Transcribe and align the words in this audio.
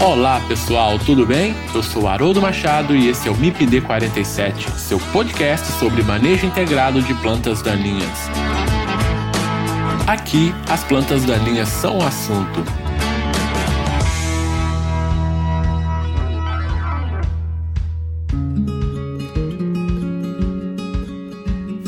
Olá 0.00 0.40
pessoal, 0.46 0.96
tudo 0.96 1.26
bem? 1.26 1.56
Eu 1.74 1.82
sou 1.82 2.06
Haroldo 2.06 2.40
Machado 2.40 2.94
e 2.94 3.08
esse 3.08 3.26
é 3.26 3.32
o 3.32 3.36
MIPD 3.36 3.80
47, 3.80 4.70
seu 4.78 5.00
podcast 5.12 5.66
sobre 5.72 6.04
manejo 6.04 6.46
integrado 6.46 7.02
de 7.02 7.12
plantas 7.14 7.62
daninhas. 7.62 8.30
Aqui, 10.06 10.54
as 10.70 10.84
plantas 10.84 11.24
daninhas 11.24 11.68
são 11.68 11.98
o 11.98 12.06
assunto. 12.06 12.87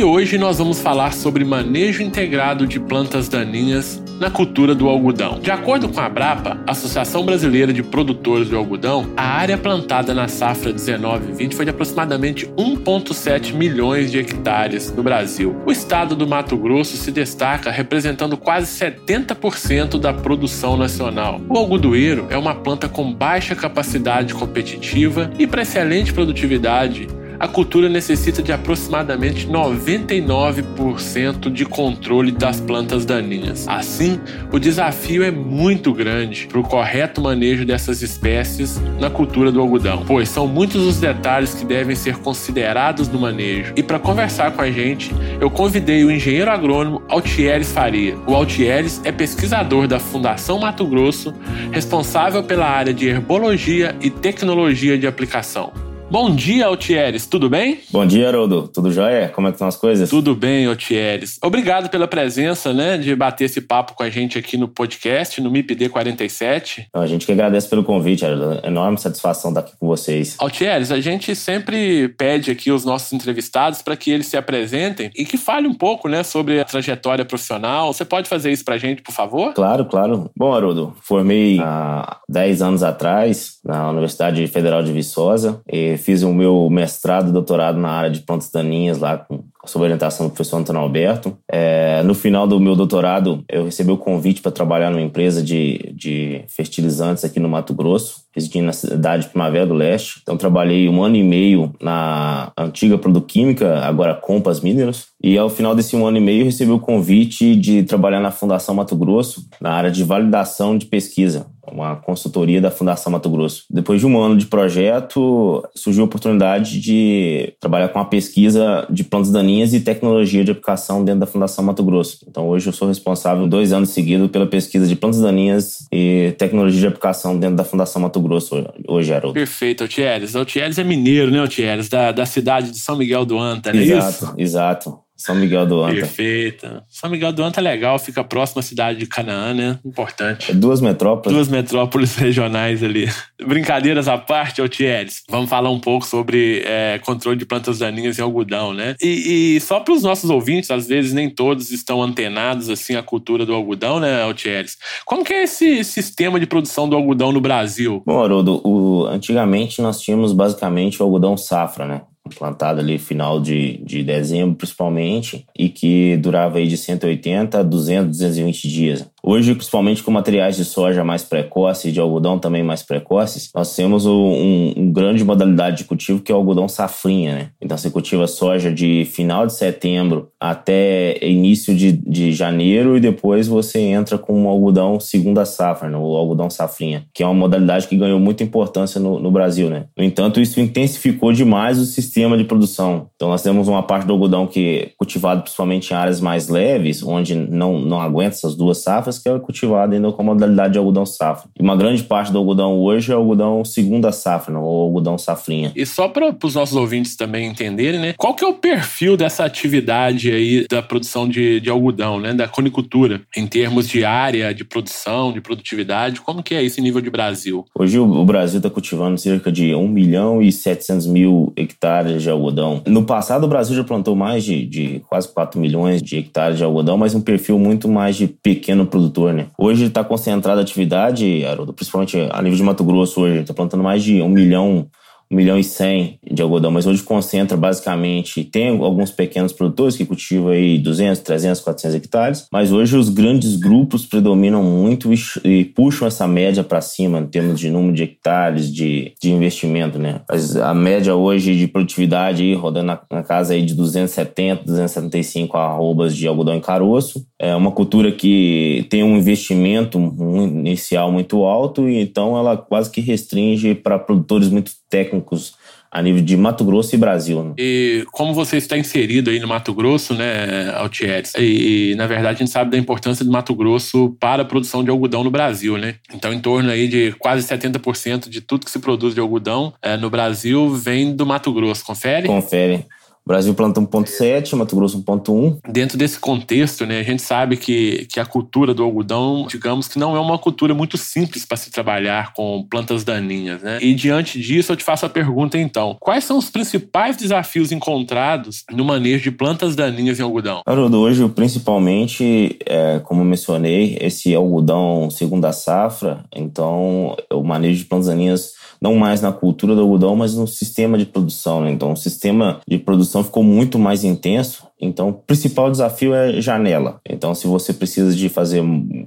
E 0.00 0.02
hoje 0.02 0.38
nós 0.38 0.56
vamos 0.56 0.80
falar 0.80 1.12
sobre 1.12 1.44
manejo 1.44 2.02
integrado 2.02 2.66
de 2.66 2.80
plantas 2.80 3.28
daninhas 3.28 4.02
na 4.18 4.30
cultura 4.30 4.74
do 4.74 4.88
algodão. 4.88 5.38
De 5.38 5.50
acordo 5.50 5.90
com 5.90 6.00
a 6.00 6.06
Abrapa, 6.06 6.58
Associação 6.66 7.22
Brasileira 7.22 7.70
de 7.70 7.82
Produtores 7.82 8.48
do 8.48 8.56
Algodão, 8.56 9.12
a 9.14 9.22
área 9.22 9.58
plantada 9.58 10.14
na 10.14 10.26
safra 10.26 10.72
19-20 10.72 11.52
foi 11.52 11.66
de 11.66 11.70
aproximadamente 11.70 12.46
1,7 12.56 13.52
milhões 13.52 14.10
de 14.10 14.18
hectares 14.18 14.90
no 14.90 15.02
Brasil. 15.02 15.54
O 15.66 15.70
estado 15.70 16.16
do 16.16 16.26
Mato 16.26 16.56
Grosso 16.56 16.96
se 16.96 17.12
destaca 17.12 17.70
representando 17.70 18.38
quase 18.38 18.68
70% 18.82 19.98
da 19.98 20.14
produção 20.14 20.78
nacional. 20.78 21.42
O 21.46 21.58
algodoeiro 21.58 22.26
é 22.30 22.38
uma 22.38 22.54
planta 22.54 22.88
com 22.88 23.12
baixa 23.12 23.54
capacidade 23.54 24.32
competitiva 24.32 25.30
e 25.38 25.46
para 25.46 25.60
excelente 25.60 26.10
produtividade 26.10 27.06
a 27.40 27.48
cultura 27.48 27.88
necessita 27.88 28.42
de 28.42 28.52
aproximadamente 28.52 29.48
99% 29.48 31.50
de 31.50 31.64
controle 31.64 32.30
das 32.30 32.60
plantas 32.60 33.06
daninhas. 33.06 33.66
Assim, 33.66 34.20
o 34.52 34.58
desafio 34.58 35.24
é 35.24 35.30
muito 35.30 35.94
grande 35.94 36.46
para 36.46 36.60
o 36.60 36.62
correto 36.62 37.22
manejo 37.22 37.64
dessas 37.64 38.02
espécies 38.02 38.78
na 39.00 39.08
cultura 39.08 39.50
do 39.50 39.58
algodão, 39.58 40.04
pois 40.06 40.28
são 40.28 40.46
muitos 40.46 40.86
os 40.86 41.00
detalhes 41.00 41.54
que 41.54 41.64
devem 41.64 41.96
ser 41.96 42.18
considerados 42.18 43.08
no 43.08 43.18
manejo. 43.18 43.72
E 43.74 43.82
para 43.82 43.98
conversar 43.98 44.50
com 44.50 44.60
a 44.60 44.70
gente, 44.70 45.10
eu 45.40 45.50
convidei 45.50 46.04
o 46.04 46.10
engenheiro 46.10 46.50
agrônomo 46.50 47.00
Altieres 47.08 47.72
Faria. 47.72 48.18
O 48.26 48.34
Altieres 48.34 49.00
é 49.02 49.10
pesquisador 49.10 49.88
da 49.88 49.98
Fundação 49.98 50.58
Mato 50.58 50.86
Grosso, 50.86 51.32
responsável 51.72 52.42
pela 52.42 52.66
área 52.66 52.92
de 52.92 53.08
herbologia 53.08 53.96
e 53.98 54.10
tecnologia 54.10 54.98
de 54.98 55.06
aplicação. 55.06 55.72
Bom 56.10 56.34
dia, 56.34 56.66
Altieres, 56.66 57.24
tudo 57.24 57.48
bem? 57.48 57.78
Bom 57.92 58.04
dia, 58.04 58.26
Haroldo. 58.26 58.66
Tudo 58.66 58.90
jóia? 58.90 59.28
Como 59.28 59.46
é 59.46 59.52
que 59.52 59.54
estão 59.54 59.68
as 59.68 59.76
coisas? 59.76 60.10
Tudo 60.10 60.34
bem, 60.34 60.66
Altieres. 60.66 61.38
Obrigado 61.40 61.88
pela 61.88 62.08
presença, 62.08 62.72
né, 62.72 62.98
de 62.98 63.14
bater 63.14 63.44
esse 63.44 63.60
papo 63.60 63.94
com 63.94 64.02
a 64.02 64.10
gente 64.10 64.36
aqui 64.36 64.56
no 64.56 64.66
podcast, 64.66 65.40
no 65.40 65.48
MIPD 65.48 65.88
47. 65.88 66.88
A 66.92 67.06
gente 67.06 67.24
que 67.24 67.30
agradece 67.30 67.68
pelo 67.68 67.84
convite, 67.84 68.26
Haroldo. 68.26 68.60
Enorme 68.66 68.98
satisfação 68.98 69.52
estar 69.52 69.60
aqui 69.60 69.72
com 69.78 69.86
vocês. 69.86 70.34
Altieres, 70.40 70.90
a 70.90 71.00
gente 71.00 71.36
sempre 71.36 72.08
pede 72.08 72.50
aqui 72.50 72.72
os 72.72 72.84
nossos 72.84 73.12
entrevistados 73.12 73.80
para 73.80 73.96
que 73.96 74.10
eles 74.10 74.26
se 74.26 74.36
apresentem 74.36 75.12
e 75.16 75.24
que 75.24 75.36
fale 75.36 75.68
um 75.68 75.74
pouco, 75.74 76.08
né, 76.08 76.24
sobre 76.24 76.58
a 76.58 76.64
trajetória 76.64 77.24
profissional. 77.24 77.92
Você 77.92 78.04
pode 78.04 78.28
fazer 78.28 78.50
isso 78.50 78.64
para 78.64 78.74
a 78.74 78.78
gente, 78.78 79.00
por 79.00 79.12
favor? 79.12 79.54
Claro, 79.54 79.84
claro. 79.84 80.28
Bom, 80.36 80.52
Haroldo, 80.52 80.92
formei 81.02 81.60
há 81.60 82.16
10 82.28 82.62
anos 82.62 82.82
atrás 82.82 83.60
na 83.64 83.88
Universidade 83.90 84.44
Federal 84.48 84.82
de 84.82 84.90
Viçosa 84.90 85.62
e 85.72 85.99
fiz 86.00 86.22
o 86.22 86.32
meu 86.32 86.68
mestrado 86.70 87.28
e 87.28 87.32
doutorado 87.32 87.78
na 87.78 87.90
área 87.90 88.10
de 88.10 88.20
plantas 88.20 88.50
daninhas 88.50 88.98
lá 88.98 89.18
com 89.18 89.44
sob 89.66 89.84
orientação 89.84 90.26
do 90.26 90.32
professor 90.32 90.58
Antônio 90.58 90.80
Alberto. 90.80 91.36
É, 91.50 92.02
no 92.02 92.14
final 92.14 92.46
do 92.46 92.58
meu 92.58 92.74
doutorado, 92.74 93.44
eu 93.48 93.64
recebi 93.64 93.90
o 93.90 93.96
convite 93.96 94.40
para 94.40 94.52
trabalhar 94.52 94.90
numa 94.90 95.02
empresa 95.02 95.42
de, 95.42 95.92
de 95.94 96.42
fertilizantes 96.48 97.24
aqui 97.24 97.38
no 97.38 97.48
Mato 97.48 97.74
Grosso, 97.74 98.22
residindo 98.34 98.66
na 98.66 98.72
cidade 98.72 99.24
de 99.24 99.28
Primavera 99.30 99.66
do 99.66 99.74
Leste. 99.74 100.20
Então, 100.22 100.36
trabalhei 100.36 100.88
um 100.88 101.02
ano 101.02 101.16
e 101.16 101.22
meio 101.22 101.72
na 101.80 102.52
antiga 102.56 102.96
Produquímica, 102.96 103.80
agora 103.80 104.14
Compass 104.14 104.60
Mineros. 104.60 105.08
E 105.22 105.36
ao 105.36 105.50
final 105.50 105.74
desse 105.74 105.94
um 105.94 106.06
ano 106.06 106.16
e 106.16 106.20
meio, 106.20 106.44
recebi 106.44 106.70
o 106.70 106.78
convite 106.78 107.54
de 107.54 107.82
trabalhar 107.82 108.20
na 108.20 108.30
Fundação 108.30 108.74
Mato 108.74 108.96
Grosso, 108.96 109.46
na 109.60 109.72
área 109.72 109.90
de 109.90 110.02
validação 110.02 110.78
de 110.78 110.86
pesquisa, 110.86 111.46
uma 111.70 111.96
consultoria 111.96 112.60
da 112.60 112.70
Fundação 112.70 113.12
Mato 113.12 113.28
Grosso. 113.28 113.64
Depois 113.68 114.00
de 114.00 114.06
um 114.06 114.18
ano 114.18 114.36
de 114.36 114.46
projeto, 114.46 115.62
surgiu 115.74 116.04
a 116.04 116.06
oportunidade 116.06 116.80
de 116.80 117.52
trabalhar 117.60 117.88
com 117.88 117.98
a 117.98 118.04
pesquisa 118.04 118.86
de 118.88 119.04
plantas 119.04 119.30
daninhas 119.30 119.49
e 119.58 119.80
tecnologia 119.80 120.44
de 120.44 120.50
aplicação 120.52 121.04
dentro 121.04 121.20
da 121.20 121.26
Fundação 121.26 121.64
Mato 121.64 121.82
Grosso. 121.82 122.18
Então 122.28 122.48
hoje 122.48 122.68
eu 122.68 122.72
sou 122.72 122.88
responsável 122.88 123.46
dois 123.46 123.72
anos 123.72 123.90
seguidos 123.90 124.30
pela 124.30 124.46
pesquisa 124.46 124.86
de 124.86 124.94
plantas 124.94 125.20
daninhas 125.20 125.86
e 125.92 126.34
tecnologia 126.38 126.80
de 126.80 126.86
aplicação 126.86 127.38
dentro 127.38 127.56
da 127.56 127.64
Fundação 127.64 128.02
Mato 128.02 128.20
Grosso 128.20 128.64
hoje, 128.86 129.12
Haroldo. 129.12 129.34
Perfeito, 129.34 129.82
Altieres. 129.82 130.36
Altieres 130.36 130.78
é 130.78 130.84
mineiro, 130.84 131.30
né, 131.30 131.40
Altieres? 131.40 131.88
Da, 131.88 132.12
da 132.12 132.24
cidade 132.24 132.70
de 132.70 132.78
São 132.78 132.96
Miguel 132.96 133.24
do 133.24 133.38
Anta, 133.38 133.72
não 133.72 133.80
é 133.80 133.82
exato, 133.82 134.24
isso? 134.24 134.34
Exato, 134.38 134.98
são 135.20 135.34
Miguel 135.34 135.66
do 135.66 135.82
Anta. 135.84 135.96
Perfeito. 135.96 136.82
São 136.88 137.10
Miguel 137.10 137.30
do 137.30 137.42
Anta 137.42 137.60
é 137.60 137.62
legal, 137.62 137.98
fica 137.98 138.24
próximo 138.24 138.60
à 138.60 138.62
cidade 138.62 139.00
de 139.00 139.06
Canaã, 139.06 139.52
né? 139.52 139.78
Importante. 139.84 140.50
É 140.50 140.54
duas 140.54 140.80
metrópoles. 140.80 141.36
Duas 141.36 141.48
metrópoles 141.48 142.16
regionais 142.16 142.82
ali. 142.82 143.06
Brincadeiras 143.38 144.08
à 144.08 144.16
parte, 144.16 144.62
Altieres. 144.62 145.22
Vamos 145.28 145.50
falar 145.50 145.68
um 145.68 145.78
pouco 145.78 146.06
sobre 146.06 146.62
é, 146.64 146.98
controle 147.04 147.36
de 147.36 147.44
plantas 147.44 147.80
daninhas 147.80 148.18
em 148.18 148.22
algodão, 148.22 148.72
né? 148.72 148.96
E, 148.98 149.56
e 149.56 149.60
só 149.60 149.80
para 149.80 149.92
os 149.92 150.02
nossos 150.02 150.30
ouvintes, 150.30 150.70
às 150.70 150.88
vezes 150.88 151.12
nem 151.12 151.28
todos 151.28 151.70
estão 151.70 152.02
antenados 152.02 152.70
assim 152.70 152.96
à 152.96 153.02
cultura 153.02 153.44
do 153.44 153.52
algodão, 153.52 154.00
né, 154.00 154.22
Altieres? 154.22 154.78
Como 155.04 155.22
que 155.22 155.34
é 155.34 155.42
esse 155.42 155.84
sistema 155.84 156.40
de 156.40 156.46
produção 156.46 156.88
do 156.88 156.96
algodão 156.96 157.30
no 157.30 157.42
Brasil? 157.42 158.02
Bom, 158.06 158.24
Haroldo, 158.24 158.66
o, 158.66 159.04
antigamente 159.04 159.82
nós 159.82 160.00
tínhamos 160.00 160.32
basicamente 160.32 161.02
o 161.02 161.04
algodão 161.04 161.36
safra, 161.36 161.84
né? 161.84 162.00
Plantado 162.36 162.80
ali 162.80 162.98
final 162.98 163.40
de, 163.40 163.78
de 163.84 164.02
dezembro 164.02 164.56
principalmente 164.56 165.46
e 165.58 165.68
que 165.68 166.16
durava 166.18 166.58
aí 166.58 166.66
de 166.66 166.76
180 166.76 167.58
a 167.58 167.62
200, 167.62 168.08
220 168.10 168.68
dias. 168.68 169.10
Hoje, 169.22 169.54
principalmente 169.54 170.02
com 170.02 170.10
materiais 170.10 170.56
de 170.56 170.64
soja 170.64 171.04
mais 171.04 171.22
precoces 171.22 171.86
e 171.86 171.92
de 171.92 172.00
algodão 172.00 172.38
também 172.38 172.62
mais 172.62 172.82
precoces, 172.82 173.50
nós 173.54 173.74
temos 173.76 174.06
um, 174.06 174.72
um 174.76 174.90
grande 174.90 175.22
modalidade 175.22 175.78
de 175.78 175.84
cultivo 175.84 176.20
que 176.20 176.32
é 176.32 176.34
o 176.34 176.38
algodão 176.38 176.66
safrinha, 176.68 177.34
né? 177.34 177.48
Então 177.60 177.76
você 177.76 177.90
cultiva 177.90 178.26
soja 178.26 178.72
de 178.72 179.04
final 179.04 179.46
de 179.46 179.52
setembro 179.52 180.30
até 180.40 181.18
início 181.24 181.74
de, 181.74 181.92
de 181.92 182.32
janeiro 182.32 182.96
e 182.96 183.00
depois 183.00 183.46
você 183.46 183.80
entra 183.80 184.16
com 184.16 184.46
o 184.46 184.48
algodão 184.48 184.98
segunda 184.98 185.44
safra, 185.44 185.88
né? 185.88 185.98
o 185.98 186.16
algodão 186.16 186.48
safrinha, 186.48 187.04
que 187.12 187.22
é 187.22 187.26
uma 187.26 187.34
modalidade 187.34 187.88
que 187.88 187.96
ganhou 187.96 188.18
muita 188.18 188.42
importância 188.42 188.98
no, 189.00 189.20
no 189.20 189.30
Brasil, 189.30 189.68
né? 189.68 189.84
No 189.96 190.02
entanto, 190.02 190.40
isso 190.40 190.60
intensificou 190.60 191.32
demais 191.32 191.78
o 191.78 191.84
sistema 191.84 192.19
de 192.20 192.44
produção. 192.44 193.08
Então 193.16 193.28
nós 193.28 193.42
temos 193.42 193.66
uma 193.66 193.82
parte 193.82 194.06
do 194.06 194.12
algodão 194.12 194.46
que 194.46 194.68
é 194.68 194.90
cultivado 194.96 195.42
principalmente 195.42 195.90
em 195.90 195.94
áreas 195.94 196.20
mais 196.20 196.48
leves, 196.48 197.02
onde 197.02 197.34
não, 197.34 197.80
não 197.80 198.00
aguenta 198.00 198.36
essas 198.36 198.54
duas 198.54 198.78
safras, 198.78 199.18
que 199.18 199.28
é 199.28 199.38
cultivado 199.38 199.94
ainda 199.94 200.12
com 200.12 200.22
a 200.22 200.24
modalidade 200.24 200.74
de 200.74 200.78
algodão 200.78 201.06
safra. 201.06 201.48
E 201.58 201.62
uma 201.62 201.76
grande 201.76 202.02
parte 202.02 202.30
do 202.30 202.38
algodão 202.38 202.78
hoje 202.78 203.10
é 203.10 203.14
algodão 203.14 203.64
segunda 203.64 204.12
safra, 204.12 204.52
não, 204.52 204.62
ou 204.62 204.82
algodão 204.82 205.16
safrinha. 205.16 205.72
E 205.74 205.86
só 205.86 206.08
para 206.08 206.34
os 206.42 206.54
nossos 206.54 206.76
ouvintes 206.76 207.16
também 207.16 207.48
entenderem, 207.48 208.00
né? 208.00 208.14
Qual 208.16 208.34
que 208.34 208.44
é 208.44 208.46
o 208.46 208.54
perfil 208.54 209.16
dessa 209.16 209.44
atividade 209.44 210.30
aí 210.30 210.66
da 210.68 210.82
produção 210.82 211.28
de, 211.28 211.60
de 211.60 211.70
algodão, 211.70 212.20
né? 212.20 212.34
Da 212.34 212.46
conicultura, 212.48 213.22
em 213.36 213.46
termos 213.46 213.88
de 213.88 214.04
área 214.04 214.52
de 214.54 214.64
produção, 214.64 215.32
de 215.32 215.40
produtividade, 215.40 216.20
como 216.20 216.42
que 216.42 216.54
é 216.54 216.62
esse 216.62 216.80
nível 216.80 217.00
de 217.00 217.10
Brasil? 217.10 217.64
Hoje 217.74 217.98
o, 217.98 218.04
o 218.04 218.24
Brasil 218.24 218.58
está 218.58 218.70
cultivando 218.70 219.18
cerca 219.18 219.50
de 219.50 219.74
1 219.74 219.88
milhão 219.88 220.42
e 220.42 220.52
700 220.52 221.06
mil 221.06 221.52
hectares 221.56 222.09
de 222.18 222.30
algodão. 222.30 222.82
No 222.86 223.04
passado 223.04 223.44
o 223.44 223.48
Brasil 223.48 223.76
já 223.76 223.84
plantou 223.84 224.16
mais 224.16 224.44
de, 224.44 224.66
de 224.66 225.02
quase 225.08 225.28
4 225.28 225.60
milhões 225.60 226.02
de 226.02 226.18
hectares 226.18 226.58
de 226.58 226.64
algodão, 226.64 226.96
mas 226.96 227.14
um 227.14 227.20
perfil 227.20 227.58
muito 227.58 227.88
mais 227.88 228.16
de 228.16 228.26
pequeno 228.26 228.86
produtor 228.86 229.32
né? 229.32 229.46
Hoje 229.58 229.84
está 229.84 230.02
concentrada 230.02 230.60
a 230.60 230.62
atividade, 230.62 231.44
Haroldo, 231.44 231.72
principalmente 231.72 232.16
a 232.30 232.42
nível 232.42 232.56
de 232.56 232.62
Mato 232.62 232.84
Grosso 232.84 233.20
hoje, 233.20 233.40
está 233.40 233.54
plantando 233.54 233.82
mais 233.82 234.02
de 234.02 234.20
um 234.22 234.28
milhão 234.28 234.86
1 235.30 235.36
milhão 235.36 235.58
e 235.58 235.64
100 235.64 236.18
de 236.32 236.42
algodão, 236.42 236.70
mas 236.70 236.86
hoje 236.86 237.02
concentra 237.02 237.56
basicamente, 237.56 238.44
tem 238.44 238.68
alguns 238.68 239.10
pequenos 239.10 239.52
produtores 239.52 239.96
que 239.96 240.04
cultivam 240.04 240.48
aí 240.48 240.78
200, 240.78 241.20
300, 241.20 241.60
400 241.60 241.96
hectares, 241.96 242.46
mas 242.52 242.72
hoje 242.72 242.96
os 242.96 243.08
grandes 243.08 243.56
grupos 243.56 244.04
predominam 244.04 244.62
muito 244.62 245.12
e, 245.12 245.18
e 245.44 245.64
puxam 245.64 246.08
essa 246.08 246.26
média 246.26 246.64
para 246.64 246.80
cima 246.80 247.20
em 247.20 247.26
termos 247.26 247.60
de 247.60 247.70
número 247.70 247.94
de 247.94 248.02
hectares, 248.02 248.72
de, 248.72 249.12
de 249.20 249.30
investimento, 249.30 249.98
né? 249.98 250.20
Mas 250.28 250.56
a 250.56 250.74
média 250.74 251.14
hoje 251.14 251.56
de 251.56 251.68
produtividade 251.68 252.42
aí, 252.42 252.54
rodando 252.54 252.86
na, 252.86 253.00
na 253.10 253.22
casa 253.22 253.54
aí 253.54 253.62
de 253.62 253.74
270, 253.74 254.64
275 254.64 255.56
arrobas 255.56 256.16
de 256.16 256.26
algodão 256.26 256.54
em 256.54 256.60
caroço, 256.60 257.24
é 257.38 257.54
uma 257.54 257.70
cultura 257.70 258.12
que 258.12 258.86
tem 258.90 259.02
um 259.02 259.16
investimento 259.16 259.98
inicial 259.98 261.12
muito 261.12 261.44
alto 261.44 261.88
e 261.88 262.00
então 262.00 262.36
ela 262.36 262.56
quase 262.56 262.90
que 262.90 263.00
restringe 263.00 263.74
para 263.74 263.98
produtores 263.98 264.48
muito 264.48 264.72
técnicos 264.90 265.54
a 265.90 266.00
nível 266.00 266.22
de 266.22 266.36
Mato 266.36 266.64
Grosso 266.64 266.94
e 266.94 266.98
Brasil. 266.98 267.42
Né? 267.42 267.54
E 267.58 268.04
como 268.12 268.32
você 268.32 268.56
está 268.56 268.78
inserido 268.78 269.28
aí 269.28 269.40
no 269.40 269.48
Mato 269.48 269.74
Grosso, 269.74 270.14
né, 270.14 270.72
Altieres, 270.76 271.34
e, 271.36 271.90
e, 271.90 271.94
na 271.96 272.06
verdade 272.06 272.36
a 272.36 272.38
gente 272.38 272.50
sabe 272.50 272.70
da 272.70 272.78
importância 272.78 273.24
do 273.24 273.30
Mato 273.30 273.52
Grosso 273.54 274.16
para 274.20 274.42
a 274.42 274.44
produção 274.44 274.84
de 274.84 274.90
algodão 274.90 275.24
no 275.24 275.30
Brasil, 275.30 275.76
né? 275.76 275.96
Então 276.14 276.32
em 276.32 276.38
torno 276.38 276.70
aí 276.70 276.86
de 276.86 277.12
quase 277.18 277.46
70% 277.46 278.28
de 278.28 278.40
tudo 278.40 278.64
que 278.64 278.70
se 278.70 278.78
produz 278.78 279.14
de 279.14 279.20
algodão 279.20 279.72
é, 279.82 279.96
no 279.96 280.08
Brasil 280.08 280.70
vem 280.70 281.14
do 281.14 281.26
Mato 281.26 281.52
Grosso, 281.52 281.84
confere? 281.84 282.28
Confere. 282.28 282.86
Brasil 283.30 283.54
planta 283.54 283.80
1,7, 283.80 284.56
Mato 284.56 284.74
Grosso 284.74 285.00
1,1. 285.04 285.58
Dentro 285.70 285.96
desse 285.96 286.18
contexto, 286.18 286.84
né, 286.84 286.98
a 286.98 287.02
gente 287.04 287.22
sabe 287.22 287.56
que, 287.56 288.04
que 288.06 288.18
a 288.18 288.26
cultura 288.26 288.74
do 288.74 288.82
algodão, 288.82 289.46
digamos 289.48 289.86
que 289.86 290.00
não 290.00 290.16
é 290.16 290.20
uma 290.20 290.36
cultura 290.36 290.74
muito 290.74 290.98
simples 290.98 291.44
para 291.44 291.56
se 291.56 291.70
trabalhar 291.70 292.32
com 292.32 292.66
plantas 292.68 293.04
daninhas. 293.04 293.62
Né? 293.62 293.78
E 293.80 293.94
diante 293.94 294.40
disso, 294.40 294.72
eu 294.72 294.76
te 294.76 294.82
faço 294.82 295.06
a 295.06 295.08
pergunta 295.08 295.56
então: 295.56 295.96
quais 296.00 296.24
são 296.24 296.38
os 296.38 296.50
principais 296.50 297.16
desafios 297.16 297.70
encontrados 297.70 298.64
no 298.68 298.84
manejo 298.84 299.22
de 299.22 299.30
plantas 299.30 299.76
daninhas 299.76 300.18
em 300.18 300.24
algodão? 300.24 300.62
Haroldo, 300.66 300.98
hoje, 300.98 301.28
principalmente, 301.28 302.58
é, 302.66 302.98
como 303.04 303.24
mencionei, 303.24 303.96
esse 304.00 304.34
algodão 304.34 305.08
segunda 305.08 305.52
safra, 305.52 306.24
então 306.34 307.16
o 307.32 307.44
manejo 307.44 307.78
de 307.78 307.84
plantas 307.84 308.08
daninhas 308.08 308.54
não 308.80 308.94
mais 308.94 309.20
na 309.20 309.32
cultura 309.32 309.74
do 309.74 309.82
algodão, 309.82 310.16
mas 310.16 310.34
no 310.34 310.46
sistema 310.46 310.96
de 310.96 311.06
produção. 311.06 311.62
Né? 311.62 311.70
Então, 311.70 311.92
o 311.92 311.96
sistema 311.96 312.60
de 312.66 312.78
produção 312.78 313.22
ficou 313.22 313.42
muito 313.42 313.78
mais 313.78 314.04
intenso 314.04 314.70
então, 314.80 315.10
o 315.10 315.12
principal 315.12 315.70
desafio 315.70 316.14
é 316.14 316.40
janela. 316.40 317.00
Então, 317.08 317.34
se 317.34 317.46
você 317.46 317.72
precisa 317.72 318.14
de 318.14 318.28
fazer 318.28 318.62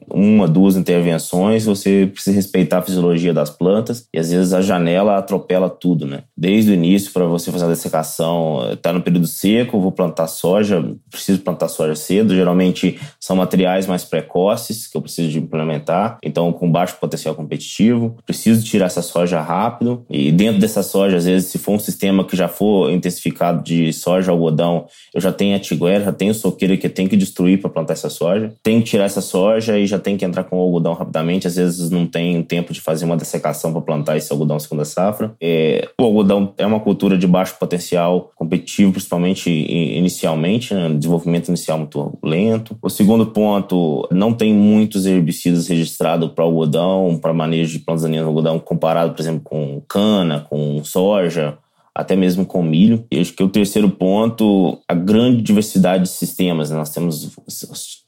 uma, 0.09 0.47
duas 0.47 0.75
intervenções, 0.75 1.65
você 1.65 2.09
precisa 2.13 2.35
respeitar 2.35 2.77
a 2.77 2.81
fisiologia 2.81 3.33
das 3.33 3.49
plantas 3.49 4.07
e 4.13 4.19
às 4.19 4.31
vezes 4.31 4.53
a 4.53 4.61
janela 4.61 5.17
atropela 5.17 5.69
tudo, 5.69 6.05
né? 6.05 6.23
Desde 6.37 6.71
o 6.71 6.73
início, 6.73 7.11
para 7.11 7.25
você 7.25 7.51
fazer 7.51 7.65
a 7.65 7.69
dessecação, 7.69 8.71
está 8.71 8.93
no 8.93 9.01
período 9.01 9.25
seco, 9.25 9.81
vou 9.81 9.91
plantar 9.91 10.27
soja, 10.27 10.83
preciso 11.09 11.39
plantar 11.39 11.67
soja 11.69 11.95
cedo. 11.95 12.35
Geralmente 12.35 12.99
são 13.19 13.35
materiais 13.35 13.87
mais 13.87 14.03
precoces 14.03 14.85
que 14.85 14.95
eu 14.95 15.01
preciso 15.01 15.29
de 15.29 15.39
implementar, 15.39 16.19
então 16.23 16.51
com 16.53 16.71
baixo 16.71 16.97
potencial 16.99 17.33
competitivo. 17.33 18.15
Preciso 18.25 18.63
tirar 18.63 18.85
essa 18.85 19.01
soja 19.01 19.41
rápido 19.41 19.62
e 20.09 20.31
dentro 20.31 20.59
dessa 20.59 20.83
soja, 20.83 21.17
às 21.17 21.25
vezes, 21.25 21.49
se 21.49 21.57
for 21.57 21.73
um 21.73 21.79
sistema 21.79 22.23
que 22.23 22.35
já 22.35 22.47
for 22.47 22.91
intensificado 22.91 23.63
de 23.63 23.91
soja 23.93 24.31
algodão, 24.31 24.85
eu 25.13 25.21
já 25.21 25.31
tenho 25.31 25.53
Tiguera, 25.59 26.05
já 26.05 26.11
tem 26.11 26.29
o 26.29 26.33
soqueiro 26.33 26.77
que 26.77 26.89
tem 26.89 27.07
que 27.07 27.15
destruir 27.15 27.59
para 27.59 27.69
plantar 27.69 27.93
essa 27.93 28.09
soja. 28.09 28.53
Tem 28.61 28.79
que 28.81 28.89
tirar 28.89 29.05
essa 29.05 29.21
soja 29.21 29.77
e 29.77 29.85
já 29.85 29.99
tem 29.99 30.17
que 30.17 30.25
entrar 30.25 30.43
com 30.43 30.57
o 30.57 30.61
algodão 30.61 30.93
rapidamente. 30.93 31.47
Às 31.47 31.55
vezes 31.55 31.89
não 31.89 32.05
tem 32.05 32.41
tempo 32.43 32.73
de 32.73 32.81
fazer 32.81 33.05
uma 33.05 33.17
dessecação 33.17 33.71
para 33.71 33.81
plantar 33.81 34.17
esse 34.17 34.31
algodão 34.31 34.59
segunda 34.59 34.85
safra. 34.85 35.33
É, 35.41 35.87
o 35.99 36.03
algodão 36.03 36.53
é 36.57 36.65
uma 36.65 36.79
cultura 36.79 37.17
de 37.17 37.27
baixo 37.27 37.57
potencial 37.59 38.31
competitivo, 38.35 38.91
principalmente 38.91 39.49
inicialmente, 39.49 40.73
né? 40.73 40.89
desenvolvimento 40.89 41.47
inicial 41.47 41.77
muito 41.77 42.17
lento. 42.23 42.77
O 42.81 42.89
segundo 42.89 43.27
ponto, 43.27 44.07
não 44.11 44.33
tem 44.33 44.53
muitos 44.53 45.05
herbicidas 45.05 45.67
registrados 45.67 46.31
para 46.31 46.43
algodão, 46.43 47.17
para 47.21 47.33
manejo 47.33 47.77
de 47.77 47.85
plantas 47.85 48.03
daninhas 48.03 48.23
no 48.23 48.29
algodão, 48.29 48.59
comparado, 48.59 49.13
por 49.13 49.21
exemplo, 49.21 49.41
com 49.43 49.52
cana, 49.87 50.41
com 50.49 50.83
soja 50.83 51.57
até 51.95 52.15
mesmo 52.15 52.45
com 52.45 52.63
milho. 52.63 53.05
E 53.11 53.19
acho 53.19 53.33
que 53.33 53.43
o 53.43 53.49
terceiro 53.49 53.89
ponto, 53.89 54.79
a 54.87 54.93
grande 54.93 55.41
diversidade 55.41 56.03
de 56.03 56.09
sistemas. 56.09 56.71
Né? 56.71 56.77
Nós 56.77 56.89
temos 56.89 57.31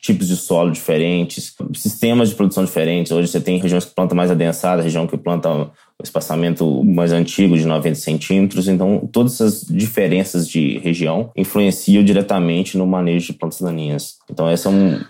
tipos 0.02 0.28
de 0.28 0.36
solo 0.36 0.72
diferentes, 0.72 1.54
sistemas 1.76 2.30
de 2.30 2.36
produção 2.36 2.66
diferentes. 2.66 3.12
Hoje 3.12 3.28
você 3.28 3.40
tem 3.40 3.60
regiões 3.60 3.86
que 3.86 3.94
plantam 3.94 4.16
mais 4.16 4.32
adensada, 4.32 4.82
região 4.82 5.06
que 5.06 5.18
planta 5.18 5.70
espaçamento 6.06 6.84
mais 6.84 7.12
antigo 7.12 7.58
de 7.58 7.66
90 7.66 7.96
centímetros. 7.96 8.68
Então, 8.68 9.08
todas 9.12 9.34
essas 9.34 9.62
diferenças 9.62 10.48
de 10.48 10.80
região 10.80 11.32
influenciam 11.36 12.04
diretamente 12.04 12.78
no 12.78 12.88
manejo 12.88 13.28
de 13.28 13.34
plantas 13.34 13.62
daninhas. 13.62 14.16
Então, 14.30 14.50
essa, 14.50 14.70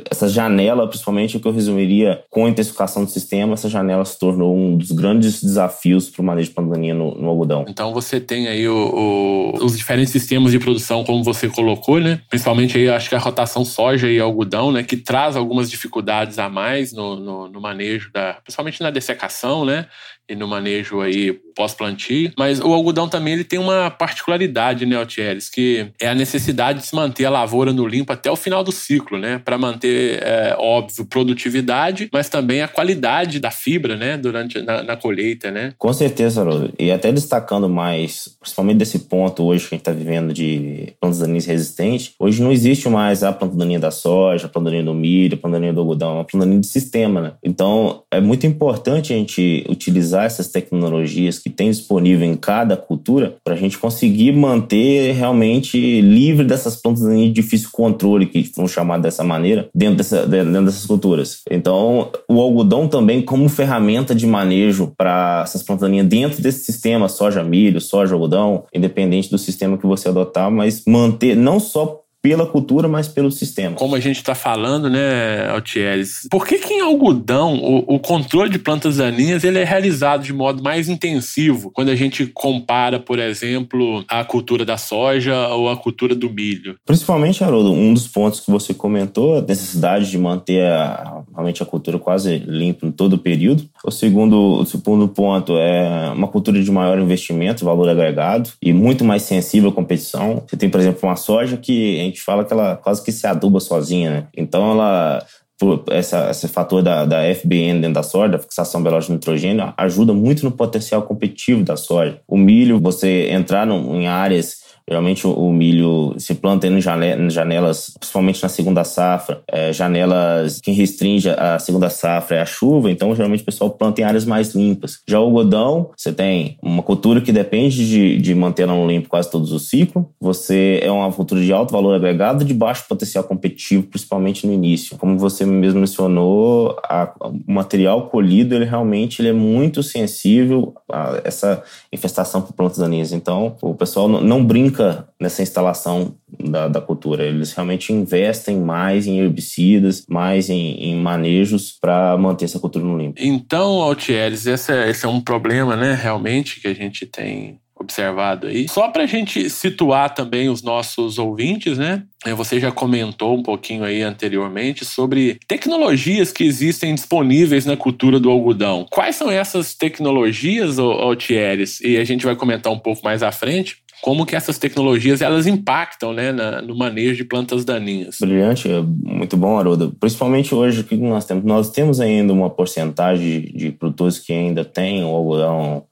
essa 0.09 0.27
janela, 0.27 0.87
principalmente, 0.87 1.37
o 1.37 1.39
que 1.39 1.47
eu 1.47 1.51
resumiria 1.51 2.23
com 2.29 2.45
a 2.45 2.49
intensificação 2.49 3.03
do 3.03 3.09
sistema, 3.09 3.53
essa 3.53 3.69
janela 3.69 4.03
se 4.03 4.17
tornou 4.19 4.55
um 4.55 4.77
dos 4.77 4.91
grandes 4.91 5.41
desafios 5.41 6.09
para 6.09 6.21
o 6.21 6.25
manejo 6.25 6.49
de 6.49 6.55
planta 6.55 6.71
daninha 6.71 6.93
no, 6.93 7.15
no, 7.15 7.29
algodão. 7.29 7.65
Então, 7.67 7.93
você 7.93 8.19
tem 8.19 8.47
aí 8.47 8.67
o, 8.67 9.53
o, 9.53 9.65
os 9.65 9.77
diferentes 9.77 10.11
sistemas 10.11 10.51
de 10.51 10.59
produção, 10.59 11.03
como 11.03 11.23
você 11.23 11.47
colocou, 11.47 11.99
né? 11.99 12.21
Principalmente 12.29 12.77
aí, 12.77 12.89
acho 12.89 13.09
que 13.09 13.15
a 13.15 13.19
rotação 13.19 13.63
soja 13.63 14.09
e 14.09 14.19
algodão, 14.19 14.71
né? 14.71 14.83
Que 14.83 14.97
traz 14.97 15.35
algumas 15.35 15.69
dificuldades 15.69 16.39
a 16.39 16.49
mais 16.49 16.91
no, 16.91 17.15
no, 17.15 17.49
no 17.49 17.61
manejo, 17.61 18.11
da, 18.11 18.33
principalmente 18.43 18.81
na 18.81 18.89
dessecação, 18.89 19.65
né? 19.65 19.87
E 20.29 20.35
no 20.35 20.47
manejo 20.47 21.01
aí 21.01 21.39
pós-plantio. 21.55 22.31
Mas 22.37 22.59
o 22.59 22.73
algodão 22.73 23.07
também 23.07 23.33
ele 23.33 23.43
tem 23.43 23.57
uma 23.57 23.89
particularidade, 23.89 24.85
né, 24.85 24.97
Altieres, 24.97 25.49
que 25.49 25.87
é 26.01 26.09
a 26.09 26.15
necessidade 26.15 26.79
de 26.79 26.85
se 26.85 26.95
manter 26.95 27.25
a 27.25 27.29
lavoura 27.29 27.71
no 27.71 27.87
limpo 27.87 28.11
até 28.11 28.29
o 28.29 28.35
final 28.35 28.63
do 28.63 28.71
ciclo, 28.71 29.17
né? 29.17 29.39
Para 29.43 29.57
manter, 29.57 30.21
é, 30.21 30.55
óbvio, 30.59 31.05
produtividade, 31.05 32.09
mas 32.11 32.27
também 32.27 32.61
a 32.61 32.67
qualidade 32.67 33.39
da 33.39 33.49
fibra, 33.49 33.95
né? 33.95 34.17
Durante 34.17 34.61
na, 34.61 34.83
na 34.83 34.97
colheita, 34.97 35.49
né? 35.49 35.73
Com 35.77 35.93
certeza. 35.93 36.45
E 36.77 36.91
até 36.91 37.11
destacando 37.11 37.69
mais, 37.69 38.35
principalmente 38.39 38.77
desse 38.77 38.99
ponto 38.99 39.43
hoje 39.43 39.67
que 39.67 39.75
a 39.75 39.77
gente 39.77 39.81
está 39.81 39.91
vivendo 39.91 40.33
de 40.33 40.93
plantas 40.99 41.19
daninhas 41.19 41.45
resistentes, 41.45 42.13
hoje 42.19 42.43
não 42.43 42.51
existe 42.51 42.89
mais 42.89 43.23
a 43.23 43.31
planta 43.31 43.55
daninha 43.55 43.79
da 43.79 43.91
soja, 43.91 44.47
a 44.47 44.49
planta 44.49 44.65
daninha 44.65 44.83
do 44.83 44.93
milho, 44.93 45.35
a 45.35 45.37
planta 45.37 45.55
daninha 45.55 45.73
do 45.73 45.79
algodão, 45.79 46.09
é 46.09 46.13
uma 46.15 46.25
planta 46.25 46.45
daninha 46.45 46.61
de 46.61 46.67
sistema, 46.67 47.21
né? 47.21 47.33
Então, 47.43 48.03
é 48.11 48.19
muito 48.19 48.45
importante 48.45 49.13
a 49.13 49.15
gente 49.15 49.65
utilizar 49.69 50.14
essas 50.23 50.47
tecnologias 50.47 51.39
que 51.39 51.49
tem 51.49 51.69
disponível 51.69 52.25
em 52.25 52.35
cada 52.35 52.77
cultura 52.77 53.35
para 53.43 53.53
a 53.53 53.57
gente 53.57 53.77
conseguir 53.77 54.31
manter 54.31 55.13
realmente 55.13 56.01
livre 56.01 56.45
dessas 56.45 56.75
plantas 56.75 57.03
de 57.03 57.31
difícil 57.31 57.69
controle, 57.71 58.25
que 58.25 58.51
vão 58.55 58.67
chamar 58.67 58.99
dessa 58.99 59.23
maneira, 59.23 59.67
dentro, 59.73 59.97
dessa, 59.97 60.25
dentro 60.25 60.65
dessas 60.65 60.85
culturas. 60.85 61.41
Então, 61.49 62.09
o 62.29 62.39
algodão 62.39 62.87
também 62.87 63.21
como 63.21 63.49
ferramenta 63.49 64.15
de 64.15 64.25
manejo 64.25 64.93
para 64.97 65.41
essas 65.43 65.63
plantas 65.63 65.89
dentro 66.05 66.41
desse 66.41 66.65
sistema 66.65 67.07
soja, 67.07 67.43
milho, 67.43 67.79
soja, 67.79 68.13
algodão, 68.13 68.65
independente 68.73 69.29
do 69.29 69.37
sistema 69.37 69.77
que 69.77 69.85
você 69.85 70.09
adotar, 70.09 70.49
mas 70.51 70.83
manter 70.85 71.35
não 71.35 71.59
só 71.59 72.04
pela 72.25 72.47
cultura, 72.47 72.87
mas 72.87 73.07
pelo 73.07 73.29
sistema. 73.29 73.75
Como 73.75 73.93
a 73.93 73.99
gente 73.99 74.15
está 74.15 74.33
falando, 74.33 74.89
né, 74.89 75.47
Altieres, 75.49 76.27
por 76.31 76.47
que, 76.47 76.57
que 76.57 76.73
em 76.73 76.81
algodão 76.81 77.53
o, 77.53 77.95
o, 77.95 77.99
controle 77.99 78.49
de 78.49 78.57
plantas 78.57 78.97
daninhas 78.97 79.43
ele 79.43 79.59
é 79.59 79.63
realizado 79.63 80.23
de 80.23 80.33
modo 80.33 80.63
mais 80.63 80.89
intensivo 80.89 81.69
quando 81.69 81.89
a 81.89 81.95
gente 81.95 82.25
compara, 82.25 82.99
por 82.99 83.19
exemplo, 83.19 84.03
a 84.07 84.23
cultura 84.23 84.65
da 84.65 84.75
soja 84.75 85.49
ou 85.49 85.69
a 85.69 85.77
cultura 85.77 86.15
do 86.15 86.27
milho? 86.31 86.75
Principalmente, 86.83 87.43
Haroldo, 87.43 87.71
um 87.71 87.93
dos 87.93 88.07
pontos 88.07 88.39
que 88.39 88.49
você 88.49 88.73
comentou, 88.73 89.37
a 89.37 89.41
necessidade 89.41 90.09
de 90.09 90.17
manter 90.17 90.65
a, 90.65 91.21
realmente 91.31 91.61
a 91.61 91.65
cultura 91.65 91.99
quase 91.99 92.39
limpa 92.39 92.87
em 92.87 92.91
todo 92.91 93.13
o 93.13 93.19
período. 93.19 93.65
O 93.83 93.91
segundo, 93.91 94.61
o 94.61 94.65
segundo 94.65 95.07
ponto 95.07 95.59
é 95.59 96.09
uma 96.09 96.27
cultura 96.27 96.59
de 96.59 96.71
maior 96.71 96.97
investimento, 96.97 97.63
valor 97.63 97.87
agregado 97.87 98.49
e 98.59 98.73
muito 98.73 99.05
mais 99.05 99.21
sensível 99.21 99.69
à 99.69 99.73
competição. 99.73 100.41
Você 100.47 100.57
tem, 100.57 100.71
por 100.71 100.79
exemplo, 100.79 101.07
uma 101.07 101.15
soja 101.15 101.55
que 101.55 102.14
gente 102.15 102.23
fala 102.23 102.43
que 102.45 102.53
ela 102.53 102.75
quase 102.75 103.03
que 103.03 103.11
se 103.11 103.27
aduba 103.27 103.59
sozinha, 103.59 104.09
né? 104.09 104.27
Então 104.35 104.71
ela 104.71 105.25
por 105.57 105.85
essa, 105.89 106.29
esse 106.29 106.47
fator 106.47 106.81
da, 106.81 107.05
da 107.05 107.33
FBN 107.33 107.79
dentro 107.79 107.93
da 107.93 108.03
soja, 108.03 108.33
da 108.33 108.39
fixação 108.39 108.81
biológica 108.83 109.13
de 109.13 109.17
nitrogênio, 109.17 109.73
ajuda 109.77 110.13
muito 110.13 110.43
no 110.43 110.51
potencial 110.51 111.03
competitivo 111.03 111.63
da 111.63 111.77
soja. 111.77 112.19
O 112.27 112.37
milho, 112.37 112.79
você 112.79 113.29
entrar 113.29 113.67
em 113.67 114.07
áreas 114.07 114.64
Geralmente 114.87 115.25
o, 115.25 115.51
milho 115.51 116.13
se 116.19 116.35
planta 116.35 116.67
em 116.67 116.79
janelas, 116.79 117.95
principalmente 117.99 118.43
na 118.43 118.49
segunda 118.49 118.83
safra, 118.83 119.41
é, 119.47 119.73
janelas 119.73 120.59
que 120.61 120.71
restringe 120.71 121.29
a 121.29 121.57
segunda 121.57 121.89
safra 121.89 122.37
é 122.37 122.41
a 122.41 122.45
chuva, 122.45 122.91
então 122.91 123.15
geralmente 123.15 123.41
o 123.41 123.45
pessoal 123.45 123.71
planta 123.71 124.01
em 124.01 124.03
áreas 124.03 124.25
mais 124.25 124.53
limpas. 124.53 124.99
Já 125.07 125.19
o 125.19 125.23
algodão, 125.23 125.89
você 125.97 126.13
tem 126.13 126.57
uma 126.61 126.83
cultura 126.83 127.19
que 127.19 127.31
depende 127.31 127.87
de, 127.87 128.17
de 128.17 128.35
manter 128.35 128.67
no 128.67 128.87
limpo 128.87 129.09
quase 129.09 129.31
todos 129.31 129.51
os 129.51 129.69
ciclos. 129.69 130.05
Você 130.21 130.79
é 130.83 130.91
uma 130.91 131.11
cultura 131.11 131.41
de 131.41 131.51
alto 131.51 131.71
valor 131.71 131.95
agregado 131.95 132.45
de 132.45 132.53
baixo 132.53 132.85
potencial 132.87 133.23
competitivo, 133.23 133.87
principalmente 133.87 134.45
no 134.45 134.53
início. 134.53 134.97
Como 134.97 135.17
você 135.17 135.45
mesmo 135.45 135.79
mencionou, 135.79 136.77
a, 136.83 137.11
o 137.21 137.51
material 137.51 138.07
colhido 138.09 138.53
ele 138.53 138.65
realmente 138.65 139.19
ele 139.19 139.29
é 139.29 139.33
muito 139.33 139.81
sensível 139.81 140.75
a 140.91 141.21
essa 141.23 141.63
infestação 141.91 142.41
por 142.41 142.53
plantas 142.53 142.77
daninhas. 142.77 143.11
Então, 143.11 143.55
o 143.61 143.73
pessoal 143.73 144.07
não 144.07 144.43
brinca 144.43 144.74
nessa 145.19 145.41
instalação 145.41 146.15
da, 146.39 146.67
da 146.67 146.81
cultura. 146.81 147.23
Eles 147.23 147.53
realmente 147.53 147.93
investem 147.93 148.59
mais 148.59 149.07
em 149.07 149.19
herbicidas, 149.19 150.05
mais 150.09 150.49
em, 150.49 150.75
em 150.75 150.95
manejos 150.95 151.77
para 151.79 152.17
manter 152.17 152.45
essa 152.45 152.59
cultura 152.59 152.85
no 152.85 152.97
limpo. 152.97 153.19
Então, 153.19 153.81
Altieres, 153.81 154.45
esse 154.45 154.71
é, 154.71 154.89
esse 154.89 155.05
é 155.05 155.09
um 155.09 155.21
problema, 155.21 155.75
né, 155.75 155.93
realmente, 155.93 156.59
que 156.59 156.67
a 156.67 156.73
gente 156.73 157.05
tem 157.05 157.59
observado 157.77 158.47
aí. 158.47 158.67
Só 158.67 158.87
para 158.87 159.03
a 159.03 159.05
gente 159.05 159.49
situar 159.49 160.13
também 160.13 160.49
os 160.49 160.63
nossos 160.63 161.19
ouvintes, 161.19 161.77
né? 161.77 162.03
É, 162.25 162.33
você 162.33 162.59
já 162.59 162.71
comentou 162.71 163.37
um 163.37 163.43
pouquinho 163.43 163.83
aí 163.83 164.01
anteriormente 164.01 164.85
sobre 164.85 165.37
tecnologias 165.47 166.31
que 166.31 166.45
existem 166.45 166.95
disponíveis 166.95 167.65
na 167.65 167.75
cultura 167.75 168.19
do 168.19 168.31
algodão. 168.31 168.85
Quais 168.89 169.15
são 169.17 169.29
essas 169.29 169.75
tecnologias, 169.75 170.79
Altieres? 170.79 171.81
E 171.81 171.97
a 171.97 172.03
gente 172.03 172.25
vai 172.25 172.35
comentar 172.35 172.71
um 172.71 172.79
pouco 172.79 173.01
mais 173.03 173.21
à 173.21 173.31
frente 173.31 173.77
como 174.01 174.25
que 174.25 174.35
essas 174.35 174.57
tecnologias 174.57 175.21
elas 175.21 175.47
impactam 175.47 176.13
né, 176.13 176.31
na, 176.31 176.61
no 176.61 176.75
manejo 176.75 177.15
de 177.15 177.23
plantas 177.23 177.65
daninhas. 177.65 178.17
Brilhante, 178.19 178.67
muito 179.03 179.35
bom, 179.37 179.57
Haroldo. 179.57 179.95
Principalmente 179.99 180.53
hoje, 180.53 180.81
o 180.81 180.83
que 180.83 180.95
nós 180.95 181.25
temos? 181.25 181.43
Nós 181.43 181.69
temos 181.71 181.99
ainda 181.99 182.31
uma 182.31 182.49
porcentagem 182.49 183.51
de 183.53 183.71
produtores 183.71 184.19
que 184.19 184.33
ainda 184.33 184.63
têm 184.63 185.03
o 185.03 185.07
algodão 185.07 185.85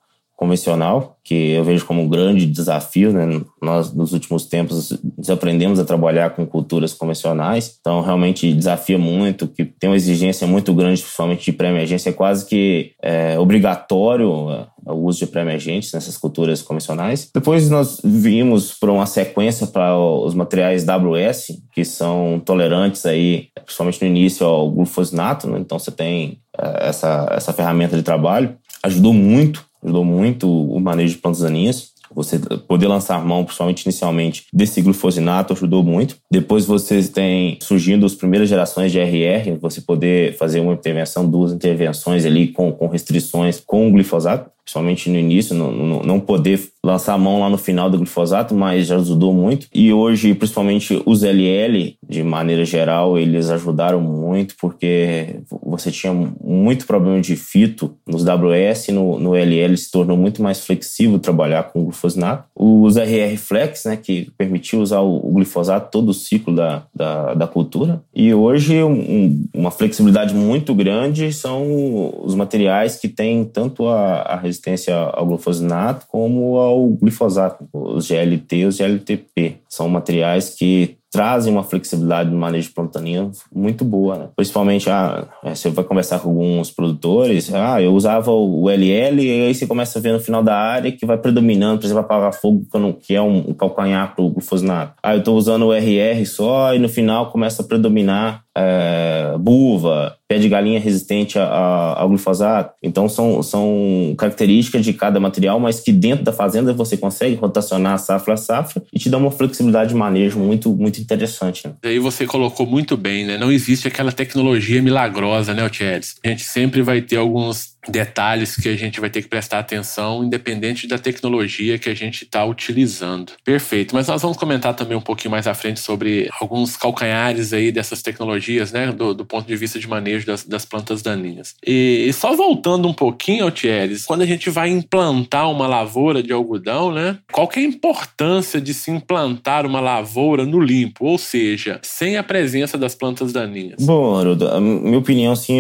convencional, 0.44 1.18
que 1.24 1.52
eu 1.52 1.64
vejo 1.64 1.86
como 1.86 2.02
um 2.02 2.10
grande 2.10 2.46
desafio. 2.46 3.14
Né? 3.14 3.42
Nós, 3.62 3.94
nos 3.94 4.12
últimos 4.12 4.46
tempos, 4.46 4.92
desaprendemos 5.18 5.80
a 5.80 5.86
trabalhar 5.86 6.32
com 6.32 6.46
culturas 6.46 6.94
convencionais, 6.94 7.78
então 7.80 8.02
realmente 8.02 8.54
desafia 8.54 8.98
muito, 8.98 9.48
que 9.48 9.64
tem 9.64 9.90
uma 9.90 9.96
exigência 9.96 10.46
muito 10.46 10.74
grande, 10.74 11.02
principalmente 11.02 11.46
de 11.46 11.54
pré-emergência, 11.54 12.10
é 12.10 12.14
quase 12.14 12.46
que 12.46 12.92
é, 13.02 13.40
obrigatório 13.40 14.50
é, 14.52 14.68
o 14.86 15.06
uso 15.06 15.20
de 15.20 15.28
pré-emergentes 15.28 15.94
nessas 15.94 16.18
culturas 16.18 16.62
convencionais. 16.62 17.30
Depois 17.34 17.70
nós 17.70 18.02
vimos 18.04 18.74
por 18.74 18.90
uma 18.90 19.06
sequência 19.06 19.66
para 19.66 19.98
os 19.98 20.34
materiais 20.34 20.84
WS, 20.84 21.58
que 21.74 21.86
são 21.86 22.42
tolerantes 22.46 23.06
aí, 23.06 23.48
principalmente 23.64 24.02
no 24.02 24.08
início 24.10 24.46
ao 24.46 24.70
glufosinato, 24.70 25.48
né? 25.48 25.58
então 25.60 25.80
você 25.80 25.92
tem 25.92 26.40
é, 26.60 26.90
essa, 26.90 27.30
essa 27.32 27.54
ferramenta 27.54 27.96
de 27.96 28.04
trabalho. 28.04 28.58
Ajudou 28.84 29.14
muito 29.14 29.66
ajudou 29.84 30.06
muito 30.06 30.50
o 30.50 30.80
manejo 30.80 31.16
de 31.16 31.22
plantas 31.22 31.42
daninhas. 31.42 31.94
Você 32.16 32.38
poder 32.68 32.88
lançar 32.88 33.24
mão, 33.26 33.44
principalmente 33.44 33.84
inicialmente, 33.84 34.46
desse 34.54 34.82
glufosinato 34.82 35.54
ajudou 35.54 35.84
muito. 35.84 36.18
Depois 36.32 36.66
vocês 36.66 37.10
têm 37.10 37.58
surgindo 37.62 38.06
as 38.06 38.14
primeiras 38.14 38.48
gerações 38.48 38.92
de 38.92 39.00
RR, 39.00 39.58
você 39.60 39.82
poder 39.82 40.38
fazer 40.38 40.60
uma 40.60 40.74
intervenção, 40.74 41.28
duas 41.28 41.52
intervenções 41.52 42.24
ali 42.26 42.50
com, 42.50 42.72
com 42.72 42.88
restrições 42.88 43.62
com 43.66 43.88
o 43.88 43.92
glifosato 43.92 44.53
principalmente 44.64 45.10
no 45.10 45.18
início, 45.18 45.54
não, 45.56 46.04
não, 46.04 46.20
poder 46.20 46.60
lançar 46.84 47.14
a 47.14 47.18
mão 47.18 47.40
lá 47.40 47.50
no 47.50 47.58
final 47.58 47.90
do 47.90 47.98
glifosato, 47.98 48.56
mas 48.56 48.88
já 48.88 48.96
ajudou 48.96 49.34
muito. 49.34 49.68
E 49.74 49.92
hoje, 49.92 50.34
principalmente 50.34 51.02
os 51.06 51.22
LL, 51.22 51.96
de 52.08 52.24
maneira 52.24 52.64
geral, 52.64 53.18
eles 53.18 53.50
ajudaram 53.50 54.02
muito, 54.02 54.56
porque 54.60 55.42
você 55.62 55.92
tinha 55.92 56.14
muito 56.14 56.86
problema 56.86 57.20
de 57.20 57.36
fito 57.36 57.96
nos 58.08 58.24
WS, 58.24 58.90
no, 58.90 59.20
no 59.20 59.36
LL 59.36 59.76
se 59.76 59.92
tornou 59.92 60.18
muito 60.18 60.42
mais 60.42 60.66
flexível 60.66 61.20
trabalhar 61.20 61.64
com 61.64 61.82
o 61.82 61.86
glifosato. 61.86 62.48
Os 62.66 62.96
RR 62.96 63.38
Flex, 63.38 63.84
né, 63.84 63.98
que 63.98 64.32
permitiu 64.38 64.80
usar 64.80 65.02
o, 65.02 65.34
glifosato 65.34 65.92
todo 65.92 66.10
o 66.10 66.14
ciclo 66.14 66.56
da, 66.56 66.84
da, 66.96 67.34
da 67.34 67.46
cultura. 67.46 68.02
E 68.16 68.34
hoje, 68.34 68.82
um, 68.82 69.46
uma 69.54 69.70
flexibilidade 69.70 70.34
muito 70.34 70.74
grande 70.74 71.34
são 71.34 72.14
os 72.24 72.36
materiais 72.36 72.96
que 72.96 73.10
têm 73.10 73.44
tanto 73.44 73.88
a, 73.88 74.22
a 74.22 74.36
resistência 74.38 74.96
ao 74.96 75.26
glufosinato 75.26 76.06
como 76.08 76.58
ao 76.58 76.88
glifosato, 76.88 77.68
os 77.74 78.08
GLT 78.08 78.56
e 78.56 78.66
os 78.66 78.78
GLTP. 78.78 79.58
São 79.68 79.90
materiais 79.90 80.52
que 80.52 80.96
trazem 81.14 81.54
uma 81.54 81.64
flexibilidade 81.64 82.32
no 82.32 82.38
manejo 82.38 82.70
de 82.70 82.74
plantaninha 82.74 83.30
muito 83.54 83.86
boa, 83.86 84.18
né? 84.18 84.30
Principalmente, 84.36 84.90
ah, 84.90 85.28
é, 85.44 85.54
você 85.54 85.70
vai 85.70 85.86
conversar 85.86 86.20
com 86.20 86.30
alguns 86.30 86.72
produtores, 86.72 87.54
ah, 87.54 87.80
eu 87.80 87.94
usava 87.94 88.32
o 88.32 88.68
LL 88.68 89.22
e 89.22 89.46
aí 89.46 89.54
você 89.54 89.68
começa 89.68 90.00
a 90.00 90.02
ver 90.02 90.12
no 90.12 90.20
final 90.20 90.42
da 90.42 90.58
área 90.58 90.92
que 90.92 91.06
vai 91.06 91.16
predominando, 91.16 91.80
por 91.80 91.86
exemplo, 91.86 92.02
apagar 92.02 92.34
fogo, 92.34 92.66
que 93.00 93.14
é 93.14 93.22
um 93.22 93.54
calcanhar 93.54 94.16
para 94.16 94.26
o 94.26 94.32
glufosinato. 94.32 94.96
Ah, 95.04 95.14
eu 95.14 95.20
estou 95.20 95.38
usando 95.38 95.68
o 95.68 95.74
RR 95.74 96.26
só 96.26 96.74
e 96.74 96.80
no 96.80 96.90
final 96.90 97.30
começa 97.30 97.62
a 97.62 97.66
predominar 97.66 98.44
é, 98.58 99.36
buva, 99.40 100.16
pé 100.34 100.40
de 100.40 100.50
galinha 100.50 100.80
resistente 100.80 101.38
a, 101.38 101.44
a, 101.44 102.02
ao 102.02 102.10
glifosato. 102.10 102.74
Então, 102.82 103.08
são, 103.08 103.44
são 103.44 104.16
características 104.18 104.84
de 104.84 104.94
cada 104.94 105.20
material, 105.20 105.60
mas 105.60 105.80
que 105.80 105.92
dentro 105.92 106.26
da 106.26 106.34
fazenda 106.34 106.74
você 106.74 106.98
consegue 106.98 107.36
rotacionar 107.36 108.00
safra 108.00 108.34
a 108.34 108.38
safra 108.38 108.82
e 108.92 108.98
te 108.98 109.10
dá 109.10 109.18
uma 109.18 109.30
flexibilidade 109.30 109.90
de 109.90 109.96
manejo 109.96 110.40
muito, 110.40 110.74
muito 110.74 111.00
interessante. 111.00 111.68
Né? 111.68 111.74
Aí 111.84 112.00
você 112.00 112.26
colocou 112.26 112.66
muito 112.66 112.98
bem, 112.98 113.26
né? 113.26 113.38
Não 113.38 113.52
existe 113.52 113.88
aquela 113.88 114.12
tecnologia 114.12 114.82
milagrosa, 114.82 115.54
né, 115.54 115.64
Otiedes? 115.64 116.16
A 116.24 116.30
gente 116.30 116.44
sempre 116.44 116.82
vai 116.82 117.02
ter 117.02 117.18
alguns 117.18 117.73
detalhes 117.88 118.56
que 118.56 118.70
a 118.70 118.76
gente 118.76 119.00
vai 119.00 119.10
ter 119.10 119.22
que 119.22 119.28
prestar 119.28 119.60
atenção, 119.60 120.24
independente 120.24 120.88
da 120.88 120.98
tecnologia 120.98 121.78
que 121.78 121.90
a 121.90 121.94
gente 121.94 122.24
está 122.24 122.46
utilizando. 122.46 123.34
Perfeito. 123.44 123.96
Mas 123.96 124.08
nós 124.08 124.22
vamos 124.22 124.38
comentar 124.38 124.74
também 124.74 124.98
um 124.98 125.02
pouquinho 125.02 125.32
mais 125.32 125.48
à 125.48 125.54
frente 125.54 125.80
sobre 125.80 126.30
alguns 126.40 126.78
calcanhares 126.78 127.54
aí 127.54 127.72
dessas 127.72 128.02
tecnologias, 128.02 128.72
né, 128.72 128.92
do, 128.92 129.14
do 129.14 129.26
ponto 129.26 129.48
de 129.48 129.56
vista 129.56 129.80
de 129.80 129.88
manejo 129.88 130.26
das, 130.26 130.44
das 130.44 130.66
plantas 130.66 131.02
daninhas. 131.02 131.56
E, 131.66 132.06
e, 132.08 132.14
só 132.14 132.36
voltando 132.36 132.88
um 132.88 132.94
pouquinho, 132.94 133.46
Altieres, 133.46 134.06
quando 134.06 134.22
a 134.22 134.26
gente 134.26 134.50
vai 134.50 134.70
implantar 134.70 135.50
uma 135.50 135.68
lavoura 135.68 136.24
de 136.24 136.32
algodão, 136.32 136.92
né, 136.92 137.18
qual 137.32 137.48
que 137.48 137.60
é 137.60 137.64
a 137.64 137.66
importância 137.66 138.62
de 138.62 138.74
se 138.74 138.92
implantar 138.92 139.66
uma 139.66 139.80
lavoura 139.80 140.46
no 140.46 140.60
limpo, 140.60 141.06
ou 141.06 141.18
seja, 141.18 141.80
sem 141.84 142.18
a 142.18 142.24
presença 142.24 142.78
das 142.78 142.96
plantas 142.96 143.34
daninhas? 143.34 143.84
Bom, 143.84 144.16
Haroldo, 144.16 144.48
a 144.48 144.60
minha 144.60 144.98
opinião, 144.98 145.36
sim, 145.36 145.60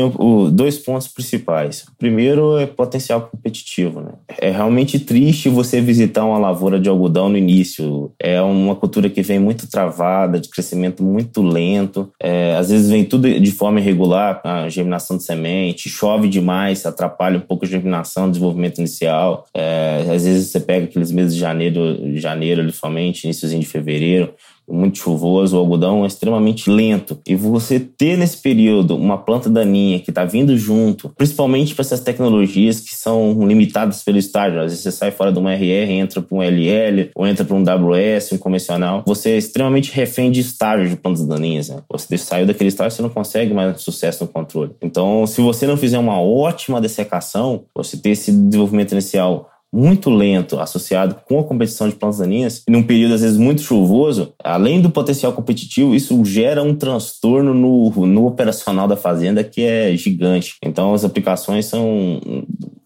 dois 0.51 0.77
pontos 0.77 1.08
principais. 1.08 1.86
Primeiro, 1.98 2.12
primeiro 2.13 2.60
é 2.60 2.67
potencial 2.67 3.22
competitivo. 3.22 4.00
Né? 4.00 4.12
É 4.38 4.51
realmente 4.51 5.00
triste 5.00 5.50
você 5.50 5.82
visitar 5.82 6.24
uma 6.24 6.38
lavoura 6.38 6.79
de 6.79 6.88
algodão 6.88 7.27
no 7.27 7.38
início. 7.38 8.12
É 8.20 8.39
uma 8.39 8.75
cultura 8.75 9.10
que 9.10 9.24
vem 9.24 9.39
muito 9.39 9.67
travada, 9.67 10.39
de 10.39 10.48
crescimento 10.48 11.03
muito 11.03 11.41
lento. 11.41 12.12
É, 12.22 12.55
às 12.55 12.70
vezes 12.70 12.88
vem 12.88 13.03
tudo 13.03 13.27
de 13.27 13.51
forma 13.51 13.79
irregular, 13.79 14.39
a 14.43 14.70
germinação 14.70 15.17
de 15.17 15.24
semente, 15.24 15.89
chove 15.89 16.29
demais, 16.29 16.86
atrapalha 16.86 17.38
um 17.38 17.41
pouco 17.41 17.65
a 17.65 17.67
germinação, 17.67 18.27
o 18.27 18.29
desenvolvimento 18.29 18.77
inicial. 18.77 19.48
É, 19.51 20.05
às 20.13 20.24
vezes 20.24 20.50
você 20.50 20.60
pega 20.60 20.86
aqueles 20.86 21.12
meses 21.12 21.34
de 21.34 21.39
janeiro, 21.39 21.98
janeiro 22.15 22.62
ali 22.62 22.72
somente, 22.72 23.24
iníciozinho 23.24 23.62
de 23.62 23.67
fevereiro, 23.67 24.36
muito 24.70 24.98
chuvoso, 24.98 25.55
o 25.55 25.60
algodão 25.60 26.03
é 26.03 26.08
extremamente 26.08 26.70
lento. 26.70 27.20
E 27.27 27.36
você 27.36 27.79
ter 27.79 28.17
nesse 28.17 28.38
período 28.38 28.96
uma 28.96 29.17
planta 29.17 29.50
daninha 29.50 30.00
que 30.00 30.12
está 30.12 30.25
vindo 30.25 30.58
junto, 30.58 31.10
principalmente 31.10 31.74
para 31.75 31.84
essas 31.84 32.00
tecnologias 32.00 32.79
que 32.79 32.96
são 32.96 33.46
limitadas 33.46 34.03
pelo 34.03 34.17
estágio. 34.17 34.60
Às 34.60 34.72
vezes 34.72 34.84
você 34.84 34.91
sai 34.91 35.12
fora 35.12 35.32
de 35.32 35.39
um 35.39 35.50
RR, 35.50 35.91
entra 35.91 36.22
para 36.22 36.38
um 36.38 36.41
LL, 36.41 37.12
ou 37.15 37.27
entra 37.27 37.46
para 37.46 37.55
um 37.55 37.63
WS, 37.63 38.34
um 38.34 38.38
convencional. 38.38 39.03
Você 39.05 39.32
é 39.32 39.38
extremamente 39.38 39.91
refém 39.91 40.32
de 40.32 40.39
estágio 40.39 40.89
de 40.89 40.96
plantas 40.96 41.25
daninhas. 41.25 41.70
Né? 41.70 41.77
Você 41.91 42.17
saiu 42.17 42.46
daquele 42.46 42.70
estágio, 42.70 42.96
você 42.96 43.01
não 43.01 43.10
consegue 43.10 43.53
mais 43.53 43.82
sucesso 43.82 44.24
no 44.24 44.29
controle. 44.29 44.72
Então, 44.82 45.25
se 45.27 45.41
você 45.41 45.67
não 45.67 45.77
fizer 45.77 45.98
uma 45.98 46.20
ótima 46.22 46.82
dessecação, 46.82 47.65
você 47.75 47.98
ter 47.98 48.12
esse 48.12 48.32
desenvolvimento 48.32 48.91
inicial 48.93 49.50
muito 49.74 50.12
lento, 50.12 50.60
associado 50.60 51.15
com 51.27 51.39
a 51.39 51.44
competição 51.44 51.89
de 51.89 51.96
plantas 51.96 52.20
daninhas, 52.20 52.63
e 52.68 52.72
num 52.72 52.84
período 52.84 53.15
às 53.15 53.22
vezes 53.22 53.38
muito 53.38 53.62
chuvoso, 53.62 54.34
além 54.44 54.80
do 54.80 54.92
potencial 54.92 55.34
competitivo, 55.34 55.96
isso 55.96 56.24
gera 56.24 56.62
um 56.62 56.75
transtorno 56.75 57.56
no, 57.56 57.89
no 58.06 58.27
operacional 58.27 58.88
da 58.88 58.96
fazenda 58.96 59.44
que 59.44 59.63
é 59.63 59.96
gigante. 59.98 60.58
Então 60.63 60.94
as 60.94 61.03
aplicações 61.03 61.65
são 61.65 62.22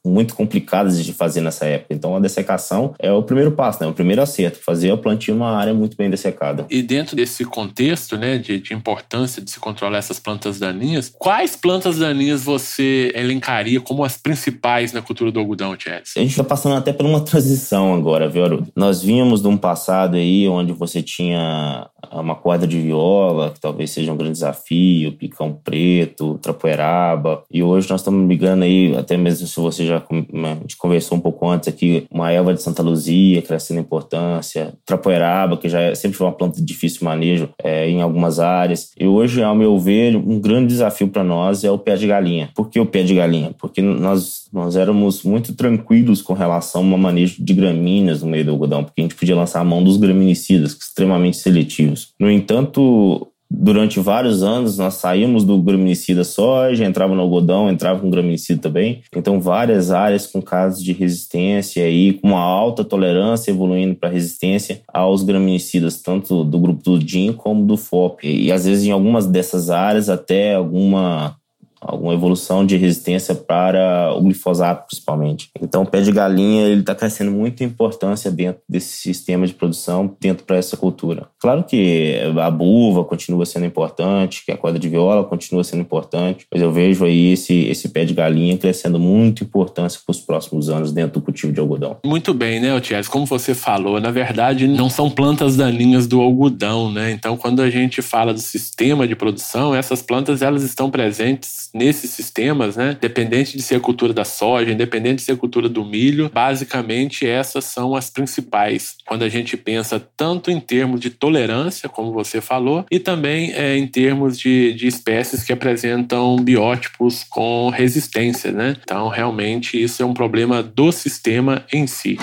muito 0.06 0.36
complicadas 0.36 1.04
de 1.04 1.14
fazer 1.14 1.42
nessa 1.42 1.66
época. 1.66 1.94
Então 1.94 2.16
a 2.16 2.20
dessecação 2.20 2.94
é 3.00 3.12
o 3.12 3.24
primeiro 3.24 3.52
passo, 3.52 3.82
né? 3.82 3.90
O 3.90 3.94
primeiro 3.94 4.22
acerto, 4.22 4.60
fazer 4.64 4.92
o 4.92 4.98
plantio 4.98 5.36
numa 5.36 5.52
área 5.52 5.74
muito 5.74 5.98
bem 5.98 6.10
dessecada. 6.10 6.66
E 6.70 6.82
dentro 6.82 7.16
desse 7.16 7.46
contexto, 7.46 8.18
né, 8.18 8.38
de, 8.38 8.60
de 8.60 8.74
importância 8.74 9.42
de 9.42 9.50
se 9.50 9.60
controlar 9.60 9.98
essas 9.98 10.20
plantas 10.20 10.60
daninhas, 10.60 11.14
quais 11.18 11.56
plantas 11.56 11.98
daninhas 11.98 12.44
você 12.44 13.12
elencaria 13.16 13.80
como 13.82 14.04
as 14.04 14.18
principais 14.18 14.94
na 14.94 15.02
cultura 15.02 15.32
do 15.32 15.40
algodão, 15.40 15.76
Chess? 15.78 16.14
A 16.16 16.20
gente 16.20 16.32
está 16.32 16.44
passando 16.44 16.76
até 16.76 16.94
por 16.94 17.06
uma 17.06 17.22
transição 17.26 17.94
agora, 17.94 18.30
viu, 18.30 18.44
Arudo? 18.44 18.68
Nós 18.76 19.02
vínhamos 19.02 19.42
de 19.42 19.48
um 19.48 19.58
passado 19.58 20.16
aí 20.16 20.48
onde 20.48 20.72
você 20.72 21.02
tinha 21.02 21.90
uma 22.12 22.36
corda 22.36 22.68
de 22.68 22.80
viola, 22.80 23.52
que 23.52 23.60
talvez 23.60 23.92
seja 23.92 24.12
um 24.12 24.18
grande 24.18 24.34
desafio, 24.34 25.14
picão 25.14 25.54
preto, 25.54 26.38
trapoeraba, 26.42 27.44
e 27.52 27.62
hoje 27.64 27.90
nós 27.90 28.02
estamos 28.02 28.28
ligando 28.28 28.64
aí, 28.64 28.96
até 28.96 29.18
mesmo 29.18 29.48
se 29.48 29.60
você 29.60 29.86
já 29.86 29.97
a 29.98 30.56
gente 30.56 30.78
conversou 30.78 31.18
um 31.18 31.22
pouco 31.22 31.48
antes 31.48 31.68
aqui, 31.68 32.06
uma 32.12 32.32
erva 32.32 32.54
de 32.54 32.62
Santa 32.62 32.82
Luzia 32.82 33.42
crescendo 33.42 33.80
em 33.80 33.82
importância, 33.82 34.74
trapoeraba, 34.86 35.58
que 35.58 35.70
já 35.70 35.82
é, 35.82 35.96
sempre 35.96 36.18
foi 36.18 36.28
uma 36.28 36.34
planta 36.34 36.58
de 36.58 36.66
difícil 36.66 37.04
manejo 37.04 37.50
é, 37.64 37.90
em 37.90 38.02
algumas 38.02 38.40
áreas, 38.40 38.92
e 39.00 39.08
hoje, 39.08 39.42
ao 39.44 39.56
meu 39.56 39.78
ver, 39.80 40.16
um 40.16 40.40
grande 40.40 40.68
desafio 40.68 41.08
para 41.08 41.24
nós 41.24 41.64
é 41.64 41.72
o 41.72 41.78
pé 41.78 41.96
de 41.96 42.08
galinha. 42.08 42.50
Por 42.56 42.70
que 42.70 42.80
o 42.80 42.86
pé 42.86 43.04
de 43.04 43.16
galinha? 43.16 43.52
Porque 43.58 43.82
nós, 43.82 44.48
nós 44.52 44.76
éramos 44.76 45.24
muito 45.24 45.54
tranquilos 45.56 46.22
com 46.22 46.34
relação 46.34 46.92
ao 46.92 46.98
manejo 46.98 47.44
de 47.44 47.54
gramíneas 47.54 48.22
no 48.22 48.30
meio 48.30 48.46
do 48.46 48.52
algodão, 48.52 48.84
porque 48.84 49.02
a 49.02 49.04
gente 49.04 49.16
podia 49.16 49.36
lançar 49.36 49.62
a 49.62 49.66
mão 49.66 49.84
dos 49.84 49.98
graminicidas, 49.98 50.74
extremamente 50.74 51.38
seletivos. 51.38 52.14
No 52.20 52.30
entanto, 52.30 53.28
durante 53.50 54.00
vários 54.00 54.44
anos 54.44 54.78
nós 54.78 54.96
saímos 54.96 55.44
do 55.44 55.62
graminicida 55.62 56.24
soja, 56.24 56.86
entrava 56.86 57.16
no 57.16 57.22
algodão, 57.22 57.70
entrava 57.70 58.00
com 58.00 58.10
graminicida 58.10 58.62
também. 58.62 59.02
Então 59.16 59.40
várias 59.40 59.92
áreas 59.92 60.28
com 60.28 60.42
casos 60.42 60.84
de 60.84 60.94
resistência 60.94 61.90
e 61.90 62.14
com 62.14 62.30
uma 62.30 62.42
alta 62.42 62.84
tolerância 62.84 63.52
evoluindo 63.52 63.96
para 63.96 64.10
resistência 64.10 64.82
aos 64.88 65.24
graminicidas, 65.24 66.02
tanto 66.02 66.44
do 66.44 66.60
grupo 66.60 66.84
do 66.84 67.00
DIN 67.00 67.34
como 67.34 67.66
do 67.66 67.78
FOP. 67.78 68.28
E 68.28 68.52
às 68.52 68.66
vezes 68.66 68.86
em 68.86 68.92
algumas 68.92 69.26
dessas 69.26 69.70
áreas 69.70 70.10
até 70.10 70.56
alguma 70.56 71.36
alguma 71.82 72.14
evolução 72.14 72.66
de 72.66 72.76
resistência 72.78 73.36
para 73.36 74.14
o 74.16 74.22
glifosato, 74.22 74.88
principalmente. 74.88 75.50
Então, 75.62 75.84
o 75.84 75.86
pé 75.86 76.02
de 76.02 76.12
galinha 76.12 76.68
ele 76.68 76.82
está 76.82 76.96
crescendo 76.96 77.32
muita 77.32 77.64
importância 77.64 78.32
dentro 78.32 78.62
desse 78.68 78.98
sistema 78.98 79.46
de 79.46 79.54
produção, 79.54 80.16
dentro 80.20 80.44
para 80.46 80.58
essa 80.58 80.76
cultura. 80.76 81.28
Claro 81.40 81.64
que 81.64 82.20
a 82.40 82.52
buva 82.52 83.04
continua 83.04 83.46
sendo 83.46 83.66
importante, 83.66 84.44
que 84.46 84.52
a 84.52 84.58
corda 84.58 84.80
de 84.80 84.90
viola 84.90 85.24
continua 85.24 85.64
sendo 85.64 85.82
importante, 85.82 86.46
mas 86.52 86.62
eu 86.62 86.72
vejo 86.72 87.06
aí 87.06 87.34
esse, 87.34 87.66
esse 87.66 87.90
pé 87.90 88.06
de 88.06 88.14
galinha 88.14 88.58
crescendo 88.58 89.00
muito 89.00 89.44
importância 89.44 90.00
para 90.06 90.12
os 90.12 90.20
próximos 90.20 90.70
anos 90.70 90.92
dentro 90.92 91.20
do 91.20 91.22
cultivo 91.22 91.54
de 91.54 91.60
algodão. 91.60 91.98
Muito 92.06 92.34
bem, 92.34 92.60
né, 92.60 92.80
Thiago? 92.80 93.10
Como 93.10 93.26
você 93.26 93.54
falou, 93.54 94.00
na 94.00 94.12
verdade, 94.12 94.68
não 94.68 94.90
são 94.90 95.10
plantas 95.10 95.56
daninhas 95.56 96.08
do 96.08 96.22
algodão, 96.22 96.92
né? 96.92 97.12
Então, 97.12 97.38
quando 97.38 97.62
a 97.62 97.70
gente 97.70 98.02
fala 98.02 98.34
do 98.34 98.40
sistema 98.40 99.08
de 99.08 99.16
produção, 99.16 99.76
essas 99.76 100.02
plantas 100.02 100.42
elas 100.42 100.64
estão 100.64 100.90
presentes 100.90 101.67
nesses 101.74 102.12
sistemas, 102.12 102.76
né, 102.76 102.96
independente 102.98 103.56
de 103.58 103.64
ser 103.64 103.76
a 103.76 103.80
cultura 103.80 104.14
da 104.14 104.26
soja, 104.26 104.72
independente 104.72 105.18
de 105.18 105.22
ser 105.24 105.34
a 105.34 105.38
cultura 105.38 105.70
do 105.70 105.84
milho, 105.84 106.30
basicamente 106.34 107.28
essas 107.28 107.66
são 107.66 107.96
as 107.96 108.10
principais. 108.10 108.96
Quando 109.06 109.24
a 109.24 109.30
gente 109.30 109.56
pensa 109.58 110.00
tanto 110.16 110.52
em 110.52 110.60
termos 110.60 111.00
de 111.00 111.10
tolerância, 111.10 111.90
como 111.90 112.12
você 112.12 112.42
falou, 112.42 112.86
e 112.92 113.00
também 113.00 113.54
é, 113.54 113.78
em 113.78 113.88
termos 113.88 114.38
de, 114.38 114.74
de 114.74 114.88
espécies 114.88 115.44
que 115.44 115.54
apresentam 115.54 116.36
biótipos 116.38 117.24
com 117.30 117.70
resistência, 117.70 118.52
né? 118.52 118.76
Então, 118.84 119.08
realmente, 119.08 119.82
isso 119.82 120.02
é 120.02 120.06
um 120.06 120.14
problema 120.14 120.62
do 120.62 120.92
sistema 120.92 121.66
em 121.72 121.88
si. 121.88 122.18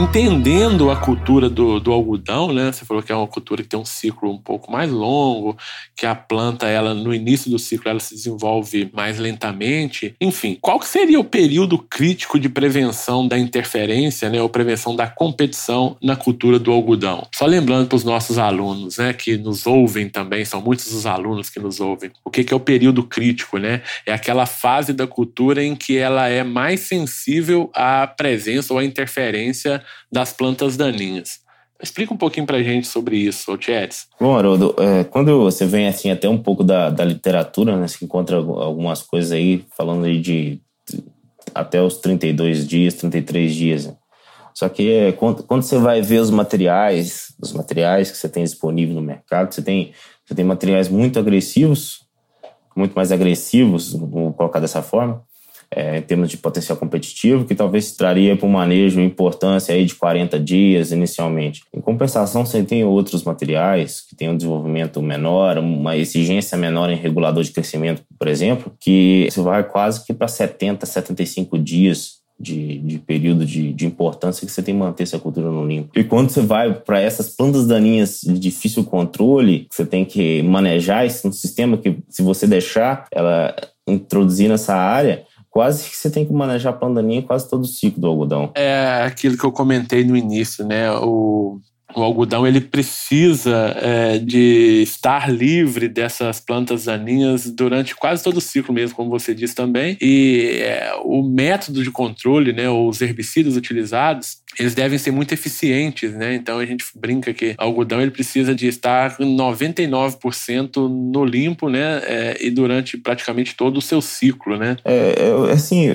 Entendendo 0.00 0.90
a 0.90 0.96
cultura 0.96 1.50
do, 1.50 1.78
do 1.78 1.92
algodão, 1.92 2.54
né? 2.54 2.72
Você 2.72 2.86
falou 2.86 3.02
que 3.02 3.12
é 3.12 3.14
uma 3.14 3.26
cultura 3.26 3.62
que 3.62 3.68
tem 3.68 3.78
um 3.78 3.84
ciclo 3.84 4.32
um 4.32 4.38
pouco 4.38 4.72
mais 4.72 4.90
longo, 4.90 5.56
que 5.94 6.06
a 6.06 6.14
planta, 6.14 6.66
ela 6.66 6.94
no 6.94 7.14
início 7.14 7.50
do 7.50 7.58
ciclo, 7.58 7.90
ela 7.90 8.00
se 8.00 8.14
desenvolve 8.14 8.90
mais 8.94 9.18
lentamente. 9.18 10.14
Enfim, 10.18 10.56
qual 10.58 10.80
seria 10.80 11.20
o 11.20 11.24
período 11.24 11.76
crítico 11.76 12.38
de 12.40 12.48
prevenção 12.48 13.28
da 13.28 13.38
interferência, 13.38 14.30
né? 14.30 14.40
Ou 14.40 14.48
prevenção 14.48 14.96
da 14.96 15.06
competição 15.06 15.98
na 16.02 16.16
cultura 16.16 16.58
do 16.58 16.72
algodão? 16.72 17.26
Só 17.34 17.44
lembrando 17.44 17.86
para 17.86 17.96
os 17.96 18.04
nossos 18.04 18.38
alunos, 18.38 18.96
né? 18.96 19.12
Que 19.12 19.36
nos 19.36 19.66
ouvem 19.66 20.08
também, 20.08 20.46
são 20.46 20.62
muitos 20.62 20.90
os 20.94 21.04
alunos 21.04 21.50
que 21.50 21.60
nos 21.60 21.78
ouvem. 21.78 22.10
O 22.24 22.30
que, 22.30 22.42
que 22.42 22.54
é 22.54 22.56
o 22.56 22.60
período 22.60 23.02
crítico, 23.02 23.58
né? 23.58 23.82
É 24.06 24.14
aquela 24.14 24.46
fase 24.46 24.94
da 24.94 25.06
cultura 25.06 25.62
em 25.62 25.76
que 25.76 25.98
ela 25.98 26.26
é 26.26 26.42
mais 26.42 26.80
sensível 26.80 27.70
à 27.74 28.06
presença 28.06 28.72
ou 28.72 28.78
à 28.78 28.84
interferência 28.84 29.82
das 30.10 30.32
plantas 30.32 30.76
daninhas. 30.76 31.40
Explica 31.82 32.12
um 32.12 32.16
pouquinho 32.16 32.46
para 32.46 32.58
a 32.58 32.62
gente 32.62 32.86
sobre 32.86 33.16
isso, 33.16 33.56
Tietes. 33.56 34.06
Bom, 34.20 34.36
Haroldo, 34.36 34.74
é, 34.78 35.04
quando 35.04 35.38
você 35.40 35.64
vem 35.64 35.88
assim 35.88 36.10
até 36.10 36.28
um 36.28 36.36
pouco 36.36 36.62
da, 36.62 36.90
da 36.90 37.04
literatura, 37.04 37.76
né, 37.76 37.88
você 37.88 38.04
encontra 38.04 38.36
algumas 38.36 39.02
coisas 39.02 39.32
aí 39.32 39.64
falando 39.76 40.04
aí 40.04 40.20
de, 40.20 40.60
de 40.86 41.04
até 41.54 41.80
os 41.80 41.96
32 41.96 42.66
dias, 42.66 42.94
33 42.94 43.54
dias. 43.54 43.86
Né? 43.86 43.94
Só 44.54 44.68
que 44.68 44.92
é, 44.92 45.12
quando, 45.12 45.42
quando, 45.42 45.62
você 45.62 45.78
vai 45.78 46.02
ver 46.02 46.18
os 46.18 46.30
materiais, 46.30 47.34
os 47.40 47.52
materiais 47.54 48.10
que 48.10 48.18
você 48.18 48.28
tem 48.28 48.44
disponível 48.44 48.94
no 48.94 49.00
mercado, 49.00 49.54
você 49.54 49.62
tem, 49.62 49.92
você 50.26 50.34
tem 50.34 50.44
materiais 50.44 50.88
muito 50.88 51.18
agressivos, 51.18 52.00
muito 52.76 52.92
mais 52.92 53.10
agressivos, 53.10 53.94
vou 53.94 54.34
colocar 54.34 54.60
dessa 54.60 54.82
forma, 54.82 55.22
é, 55.74 55.98
em 55.98 56.02
termos 56.02 56.28
de 56.28 56.36
potencial 56.36 56.76
competitivo, 56.76 57.44
que 57.44 57.54
talvez 57.54 57.92
traria 57.92 58.36
para 58.36 58.46
o 58.46 58.50
manejo 58.50 59.00
importância 59.00 59.74
aí 59.74 59.84
de 59.84 59.94
40 59.94 60.38
dias 60.40 60.90
inicialmente. 60.90 61.62
Em 61.72 61.80
compensação, 61.80 62.44
você 62.44 62.62
tem 62.62 62.84
outros 62.84 63.22
materiais 63.22 64.00
que 64.00 64.16
têm 64.16 64.28
um 64.28 64.36
desenvolvimento 64.36 65.00
menor, 65.00 65.58
uma 65.58 65.96
exigência 65.96 66.58
menor 66.58 66.90
em 66.90 66.96
regulador 66.96 67.44
de 67.44 67.52
crescimento, 67.52 68.02
por 68.18 68.28
exemplo, 68.28 68.72
que 68.80 69.28
você 69.30 69.40
vai 69.40 69.62
quase 69.62 70.04
que 70.04 70.12
para 70.12 70.28
70, 70.28 70.84
75 70.84 71.58
dias 71.58 72.20
de, 72.40 72.78
de, 72.78 72.98
período 72.98 73.44
de, 73.44 73.72
de, 73.74 73.84
importância 73.84 74.46
que 74.46 74.52
você 74.52 74.62
tem 74.62 74.74
que 74.74 74.80
manter 74.80 75.02
essa 75.02 75.18
cultura 75.18 75.50
no 75.50 75.66
limpo. 75.66 75.90
E 75.94 76.02
quando 76.02 76.30
você 76.30 76.40
vai 76.40 76.72
para 76.72 76.98
essas 76.98 77.28
plantas 77.28 77.66
daninhas 77.66 78.22
de 78.22 78.38
difícil 78.38 78.82
controle, 78.84 79.66
você 79.70 79.84
tem 79.84 80.06
que 80.06 80.42
manejar 80.42 81.04
esse 81.04 81.26
um 81.28 81.32
sistema 81.32 81.76
que, 81.76 81.98
se 82.08 82.22
você 82.22 82.46
deixar 82.46 83.06
ela 83.12 83.54
introduzir 83.86 84.48
nessa 84.48 84.74
área, 84.74 85.24
quase 85.50 85.90
que 85.90 85.96
você 85.96 86.10
tem 86.10 86.24
que 86.24 86.32
manejar 86.32 86.70
a 86.70 86.76
pandaninha 86.76 87.22
quase 87.22 87.48
todo 87.50 87.62
o 87.62 87.66
ciclo 87.66 88.00
do 88.00 88.06
algodão. 88.06 88.52
É 88.54 89.02
aquilo 89.04 89.36
que 89.36 89.44
eu 89.44 89.52
comentei 89.52 90.04
no 90.04 90.16
início, 90.16 90.64
né? 90.64 90.90
O, 90.92 91.60
o 91.94 92.02
algodão 92.02 92.46
ele 92.46 92.60
precisa 92.60 93.74
é, 93.76 94.18
de 94.18 94.82
estar 94.82 95.30
livre 95.30 95.88
dessas 95.88 96.40
plantas 96.40 96.84
daninhas 96.84 97.50
durante 97.50 97.96
quase 97.96 98.22
todo 98.22 98.36
o 98.36 98.40
ciclo 98.40 98.72
mesmo, 98.72 98.94
como 98.94 99.10
você 99.10 99.34
disse 99.34 99.54
também. 99.54 99.96
E 100.00 100.60
é, 100.62 100.92
o 101.04 101.22
método 101.22 101.82
de 101.82 101.90
controle, 101.90 102.52
né, 102.52 102.70
os 102.70 103.00
herbicidas 103.00 103.56
utilizados, 103.56 104.38
eles 104.58 104.74
devem 104.74 104.98
ser 104.98 105.10
muito 105.10 105.32
eficientes, 105.32 106.12
né? 106.12 106.34
Então 106.34 106.58
a 106.58 106.66
gente 106.66 106.84
brinca 106.94 107.32
que 107.32 107.50
o 107.50 107.54
algodão 107.58 108.00
ele 108.00 108.10
precisa 108.10 108.54
de 108.54 108.66
estar 108.66 109.16
99% 109.18 110.88
no 110.88 111.24
limpo, 111.24 111.68
né? 111.68 112.02
É, 112.04 112.36
e 112.40 112.50
durante 112.50 112.96
praticamente 112.96 113.54
todo 113.54 113.78
o 113.78 113.82
seu 113.82 114.00
ciclo, 114.00 114.56
né? 114.56 114.76
É, 114.84 115.14
é 115.48 115.52
assim, 115.52 115.88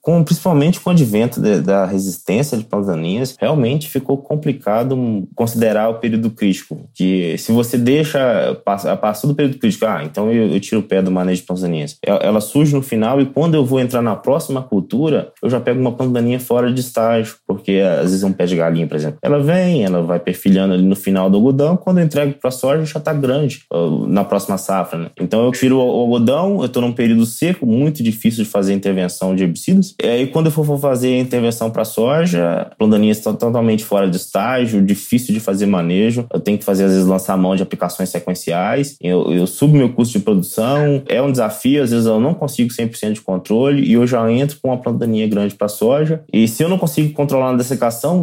com, 0.00 0.22
principalmente 0.24 0.80
com 0.80 0.90
o 0.90 0.92
advento 0.92 1.40
de, 1.40 1.60
da 1.60 1.86
resistência 1.86 2.56
de 2.56 2.64
plantas 2.64 2.88
daninhas, 2.88 3.36
realmente 3.38 3.88
ficou 3.88 4.18
complicado 4.18 5.26
considerar 5.34 5.88
o 5.88 5.94
período 5.94 6.30
crítico. 6.30 6.88
Que 6.94 7.36
se 7.38 7.52
você 7.52 7.78
deixa, 7.78 8.54
passou 9.00 9.28
do 9.28 9.36
período 9.36 9.58
crítico, 9.58 9.86
ah, 9.86 10.02
então 10.04 10.30
eu, 10.30 10.48
eu 10.52 10.60
tiro 10.60 10.80
o 10.80 10.84
pé 10.84 11.02
do 11.02 11.10
manejo 11.10 11.40
de 11.40 11.46
plantas 11.46 11.62
daninhas. 11.62 11.96
Ela, 12.04 12.18
ela, 12.18 12.40
surge 12.40 12.74
no 12.74 12.82
final 12.82 13.20
e 13.20 13.26
quando 13.26 13.54
eu 13.54 13.64
vou 13.64 13.80
entrar 13.80 14.02
na 14.02 14.16
próxima 14.16 14.62
cultura, 14.62 15.32
eu 15.42 15.48
já 15.48 15.60
pego 15.60 15.80
uma 15.80 15.92
daninha 16.08 16.40
fora 16.40 16.72
de 16.72 16.80
estágio, 16.80 17.36
porque 17.46 17.80
às 18.00 18.10
vezes 18.10 18.22
é 18.22 18.26
um 18.26 18.32
pé 18.32 18.46
de 18.46 18.56
galinha, 18.56 18.86
por 18.86 18.96
exemplo. 18.96 19.18
Ela 19.22 19.38
vem, 19.42 19.84
ela 19.84 20.02
vai 20.02 20.18
perfilhando 20.18 20.74
ali 20.74 20.84
no 20.84 20.96
final 20.96 21.28
do 21.28 21.36
algodão, 21.36 21.76
quando 21.76 21.98
eu 21.98 22.04
entrego 22.04 22.34
para 22.34 22.48
a 22.48 22.52
soja 22.52 22.84
já 22.84 22.98
está 22.98 23.12
grande 23.12 23.62
na 24.08 24.24
próxima 24.24 24.56
safra, 24.58 24.98
né? 24.98 25.10
Então 25.20 25.44
eu 25.44 25.52
tiro 25.52 25.78
o 25.78 25.80
algodão, 25.80 26.60
eu 26.60 26.66
estou 26.66 26.82
num 26.82 26.92
período 26.92 27.26
seco, 27.26 27.66
muito 27.66 28.02
difícil 28.02 28.44
de 28.44 28.50
fazer 28.50 28.72
intervenção 28.72 29.34
de 29.34 29.42
herbicidas. 29.42 29.94
E 30.02 30.06
aí 30.06 30.26
quando 30.26 30.46
eu 30.46 30.52
for 30.52 30.78
fazer 30.78 31.18
intervenção 31.18 31.70
para 31.70 31.84
soja, 31.84 32.68
a 32.70 32.74
planta 32.76 32.92
daninha 32.92 33.12
está 33.12 33.32
totalmente 33.32 33.84
fora 33.84 34.08
de 34.08 34.16
estágio, 34.16 34.80
difícil 34.82 35.34
de 35.34 35.40
fazer 35.40 35.66
manejo. 35.66 36.26
Eu 36.32 36.40
tenho 36.40 36.58
que 36.58 36.64
fazer, 36.64 36.84
às 36.84 36.92
vezes, 36.92 37.06
lançar 37.06 37.36
mão 37.36 37.56
de 37.56 37.62
aplicações 37.62 38.08
sequenciais. 38.08 38.96
Eu, 39.00 39.32
eu 39.32 39.46
subo 39.46 39.76
meu 39.76 39.92
custo 39.92 40.18
de 40.18 40.24
produção. 40.24 41.02
É 41.08 41.20
um 41.20 41.30
desafio, 41.30 41.82
às 41.82 41.90
vezes 41.90 42.06
eu 42.06 42.20
não 42.20 42.34
consigo 42.34 42.70
100% 42.70 43.14
de 43.14 43.20
controle 43.20 43.82
e 43.82 43.94
eu 43.94 44.06
já 44.06 44.30
entro 44.30 44.58
com 44.62 44.68
uma 44.68 44.76
planta 44.76 45.00
daninha 45.00 45.26
grande 45.26 45.54
para 45.54 45.68
soja. 45.68 46.22
E 46.32 46.46
se 46.46 46.62
eu 46.62 46.68
não 46.68 46.78
consigo 46.78 47.12
controlar 47.12 47.52
na 47.52 47.58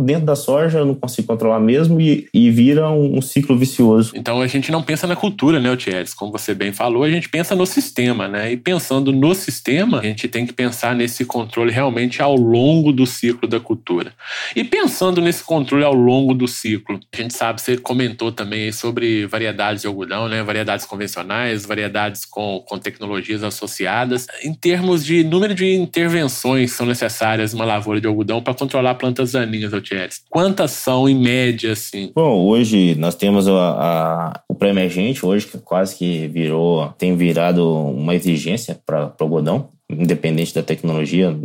dentro 0.03 0.25
da 0.25 0.35
soja, 0.35 0.79
eu 0.79 0.85
não 0.85 0.95
consigo 0.95 1.27
controlar 1.27 1.59
mesmo 1.59 1.99
e, 1.99 2.27
e 2.33 2.49
vira 2.51 2.89
um, 2.89 3.17
um, 3.17 3.21
ciclo 3.21 3.57
vicioso. 3.57 4.13
Então 4.15 4.41
a 4.41 4.47
gente 4.47 4.71
não 4.71 4.81
pensa 4.81 5.07
na 5.07 5.15
cultura, 5.15 5.59
né, 5.59 5.75
Thierry? 5.75 6.09
Como 6.15 6.31
você 6.31 6.53
bem 6.53 6.71
falou, 6.71 7.03
a 7.03 7.09
gente 7.09 7.29
pensa 7.29 7.55
no 7.55 7.65
sistema, 7.65 8.27
né? 8.27 8.51
E 8.51 8.57
pensando 8.57 9.11
no 9.11 9.33
sistema, 9.33 9.99
a 9.99 10.03
gente 10.03 10.27
tem 10.27 10.45
que 10.45 10.53
pensar 10.53 10.95
nesse 10.95 11.25
controle 11.25 11.71
realmente 11.71 12.21
ao 12.21 12.35
longo 12.35 12.91
do 12.91 13.05
ciclo 13.05 13.47
da 13.47 13.59
cultura. 13.59 14.13
E 14.55 14.63
pensando 14.63 15.21
nesse 15.21 15.43
controle 15.43 15.83
ao 15.83 15.93
longo 15.93 16.33
do 16.33 16.47
ciclo, 16.47 16.99
a 17.13 17.17
gente 17.17 17.33
sabe, 17.33 17.61
você 17.61 17.77
comentou 17.77 18.31
também 18.31 18.71
sobre 18.71 19.25
variedades 19.25 19.81
de 19.81 19.87
algodão, 19.87 20.27
né? 20.27 20.43
Variedades 20.43 20.85
convencionais, 20.85 21.65
variedades 21.65 22.25
com, 22.25 22.63
com 22.65 22.77
tecnologias 22.77 23.43
associadas. 23.43 24.27
Em 24.43 24.53
termos 24.53 25.05
de 25.05 25.23
número 25.23 25.53
de 25.53 25.73
intervenções 25.73 26.71
que 26.71 26.77
são 26.77 26.85
necessárias 26.85 27.53
numa 27.53 27.65
lavoura 27.65 27.99
de 27.99 28.07
algodão 28.07 28.41
para 28.41 28.53
controlar 28.53 28.95
plantas 28.95 29.31
daninhas, 29.31 29.48
Altieres? 29.73 30.21
Quantas 30.29 30.71
são 30.71 31.07
em 31.07 31.15
média, 31.15 31.73
assim? 31.73 32.11
Bom, 32.15 32.45
hoje 32.45 32.95
nós 32.95 33.15
temos 33.15 33.47
a, 33.47 33.51
a, 33.51 34.41
o 34.47 34.55
pré-emergente, 34.55 35.25
hoje 35.25 35.47
que 35.47 35.57
quase 35.57 35.95
que 35.95 36.27
virou, 36.27 36.89
tem 36.97 37.15
virado 37.15 37.67
uma 37.67 38.15
exigência 38.15 38.79
para 38.85 39.13
o 39.19 39.23
algodão, 39.23 39.69
independente 39.89 40.53
da 40.53 40.63
tecnologia 40.63 41.35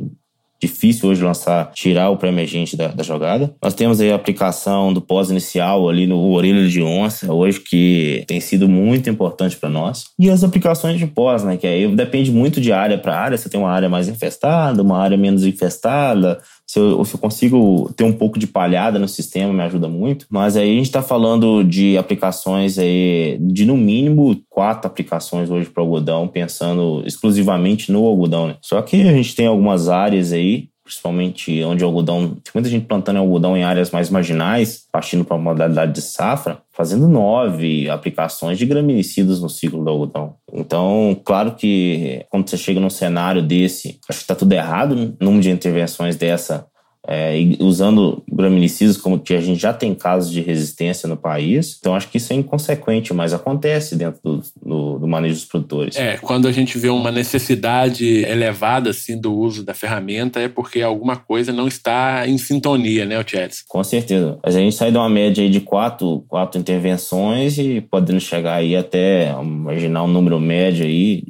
difícil 0.64 1.10
hoje 1.10 1.22
lançar, 1.22 1.70
tirar 1.72 2.10
o 2.10 2.16
pré-emergente 2.16 2.76
da, 2.76 2.88
da, 2.88 3.02
jogada. 3.02 3.54
Nós 3.62 3.74
temos 3.74 4.00
aí 4.00 4.10
a 4.10 4.14
aplicação 4.14 4.92
do 4.92 5.00
pós-inicial 5.00 5.88
ali 5.88 6.06
no 6.06 6.30
orelha 6.30 6.66
de 6.66 6.82
onça, 6.82 7.32
hoje 7.32 7.60
que 7.60 8.24
tem 8.26 8.40
sido 8.40 8.68
muito 8.68 9.10
importante 9.10 9.56
para 9.56 9.68
nós. 9.68 10.06
E 10.18 10.30
as 10.30 10.42
aplicações 10.42 10.98
de 10.98 11.06
pós, 11.06 11.44
né, 11.44 11.56
que 11.56 11.66
aí 11.66 11.86
depende 11.94 12.30
muito 12.30 12.60
de 12.60 12.72
área 12.72 12.96
para 12.96 13.18
área. 13.18 13.36
Você 13.36 13.48
tem 13.48 13.60
uma 13.60 13.70
área 13.70 13.88
mais 13.88 14.08
infestada, 14.08 14.82
uma 14.82 14.98
área 14.98 15.16
menos 15.16 15.44
infestada, 15.44 16.40
se 16.66 16.78
eu, 16.78 17.04
se 17.04 17.14
eu, 17.14 17.20
consigo 17.20 17.92
ter 17.94 18.04
um 18.04 18.12
pouco 18.12 18.38
de 18.38 18.46
palhada 18.46 18.98
no 18.98 19.06
sistema, 19.06 19.52
me 19.52 19.62
ajuda 19.62 19.88
muito. 19.88 20.26
Mas 20.30 20.56
aí 20.56 20.70
a 20.70 20.74
gente 20.74 20.86
está 20.86 21.02
falando 21.02 21.62
de 21.62 21.96
aplicações 21.98 22.78
aí, 22.78 23.38
de 23.40 23.64
no 23.66 23.76
mínimo 23.76 24.40
quatro 24.48 24.86
aplicações 24.86 25.50
hoje 25.50 25.68
para 25.68 25.82
algodão, 25.82 26.26
pensando 26.26 27.02
exclusivamente 27.06 27.92
no 27.92 28.04
algodão. 28.04 28.48
Né? 28.48 28.56
Só 28.60 28.80
que 28.82 29.02
a 29.02 29.12
gente 29.12 29.34
tem 29.34 29.46
algumas 29.46 29.88
áreas 29.88 30.32
aí 30.32 30.68
principalmente 30.84 31.64
onde 31.64 31.82
o 31.82 31.86
algodão, 31.86 32.28
tem 32.28 32.52
muita 32.54 32.68
gente 32.68 32.86
plantando 32.86 33.18
algodão 33.18 33.56
em 33.56 33.64
áreas 33.64 33.90
mais 33.90 34.10
marginais, 34.10 34.84
partindo 34.92 35.24
para 35.24 35.36
a 35.36 35.40
modalidade 35.40 35.92
de 35.92 36.02
safra, 36.02 36.58
fazendo 36.70 37.08
nove 37.08 37.88
aplicações 37.88 38.58
de 38.58 38.66
graminicidas 38.66 39.40
no 39.40 39.48
ciclo 39.48 39.82
do 39.82 39.90
algodão. 39.90 40.36
Então, 40.52 41.18
claro 41.24 41.54
que 41.54 42.24
quando 42.28 42.48
você 42.48 42.58
chega 42.58 42.78
num 42.78 42.90
cenário 42.90 43.42
desse, 43.42 43.98
acho 44.08 44.18
que 44.18 44.24
está 44.24 44.34
tudo 44.34 44.52
errado, 44.52 45.16
número 45.18 45.42
de 45.42 45.50
intervenções 45.50 46.16
dessa 46.16 46.66
é, 47.06 47.34
usando 47.60 48.22
graminicidas, 48.30 48.96
como 48.96 49.18
que 49.18 49.34
a 49.34 49.40
gente 49.40 49.60
já 49.60 49.72
tem 49.72 49.94
casos 49.94 50.32
de 50.32 50.40
resistência 50.40 51.08
no 51.08 51.16
país. 51.16 51.76
Então, 51.78 51.94
acho 51.94 52.08
que 52.08 52.16
isso 52.16 52.32
é 52.32 52.36
inconsequente, 52.36 53.12
mas 53.12 53.32
acontece 53.32 53.94
dentro 53.96 54.20
do, 54.22 54.42
do, 54.64 54.98
do, 55.00 55.08
manejo 55.08 55.34
dos 55.34 55.44
produtores. 55.44 55.96
É, 55.96 56.16
quando 56.16 56.48
a 56.48 56.52
gente 56.52 56.78
vê 56.78 56.88
uma 56.88 57.10
necessidade 57.10 58.24
elevada 58.24 58.90
assim, 58.90 59.20
do 59.20 59.34
uso 59.34 59.62
da 59.62 59.74
ferramenta, 59.74 60.40
é 60.40 60.48
porque 60.48 60.80
alguma 60.80 61.16
coisa 61.16 61.52
não 61.52 61.68
está 61.68 62.26
em 62.26 62.38
sintonia, 62.38 63.04
né, 63.04 63.22
Tietz? 63.22 63.62
Com 63.68 63.84
certeza. 63.84 64.38
Mas 64.42 64.56
a 64.56 64.60
gente 64.60 64.74
sai 64.74 64.90
de 64.90 64.96
uma 64.96 65.08
média 65.08 65.44
aí 65.44 65.50
de 65.50 65.60
quatro, 65.60 66.24
quatro 66.26 66.60
intervenções 66.60 67.58
e 67.58 67.80
podendo 67.80 68.20
chegar 68.20 68.54
aí 68.54 68.74
até 68.74 69.30
imaginar 69.42 70.04
um 70.04 70.08
número 70.08 70.40
médio 70.40 70.84
aí 70.84 71.22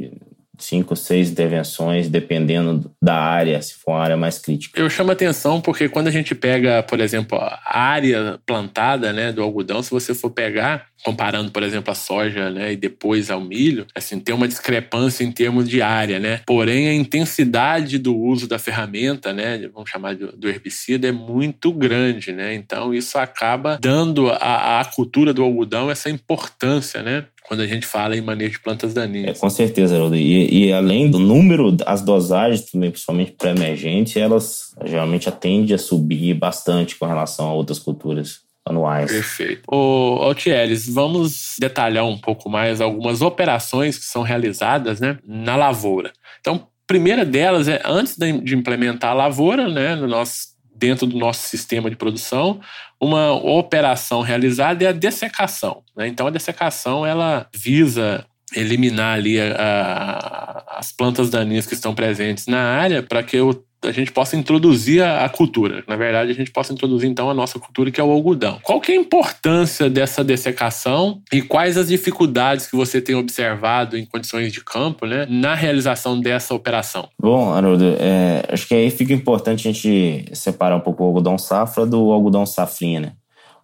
cinco, 0.58 0.94
seis 0.96 1.30
intervenções, 1.30 2.08
dependendo 2.08 2.90
da 3.02 3.16
área, 3.16 3.60
se 3.60 3.74
for 3.74 3.92
uma 3.92 4.02
área 4.02 4.16
mais 4.16 4.38
crítica. 4.38 4.80
Eu 4.80 4.88
chamo 4.88 5.12
atenção 5.12 5.60
porque 5.60 5.88
quando 5.88 6.08
a 6.08 6.10
gente 6.10 6.34
pega, 6.34 6.82
por 6.82 7.00
exemplo, 7.00 7.38
a 7.38 7.78
área 7.78 8.38
plantada 8.46 9.12
né, 9.12 9.32
do 9.32 9.42
algodão, 9.42 9.82
se 9.82 9.90
você 9.90 10.14
for 10.14 10.30
pegar, 10.30 10.86
comparando, 11.04 11.50
por 11.50 11.62
exemplo, 11.62 11.90
a 11.92 11.94
soja 11.94 12.50
né, 12.50 12.72
e 12.72 12.76
depois 12.76 13.30
ao 13.30 13.40
milho, 13.40 13.86
assim, 13.94 14.18
tem 14.18 14.34
uma 14.34 14.48
discrepância 14.48 15.22
em 15.22 15.30
termos 15.30 15.68
de 15.68 15.82
área, 15.82 16.18
né? 16.18 16.40
Porém, 16.46 16.88
a 16.88 16.94
intensidade 16.94 17.98
do 17.98 18.16
uso 18.16 18.48
da 18.48 18.58
ferramenta, 18.58 19.32
né, 19.32 19.68
vamos 19.72 19.90
chamar 19.90 20.16
do 20.16 20.48
herbicida, 20.48 21.06
é 21.06 21.12
muito 21.12 21.72
grande, 21.72 22.32
né? 22.32 22.54
Então, 22.54 22.94
isso 22.94 23.18
acaba 23.18 23.78
dando 23.80 24.30
à, 24.30 24.80
à 24.80 24.84
cultura 24.84 25.34
do 25.34 25.42
algodão 25.42 25.90
essa 25.90 26.08
importância, 26.08 27.02
né? 27.02 27.26
Quando 27.46 27.61
a 27.61 27.66
gente 27.66 27.87
fala 27.87 28.16
em 28.16 28.20
manejo 28.20 28.52
de 28.52 28.61
plantas 28.61 28.94
daninhas. 28.94 29.37
É, 29.37 29.40
com 29.40 29.50
certeza, 29.50 29.94
Haroldo. 29.94 30.16
E, 30.16 30.66
e, 30.66 30.72
além 30.72 31.11
do 31.11 31.18
número, 31.18 31.76
as 31.87 32.02
dosagens 32.02 32.70
também, 32.70 32.90
principalmente 32.90 33.33
pré-emergentes, 33.33 34.16
elas 34.16 34.74
geralmente 34.85 35.30
tendem 35.30 35.74
a 35.74 35.78
subir 35.78 36.35
bastante 36.35 36.96
com 36.96 37.07
relação 37.07 37.48
a 37.48 37.52
outras 37.52 37.78
culturas 37.78 38.40
anuais. 38.66 39.12
Perfeito. 39.12 39.62
Ô, 39.68 40.22
Altieres, 40.22 40.88
vamos 40.88 41.57
detalhar 41.59 42.07
um 42.07 42.16
pouco 42.16 42.48
mais 42.48 42.80
algumas 42.80 43.20
operações 43.20 43.98
que 43.98 44.04
são 44.04 44.22
realizadas 44.22 45.00
né, 45.00 45.18
na 45.26 45.54
lavoura. 45.54 46.12
Então, 46.40 46.66
primeira 46.87 47.24
delas 47.24 47.68
é 47.68 47.83
antes 47.85 48.16
de 48.16 48.54
implementar 48.54 49.11
a 49.11 49.14
lavoura, 49.14 49.68
né, 49.68 49.94
no 49.94 50.07
nosso 50.07 50.53
dentro 50.74 51.06
do 51.06 51.16
nosso 51.16 51.48
sistema 51.48 51.88
de 51.88 51.96
produção, 51.96 52.60
uma 53.00 53.32
operação 53.32 54.20
realizada 54.20 54.84
é 54.84 54.88
a 54.88 54.92
dessecação. 54.92 55.82
Né? 55.96 56.08
Então, 56.08 56.26
a 56.26 56.30
dessecação 56.30 57.06
ela 57.06 57.46
visa 57.54 58.26
eliminar 58.54 59.16
ali 59.16 59.40
a, 59.40 59.54
a, 59.54 60.78
as 60.78 60.92
plantas 60.92 61.30
daninhas 61.30 61.66
que 61.66 61.74
estão 61.74 61.94
presentes 61.94 62.46
na 62.46 62.58
área 62.58 63.02
para 63.02 63.22
que 63.22 63.40
o 63.40 63.54
a 63.86 63.92
gente 63.92 64.12
possa 64.12 64.36
introduzir 64.36 65.02
a, 65.02 65.24
a, 65.24 65.28
cultura. 65.28 65.84
Na 65.86 65.96
verdade, 65.96 66.30
a 66.30 66.34
gente 66.34 66.50
possa 66.50 66.72
introduzir 66.72 67.08
então 67.08 67.30
a 67.30 67.34
nossa 67.34 67.58
cultura, 67.58 67.90
que 67.90 68.00
é 68.00 68.04
o 68.04 68.10
algodão. 68.10 68.58
Qual 68.62 68.80
que 68.80 68.92
é 68.92 68.94
a 68.94 68.98
importância 68.98 69.90
dessa 69.90 70.24
dessecação 70.24 71.20
e 71.32 71.42
quais 71.42 71.76
as 71.76 71.88
dificuldades 71.88 72.66
que 72.66 72.76
você 72.76 73.00
tem 73.00 73.14
observado 73.14 73.96
em 73.96 74.06
condições 74.06 74.52
de 74.52 74.62
campo, 74.62 75.06
né, 75.06 75.26
na 75.28 75.54
realização 75.54 76.18
dessa 76.18 76.54
operação? 76.54 77.08
Bom, 77.20 77.52
Haroldo, 77.52 77.96
é, 77.98 78.44
acho 78.48 78.66
que 78.66 78.74
aí 78.74 78.90
fica 78.90 79.12
importante 79.12 79.68
a 79.68 79.72
gente 79.72 80.24
separar 80.32 80.76
um 80.76 80.80
pouco 80.80 81.02
o 81.02 81.06
algodão 81.06 81.38
safra 81.38 81.86
do 81.86 82.10
algodão 82.10 82.46
safrinha, 82.46 83.00
né? 83.00 83.12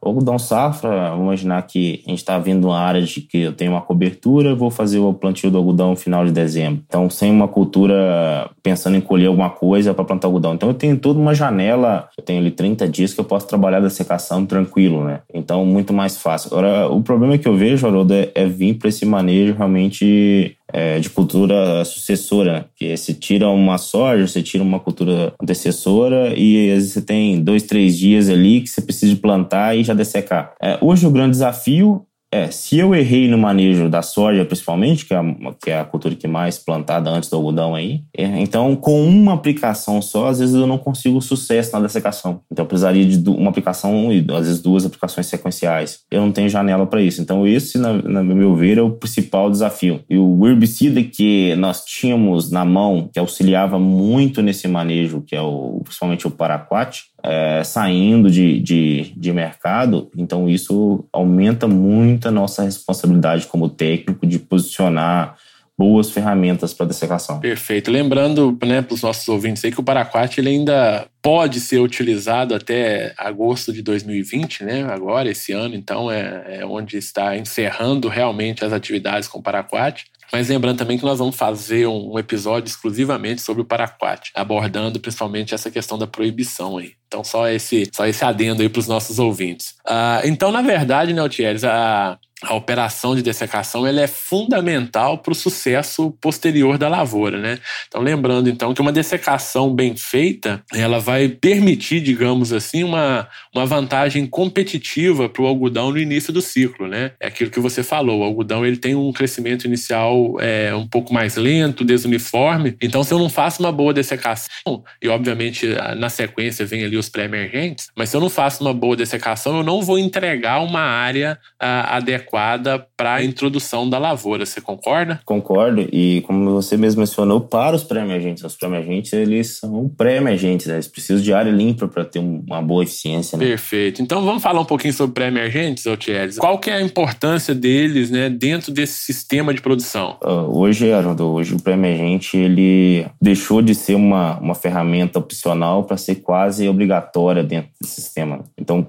O 0.03 0.09
algodão 0.09 0.39
safra, 0.39 1.11
vamos 1.11 1.25
imaginar 1.25 1.63
que 1.63 2.03
a 2.07 2.11
gente 2.11 2.19
está 2.19 2.39
vindo 2.39 2.69
uma 2.69 2.79
área 2.79 3.03
de 3.03 3.21
que 3.21 3.39
eu 3.39 3.53
tenho 3.53 3.73
uma 3.73 3.83
cobertura, 3.83 4.55
vou 4.55 4.71
fazer 4.71 4.99
o 4.99 5.13
plantio 5.13 5.51
do 5.51 5.59
algodão 5.59 5.91
no 5.91 5.97
final 5.97 6.25
de 6.25 6.33
dezembro. 6.33 6.83
Então, 6.87 7.11
sem 7.11 7.31
uma 7.31 7.47
cultura 7.47 8.51
pensando 8.63 8.97
em 8.97 9.01
colher 9.01 9.27
alguma 9.27 9.51
coisa 9.51 9.93
para 9.93 10.05
plantar 10.05 10.29
algodão. 10.29 10.55
Então, 10.55 10.71
eu 10.71 10.75
tenho 10.75 10.97
toda 10.97 11.21
uma 11.21 11.35
janela, 11.35 12.09
eu 12.17 12.25
tenho 12.25 12.41
ali 12.41 12.51
30 12.51 12.89
dias 12.89 13.13
que 13.13 13.21
eu 13.21 13.25
posso 13.25 13.47
trabalhar 13.47 13.81
da 13.81 13.91
secação 13.91 14.47
tranquilo, 14.47 15.05
né? 15.05 15.21
Então, 15.35 15.67
muito 15.67 15.93
mais 15.93 16.17
fácil. 16.17 16.49
Agora, 16.51 16.89
o 16.89 17.03
problema 17.03 17.37
que 17.37 17.47
eu 17.47 17.57
vejo, 17.57 17.87
Haroldo, 17.87 18.15
é, 18.15 18.31
é 18.35 18.47
vir 18.47 18.79
para 18.79 18.89
esse 18.89 19.05
manejo 19.05 19.55
realmente 19.55 20.57
é, 20.73 20.99
de 20.99 21.11
cultura 21.11 21.85
sucessora, 21.85 22.69
que 22.77 22.97
você 22.97 23.13
tira 23.15 23.49
uma 23.49 23.79
soja, 23.79 24.27
você 24.27 24.43
tira 24.43 24.63
uma 24.63 24.81
cultura 24.81 25.33
antecessora 25.41 26.35
e 26.37 26.71
às 26.71 26.77
vezes 26.77 26.93
você 26.93 27.03
tem 27.03 27.43
dois, 27.43 27.63
três 27.63 27.99
dias 27.99 28.29
ali 28.29 28.61
que 28.61 28.69
você 28.69 28.81
precisa 28.81 29.17
plantar 29.17 29.77
e 29.77 29.85
já 29.85 29.95
dessecar. 29.95 30.55
É, 30.63 30.79
hoje 30.81 31.07
o 31.07 31.11
grande 31.11 31.33
desafio 31.33 32.07
é, 32.33 32.51
se 32.51 32.79
eu 32.79 32.95
errei 32.95 33.29
no 33.29 33.37
manejo 33.37 33.89
da 33.89 34.03
soja, 34.03 34.45
principalmente, 34.45 35.05
que 35.05 35.13
é, 35.13 35.17
a, 35.17 35.25
que 35.61 35.71
é 35.71 35.81
a 35.81 35.85
cultura 35.85 36.15
que 36.15 36.29
mais 36.29 36.59
plantada 36.59 37.11
antes 37.11 37.29
do 37.29 37.37
algodão 37.37 37.75
aí, 37.75 38.05
é, 38.17 38.25
então 38.41 38.77
com 38.77 39.05
uma 39.05 39.35
aplicação 39.35 40.01
só, 40.01 40.29
às 40.29 40.39
vezes 40.39 40.55
eu 40.55 40.67
não 40.67 40.79
consigo 40.79 41.21
sucesso 41.21 41.73
na 41.73 41.81
dessecação. 41.81 42.41
Então 42.51 42.65
eu 42.65 42.69
precisaria 42.69 43.05
de 43.05 43.29
uma 43.29 43.51
aplicação 43.51 44.13
e 44.13 44.25
às 44.31 44.47
vezes 44.47 44.63
duas 44.63 44.87
aplicações 44.87 45.27
sequenciais. 45.27 46.01
Eu 46.11 46.21
não 46.21 46.31
tenho 46.31 46.49
janela 46.49 46.87
para 46.87 47.03
isso. 47.03 47.21
Então 47.21 47.47
esse, 47.47 47.79
na, 47.79 47.95
na 47.95 48.23
meu 48.23 48.55
ver, 48.55 48.79
é 48.79 48.83
o 48.83 48.91
principal 48.91 49.51
desafio. 49.51 50.01
E 50.09 50.17
o 50.17 50.47
herbicida 50.47 51.03
que 51.03 51.55
nós 51.57 51.85
tínhamos 51.85 52.51
na 52.51 52.65
mão, 52.65 53.11
que 53.13 53.19
auxiliava 53.19 53.79
muito 53.79 54.41
nesse 54.41 54.69
manejo, 54.69 55.23
que 55.27 55.35
é 55.35 55.43
o, 55.43 55.81
principalmente 55.83 56.29
o 56.29 56.31
paraquat, 56.31 57.07
é, 57.23 57.63
saindo 57.65 58.31
de, 58.31 58.61
de, 58.61 59.13
de 59.17 59.33
mercado, 59.33 60.11
então 60.17 60.49
isso 60.49 61.05
aumenta 61.13 61.67
muito 61.67 62.29
a 62.29 62.31
nossa 62.31 62.63
responsabilidade 62.63 63.47
como 63.47 63.69
técnico 63.69 64.27
de 64.27 64.39
posicionar 64.39 65.37
boas 65.81 66.11
ferramentas 66.11 66.75
para 66.75 66.85
dessecação. 66.85 67.41
Perfeito. 67.41 67.91
Lembrando 67.91 68.59
né, 68.67 68.83
para 68.83 68.93
os 68.93 69.01
nossos 69.01 69.27
ouvintes 69.27 69.65
aí 69.65 69.73
que 69.73 69.81
o 69.81 69.83
Paraquat 69.83 70.39
ele 70.39 70.51
ainda 70.51 71.07
pode 71.23 71.59
ser 71.59 71.79
utilizado 71.79 72.55
até 72.55 73.15
agosto 73.17 73.73
de 73.73 73.81
2020, 73.81 74.63
né? 74.63 74.83
Agora, 74.91 75.31
esse 75.31 75.53
ano, 75.53 75.75
então, 75.75 76.11
é, 76.11 76.59
é 76.61 76.67
onde 76.67 76.99
está 76.99 77.35
encerrando 77.35 78.09
realmente 78.09 78.63
as 78.63 78.75
atividades 78.75 79.27
com 79.27 79.39
o 79.39 79.43
Paraquat. 79.43 80.05
Mas 80.33 80.49
lembrando 80.49 80.79
também 80.79 80.99
que 80.99 81.05
nós 81.05 81.19
vamos 81.19 81.37
fazer 81.37 81.87
um 81.87 82.19
episódio 82.19 82.69
exclusivamente 82.69 83.43
sobre 83.43 83.63
o 83.63 83.65
paraquat, 83.65 84.31
abordando 84.35 85.01
principalmente 85.01 85.55
essa 85.55 85.71
questão 85.71 85.99
da 85.99 86.07
proibição 86.07 86.79
aí. 86.79 86.93
Então, 87.07 87.25
só 87.25 87.49
esse, 87.49 87.89
só 87.93 88.07
esse 88.07 88.25
adendo 88.25 88.63
aí 88.63 88.69
para 88.69 88.79
os 88.79 88.87
nossos 88.87 89.19
ouvintes. 89.19 89.75
Uh, 89.87 90.25
então, 90.25 90.53
na 90.53 90.63
verdade, 90.63 91.13
né, 91.13 91.29
Thierry, 91.29 91.67
a, 91.67 92.17
a 92.43 92.55
operação 92.55 93.15
de 93.15 93.23
dessecação 93.23 93.87
ela 93.87 94.01
é 94.01 94.07
fundamental 94.07 95.19
para 95.19 95.33
o 95.33 95.35
sucesso 95.35 96.11
posterior 96.21 96.79
da 96.79 96.89
lavoura, 96.89 97.39
né? 97.39 97.59
Então, 97.87 98.01
lembrando 98.01 98.49
então 98.49 98.73
que 98.73 98.81
uma 98.81 98.93
dessecação 98.93 99.75
bem 99.75 99.95
feita, 99.95 100.63
ela 100.73 100.99
vai 100.99 101.29
permitir, 101.29 102.01
digamos 102.01 102.53
assim, 102.53 102.83
uma, 102.83 103.29
uma 103.55 103.67
vantagem 103.67 104.27
competitiva 104.27 105.29
para 105.29 105.43
o 105.43 105.47
algodão 105.47 105.91
no 105.91 105.99
início 105.99 106.33
do 106.33 106.41
ciclo, 106.41 106.89
né? 106.89 107.13
É 107.21 107.27
aquilo 107.27 107.51
que 107.51 107.61
você 107.61 107.83
falou, 107.83 108.21
o 108.21 108.25
algodão 108.25 108.65
ele 108.65 108.79
tem 108.79 108.95
um 108.95 109.13
crescimento 109.13 109.67
inicial 109.67 110.37
é, 110.41 110.75
um 110.75 110.89
pouco 110.89 111.13
mais 111.13 111.37
lento, 111.37 111.85
desuniforme. 111.85 112.75
Então, 112.81 113.05
se 113.05 113.13
eu 113.13 113.19
não 113.19 113.29
faço 113.29 113.63
uma 113.63 113.73
boa 113.73 113.93
dessecação, 113.93 114.83
e 115.03 115.09
obviamente 115.09 115.67
na 115.97 116.09
sequência 116.09 116.65
vem 116.65 116.85
ali 116.85 116.97
os 116.97 117.09
pré-emergentes, 117.09 117.89
mas 117.95 118.09
se 118.09 118.17
eu 118.17 118.21
não 118.21 118.31
faço 118.31 118.65
uma 118.65 118.73
boa 118.73 118.97
dessecação, 118.97 119.59
eu 119.59 119.63
não 119.63 119.83
vou 119.83 119.99
entregar 119.99 120.61
uma 120.63 120.81
área 120.81 121.39
a, 121.59 121.97
adequada 121.97 122.30
para 122.31 123.15
a 123.15 123.25
introdução 123.25 123.89
da 123.89 123.99
lavoura. 123.99 124.47
Você 124.47 124.61
concorda? 124.61 125.21
Concordo. 125.25 125.89
E 125.93 126.23
como 126.27 126.51
você 126.51 126.77
mesmo 126.77 127.01
mencionou, 127.01 127.41
para 127.41 127.77
os 127.77 127.85
pré-emergentes, 127.85 128.45
os 128.45 128.57
pré-emergentes 128.57 129.13
eles 129.13 129.59
são 129.59 129.89
pré-emergentes, 129.89 130.67
né? 130.67 130.75
eles 130.75 130.89
precisam 130.89 131.23
de 131.23 131.33
área 131.33 131.51
limpa 131.51 131.89
para 131.89 132.05
ter 132.05 132.19
uma 132.19 132.63
boa 132.63 132.85
eficiência. 132.85 133.37
Né? 133.37 133.47
Perfeito. 133.47 134.03
Então 134.03 134.25
vamos 134.25 134.43
falar 134.43 134.61
um 134.61 134.65
pouquinho 134.65 134.95
sobre 134.95 135.15
pré-emergentes, 135.15 135.87
Altieres. 135.87 136.39
Qual 136.39 136.59
que 136.59 136.71
é 136.71 136.75
a 136.75 136.83
importância 136.83 137.55
deles 137.55 138.11
né, 138.11 138.31
dentro 138.31 138.73
desse 138.73 138.99
sistema 138.99 139.53
de 139.53 139.61
produção? 139.61 140.17
Uh, 140.23 140.59
hoje, 140.59 140.93
Haroldo, 140.93 141.27
hoje 141.27 141.55
o 141.55 141.61
pré-emergente 141.61 142.37
ele 142.37 143.07
deixou 143.21 143.63
de 143.63 143.75
ser 143.75 143.95
uma, 143.95 144.39
uma 144.39 144.55
ferramenta 144.55 145.19
opcional 145.19 145.85
para 145.85 145.97
ser 145.97 146.17
quase 146.17 146.69
obrigatória 146.69 147.43
dentro 147.43 147.71
do 147.81 147.87
sistema. 147.87 148.45
Então, 148.59 148.87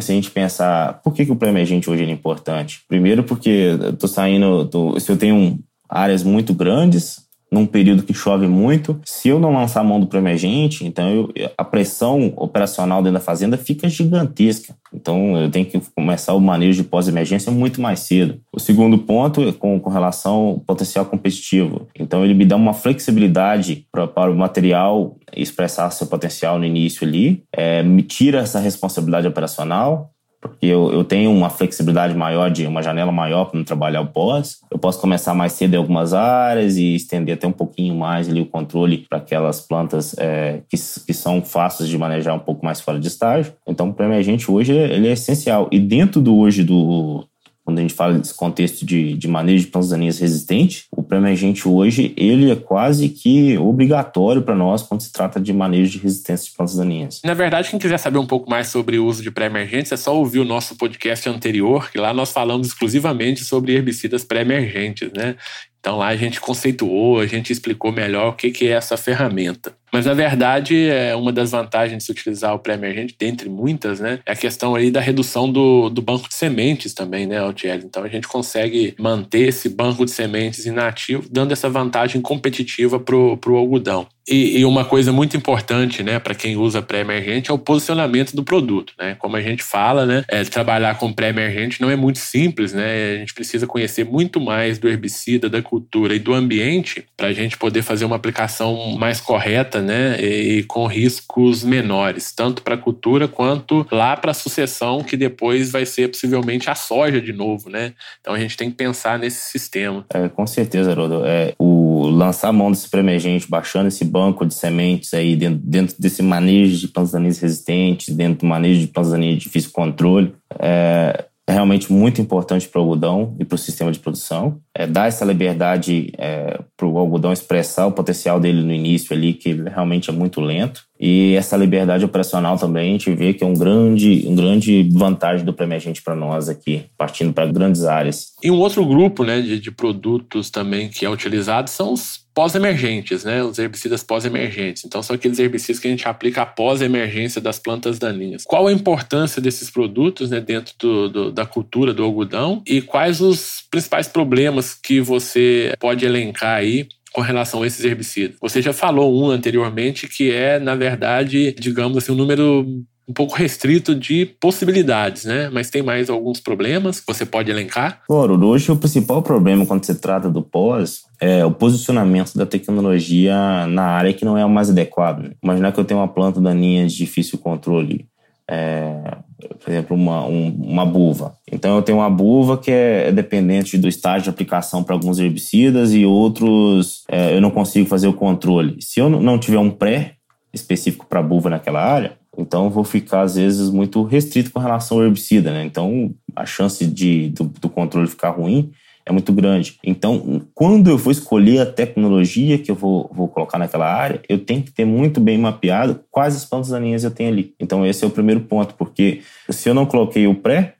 se 0.00 0.12
a 0.12 0.14
gente 0.14 0.30
pensar, 0.30 1.00
por 1.02 1.12
que, 1.12 1.24
que 1.24 1.32
o 1.32 1.36
pré-emergente 1.36 1.90
hoje 1.90 2.04
é 2.04 2.10
importante? 2.10 2.77
Primeiro 2.86 3.24
porque 3.24 3.76
eu 3.80 3.96
tô 3.96 4.06
saindo, 4.06 4.66
tô, 4.66 4.98
se 5.00 5.10
eu 5.10 5.16
tenho 5.16 5.58
áreas 5.88 6.22
muito 6.22 6.52
grandes, 6.52 7.28
num 7.50 7.66
período 7.66 8.02
que 8.02 8.14
chove 8.14 8.46
muito. 8.46 9.00
Se 9.04 9.28
eu 9.28 9.40
não 9.40 9.52
lançar 9.52 9.80
a 9.80 9.84
mão 9.84 9.98
do 9.98 10.06
pré-emergente, 10.06 10.86
então 10.86 11.08
eu, 11.08 11.32
a 11.56 11.64
pressão 11.64 12.32
operacional 12.36 13.02
dentro 13.02 13.18
da 13.18 13.24
fazenda 13.24 13.56
fica 13.56 13.88
gigantesca. 13.88 14.74
Então 14.92 15.36
eu 15.36 15.50
tenho 15.50 15.66
que 15.66 15.80
começar 15.94 16.34
o 16.34 16.40
manejo 16.40 16.82
de 16.82 16.88
pós-emergência 16.88 17.50
muito 17.50 17.80
mais 17.80 18.00
cedo. 18.00 18.40
O 18.52 18.60
segundo 18.60 18.98
ponto 18.98 19.42
é 19.42 19.52
com, 19.52 19.78
com 19.80 19.90
relação 19.90 20.34
ao 20.34 20.60
potencial 20.60 21.06
competitivo. 21.06 21.88
Então 21.98 22.24
ele 22.24 22.34
me 22.34 22.44
dá 22.44 22.56
uma 22.56 22.74
flexibilidade 22.74 23.86
pra, 23.90 24.06
para 24.06 24.30
o 24.30 24.36
material 24.36 25.16
expressar 25.34 25.90
seu 25.90 26.06
potencial 26.06 26.58
no 26.58 26.64
início 26.64 27.06
ali, 27.06 27.42
é, 27.52 27.82
me 27.82 28.02
tira 28.02 28.38
essa 28.40 28.58
responsabilidade 28.58 29.26
operacional, 29.26 30.10
porque 30.40 30.66
eu, 30.66 30.92
eu 30.92 31.04
tenho 31.04 31.32
uma 31.32 31.50
flexibilidade 31.50 32.14
maior, 32.14 32.50
de 32.50 32.66
uma 32.66 32.82
janela 32.82 33.10
maior 33.10 33.46
para 33.46 33.58
não 33.58 33.64
trabalhar 33.64 34.00
o 34.00 34.06
pós. 34.06 34.58
Eu 34.70 34.78
posso 34.78 35.00
começar 35.00 35.34
mais 35.34 35.52
cedo 35.52 35.74
em 35.74 35.76
algumas 35.76 36.14
áreas 36.14 36.76
e 36.76 36.94
estender 36.94 37.34
até 37.34 37.46
um 37.46 37.52
pouquinho 37.52 37.94
mais 37.94 38.28
ali 38.28 38.40
o 38.40 38.46
controle 38.46 39.06
para 39.08 39.18
aquelas 39.18 39.60
plantas 39.60 40.16
é, 40.18 40.60
que, 40.68 40.76
que 40.76 41.14
são 41.14 41.42
fáceis 41.42 41.88
de 41.88 41.98
manejar 41.98 42.34
um 42.34 42.38
pouco 42.38 42.64
mais 42.64 42.80
fora 42.80 43.00
de 43.00 43.08
estágio. 43.08 43.52
Então, 43.66 43.92
para 43.92 44.06
a 44.06 44.22
gente 44.22 44.50
hoje 44.50 44.72
ele 44.72 45.08
é 45.08 45.12
essencial. 45.12 45.68
E 45.72 45.78
dentro 45.78 46.20
do 46.20 46.36
hoje 46.36 46.62
do, 46.62 47.24
quando 47.68 47.80
a 47.80 47.82
gente 47.82 47.92
fala 47.92 48.18
desse 48.18 48.32
contexto 48.32 48.86
de, 48.86 49.12
de 49.12 49.28
manejo 49.28 49.66
de 49.66 49.70
plantas 49.70 49.90
daninhas 49.90 50.18
resistente, 50.18 50.86
o 50.90 51.02
pré-emergente 51.02 51.68
hoje 51.68 52.14
ele 52.16 52.50
é 52.50 52.56
quase 52.56 53.10
que 53.10 53.58
obrigatório 53.58 54.40
para 54.40 54.54
nós 54.54 54.82
quando 54.82 55.02
se 55.02 55.12
trata 55.12 55.38
de 55.38 55.52
manejo 55.52 55.92
de 55.92 55.98
resistência 55.98 56.48
de 56.50 56.56
plantas 56.56 56.76
daninhas. 56.76 57.20
Na 57.22 57.34
verdade, 57.34 57.68
quem 57.68 57.78
quiser 57.78 57.98
saber 57.98 58.16
um 58.16 58.26
pouco 58.26 58.48
mais 58.48 58.68
sobre 58.68 58.98
o 58.98 59.04
uso 59.04 59.22
de 59.22 59.30
pré-emergentes, 59.30 59.92
é 59.92 59.98
só 59.98 60.16
ouvir 60.16 60.38
o 60.38 60.46
nosso 60.46 60.76
podcast 60.76 61.28
anterior, 61.28 61.90
que 61.90 61.98
lá 61.98 62.14
nós 62.14 62.32
falamos 62.32 62.68
exclusivamente 62.68 63.44
sobre 63.44 63.74
herbicidas 63.74 64.24
pré-emergentes, 64.24 65.12
né? 65.12 65.36
Então 65.80 65.98
lá 65.98 66.08
a 66.08 66.16
gente 66.16 66.40
conceituou, 66.40 67.20
a 67.20 67.26
gente 67.26 67.52
explicou 67.52 67.92
melhor 67.92 68.30
o 68.30 68.32
que, 68.32 68.50
que 68.50 68.66
é 68.66 68.72
essa 68.72 68.96
ferramenta. 68.96 69.72
Mas, 69.92 70.04
na 70.04 70.14
verdade, 70.14 70.88
é 70.88 71.16
uma 71.16 71.32
das 71.32 71.50
vantagens 71.50 71.98
de 71.98 72.04
se 72.04 72.12
utilizar 72.12 72.54
o 72.54 72.58
pré-emergente, 72.58 73.16
dentre 73.18 73.48
muitas, 73.48 74.00
né? 74.00 74.20
É 74.26 74.32
a 74.32 74.36
questão 74.36 74.74
aí 74.74 74.90
da 74.90 75.00
redução 75.00 75.50
do, 75.50 75.88
do 75.88 76.02
banco 76.02 76.28
de 76.28 76.34
sementes 76.34 76.92
também, 76.92 77.26
né, 77.26 77.38
Altieri? 77.38 77.84
Então, 77.84 78.02
a 78.04 78.08
gente 78.08 78.28
consegue 78.28 78.94
manter 78.98 79.48
esse 79.48 79.68
banco 79.68 80.04
de 80.04 80.10
sementes 80.10 80.66
inativo, 80.66 81.26
dando 81.30 81.52
essa 81.52 81.70
vantagem 81.70 82.20
competitiva 82.20 83.00
para 83.00 83.16
o 83.16 83.56
algodão. 83.56 84.06
E, 84.28 84.58
e, 84.58 84.64
uma 84.64 84.84
coisa 84.84 85.10
muito 85.10 85.36
importante, 85.36 86.02
né, 86.02 86.18
para 86.18 86.34
quem 86.34 86.56
usa 86.56 86.82
pré-emergente 86.82 87.50
é 87.50 87.54
o 87.54 87.58
posicionamento 87.58 88.36
do 88.36 88.44
produto, 88.44 88.92
né? 88.98 89.16
Como 89.18 89.36
a 89.36 89.40
gente 89.40 89.62
fala, 89.62 90.04
né, 90.04 90.24
é, 90.28 90.44
trabalhar 90.44 90.98
com 90.98 91.12
pré-emergente 91.12 91.80
não 91.80 91.90
é 91.90 91.96
muito 91.96 92.18
simples, 92.18 92.72
né? 92.74 93.14
A 93.14 93.18
gente 93.18 93.32
precisa 93.32 93.66
conhecer 93.66 94.04
muito 94.04 94.40
mais 94.40 94.78
do 94.78 94.88
herbicida, 94.88 95.48
da 95.48 95.62
cultura 95.62 96.14
e 96.14 96.18
do 96.18 96.34
ambiente 96.34 97.04
para 97.16 97.28
a 97.28 97.32
gente 97.32 97.56
poder 97.56 97.82
fazer 97.82 98.04
uma 98.04 98.16
aplicação 98.16 98.96
mais 98.98 99.20
correta 99.20 99.80
né, 99.80 100.20
e 100.20 100.62
com 100.64 100.86
riscos 100.86 101.64
menores, 101.64 102.32
tanto 102.32 102.62
para 102.62 102.74
a 102.74 102.78
cultura 102.78 103.26
quanto 103.26 103.86
lá 103.90 104.16
para 104.16 104.32
a 104.32 104.34
sucessão, 104.34 105.02
que 105.02 105.16
depois 105.16 105.70
vai 105.70 105.86
ser 105.86 106.08
possivelmente 106.08 106.68
a 106.68 106.74
soja 106.74 107.20
de 107.20 107.32
novo, 107.32 107.70
né? 107.70 107.94
Então 108.20 108.34
a 108.34 108.38
gente 108.38 108.56
tem 108.56 108.70
que 108.70 108.76
pensar 108.76 109.18
nesse 109.18 109.50
sistema. 109.50 110.04
É, 110.12 110.28
com 110.28 110.46
certeza, 110.46 110.90
Haroldo. 110.90 111.22
É, 111.24 111.54
o 111.58 111.77
lançar 112.06 112.48
a 112.48 112.52
mão 112.52 112.70
desse 112.70 112.88
pré-emergente, 112.88 113.48
baixando 113.48 113.88
esse 113.88 114.04
banco 114.04 114.44
de 114.44 114.54
sementes 114.54 115.14
aí 115.14 115.36
dentro, 115.36 115.60
dentro 115.62 115.96
desse 115.98 116.22
manejo 116.22 116.78
de 116.78 116.88
plantas 116.88 117.12
daninhas 117.12 117.38
resistentes, 117.38 118.14
dentro 118.14 118.40
do 118.40 118.46
manejo 118.46 118.80
de 118.80 118.86
plantas 118.88 119.12
daninhas 119.12 119.36
de 119.36 119.44
difícil 119.44 119.70
controle, 119.72 120.34
é, 120.58 121.24
é 121.48 121.52
realmente 121.52 121.90
muito 121.90 122.20
importante 122.20 122.68
para 122.68 122.78
o 122.78 122.82
algodão 122.82 123.34
e 123.40 123.44
para 123.44 123.54
o 123.54 123.58
sistema 123.58 123.90
de 123.90 123.98
produção. 123.98 124.60
É, 124.74 124.86
dar 124.86 125.08
essa 125.08 125.24
liberdade 125.24 126.12
é, 126.18 126.60
para 126.76 126.86
o 126.86 126.98
algodão 126.98 127.32
expressar 127.32 127.86
o 127.86 127.92
potencial 127.92 128.38
dele 128.38 128.62
no 128.62 128.72
início 128.72 129.16
ali, 129.16 129.32
que 129.32 129.54
realmente 129.54 130.10
é 130.10 130.12
muito 130.12 130.42
lento. 130.42 130.82
E 131.00 131.34
essa 131.36 131.56
liberdade 131.56 132.04
operacional 132.04 132.58
também 132.58 132.90
a 132.90 132.92
gente 132.92 133.14
vê 133.14 133.32
que 133.32 133.42
é 133.42 133.46
um 133.46 133.54
grande, 133.54 134.26
um 134.26 134.36
grande 134.36 134.90
vantagem 134.92 135.46
do 135.46 135.54
pré-emergente 135.54 136.02
para 136.02 136.14
nós 136.14 136.50
aqui, 136.50 136.84
partindo 136.98 137.32
para 137.32 137.46
grandes 137.46 137.84
áreas. 137.84 138.34
E 138.42 138.50
um 138.50 138.58
outro 138.58 138.84
grupo 138.84 139.24
né, 139.24 139.40
de, 139.40 139.58
de 139.58 139.70
produtos 139.70 140.50
também 140.50 140.90
que 140.90 141.06
é 141.06 141.08
utilizado 141.08 141.70
são 141.70 141.94
os 141.94 142.27
pós-emergentes, 142.38 143.24
né? 143.24 143.42
Os 143.42 143.58
herbicidas 143.58 144.04
pós-emergentes. 144.04 144.84
Então, 144.84 145.02
são 145.02 145.16
aqueles 145.16 145.40
herbicidas 145.40 145.80
que 145.80 145.88
a 145.88 145.90
gente 145.90 146.06
aplica 146.06 146.42
após 146.42 146.80
a 146.80 146.84
emergência 146.84 147.40
das 147.40 147.58
plantas 147.58 147.98
daninhas. 147.98 148.44
Qual 148.44 148.68
a 148.68 148.72
importância 148.72 149.42
desses 149.42 149.68
produtos 149.68 150.30
né, 150.30 150.40
dentro 150.40 150.72
do, 150.78 151.08
do, 151.08 151.32
da 151.32 151.44
cultura 151.44 151.92
do 151.92 152.04
algodão 152.04 152.62
e 152.64 152.80
quais 152.80 153.20
os 153.20 153.64
principais 153.68 154.06
problemas 154.06 154.72
que 154.72 155.00
você 155.00 155.74
pode 155.80 156.06
elencar 156.06 156.58
aí 156.58 156.86
com 157.12 157.22
relação 157.22 157.64
a 157.64 157.66
esses 157.66 157.84
herbicidas? 157.84 158.36
Você 158.40 158.62
já 158.62 158.72
falou 158.72 159.20
um 159.20 159.30
anteriormente 159.30 160.06
que 160.06 160.30
é, 160.30 160.60
na 160.60 160.76
verdade, 160.76 161.52
digamos 161.58 161.98
assim, 161.98 162.12
um 162.12 162.14
número 162.14 162.64
um 163.08 163.12
pouco 163.12 163.34
restrito 163.34 163.94
de 163.94 164.26
possibilidades, 164.26 165.24
né? 165.24 165.48
Mas 165.50 165.70
tem 165.70 165.82
mais 165.82 166.10
alguns 166.10 166.40
problemas 166.40 167.00
que 167.00 167.06
você 167.06 167.24
pode 167.24 167.50
elencar? 167.50 168.02
Claro, 168.06 168.38
hoje 168.44 168.70
o 168.70 168.76
principal 168.76 169.22
problema 169.22 169.64
quando 169.64 169.84
se 169.84 169.94
trata 169.94 170.28
do 170.28 170.42
pós 170.42 171.02
é 171.18 171.44
o 171.44 171.50
posicionamento 171.50 172.36
da 172.36 172.44
tecnologia 172.44 173.66
na 173.66 173.84
área 173.84 174.12
que 174.12 174.26
não 174.26 174.36
é 174.36 174.44
o 174.44 174.50
mais 174.50 174.68
adequado. 174.68 175.32
Imaginar 175.42 175.72
que 175.72 175.80
eu 175.80 175.84
tenho 175.84 176.00
uma 176.00 176.08
planta 176.08 176.38
daninha 176.38 176.86
de 176.86 176.96
difícil 176.96 177.38
controle, 177.38 178.06
é, 178.46 179.16
por 179.64 179.70
exemplo, 179.70 179.96
uma, 179.96 180.26
um, 180.26 180.48
uma 180.48 180.84
buva. 180.84 181.32
Então 181.50 181.76
eu 181.76 181.82
tenho 181.82 181.98
uma 181.98 182.10
buva 182.10 182.58
que 182.58 182.70
é, 182.70 183.08
é 183.08 183.12
dependente 183.12 183.78
do 183.78 183.88
estágio 183.88 184.24
de 184.24 184.30
aplicação 184.30 184.82
para 184.82 184.94
alguns 184.94 185.18
herbicidas 185.18 185.94
e 185.94 186.04
outros 186.04 187.04
é, 187.08 187.34
eu 187.34 187.40
não 187.40 187.50
consigo 187.50 187.88
fazer 187.88 188.06
o 188.06 188.12
controle. 188.12 188.76
Se 188.80 189.00
eu 189.00 189.08
não 189.08 189.38
tiver 189.38 189.58
um 189.58 189.70
pré 189.70 190.16
específico 190.52 191.06
para 191.06 191.22
buva 191.22 191.50
naquela 191.50 191.82
área, 191.82 192.18
então, 192.38 192.70
vou 192.70 192.84
ficar, 192.84 193.22
às 193.22 193.34
vezes, 193.34 193.68
muito 193.68 194.02
restrito 194.04 194.52
com 194.52 194.60
relação 194.60 194.98
ao 194.98 195.04
herbicida, 195.04 195.50
né? 195.50 195.64
Então, 195.64 196.14
a 196.36 196.46
chance 196.46 196.86
de, 196.86 197.30
do, 197.30 197.44
do 197.44 197.68
controle 197.68 198.06
ficar 198.06 198.30
ruim 198.30 198.70
é 199.04 199.10
muito 199.10 199.32
grande. 199.32 199.76
Então, 199.82 200.42
quando 200.54 200.88
eu 200.88 200.98
for 200.98 201.10
escolher 201.10 201.60
a 201.60 201.66
tecnologia 201.66 202.58
que 202.58 202.70
eu 202.70 202.74
vou, 202.76 203.10
vou 203.12 203.26
colocar 203.26 203.58
naquela 203.58 203.92
área, 203.92 204.20
eu 204.28 204.38
tenho 204.38 204.62
que 204.62 204.70
ter 204.70 204.84
muito 204.84 205.20
bem 205.20 205.36
mapeado 205.36 206.00
quais 206.10 206.36
as 206.36 206.44
plantas 206.44 206.70
daninhas 206.70 207.02
eu 207.02 207.10
tenho 207.10 207.30
ali. 207.30 207.54
Então, 207.58 207.84
esse 207.84 208.04
é 208.04 208.06
o 208.06 208.10
primeiro 208.10 208.42
ponto, 208.42 208.74
porque 208.74 209.22
se 209.48 209.68
eu 209.68 209.74
não 209.74 209.86
coloquei 209.86 210.26
o 210.26 210.34
pré, 210.34 210.74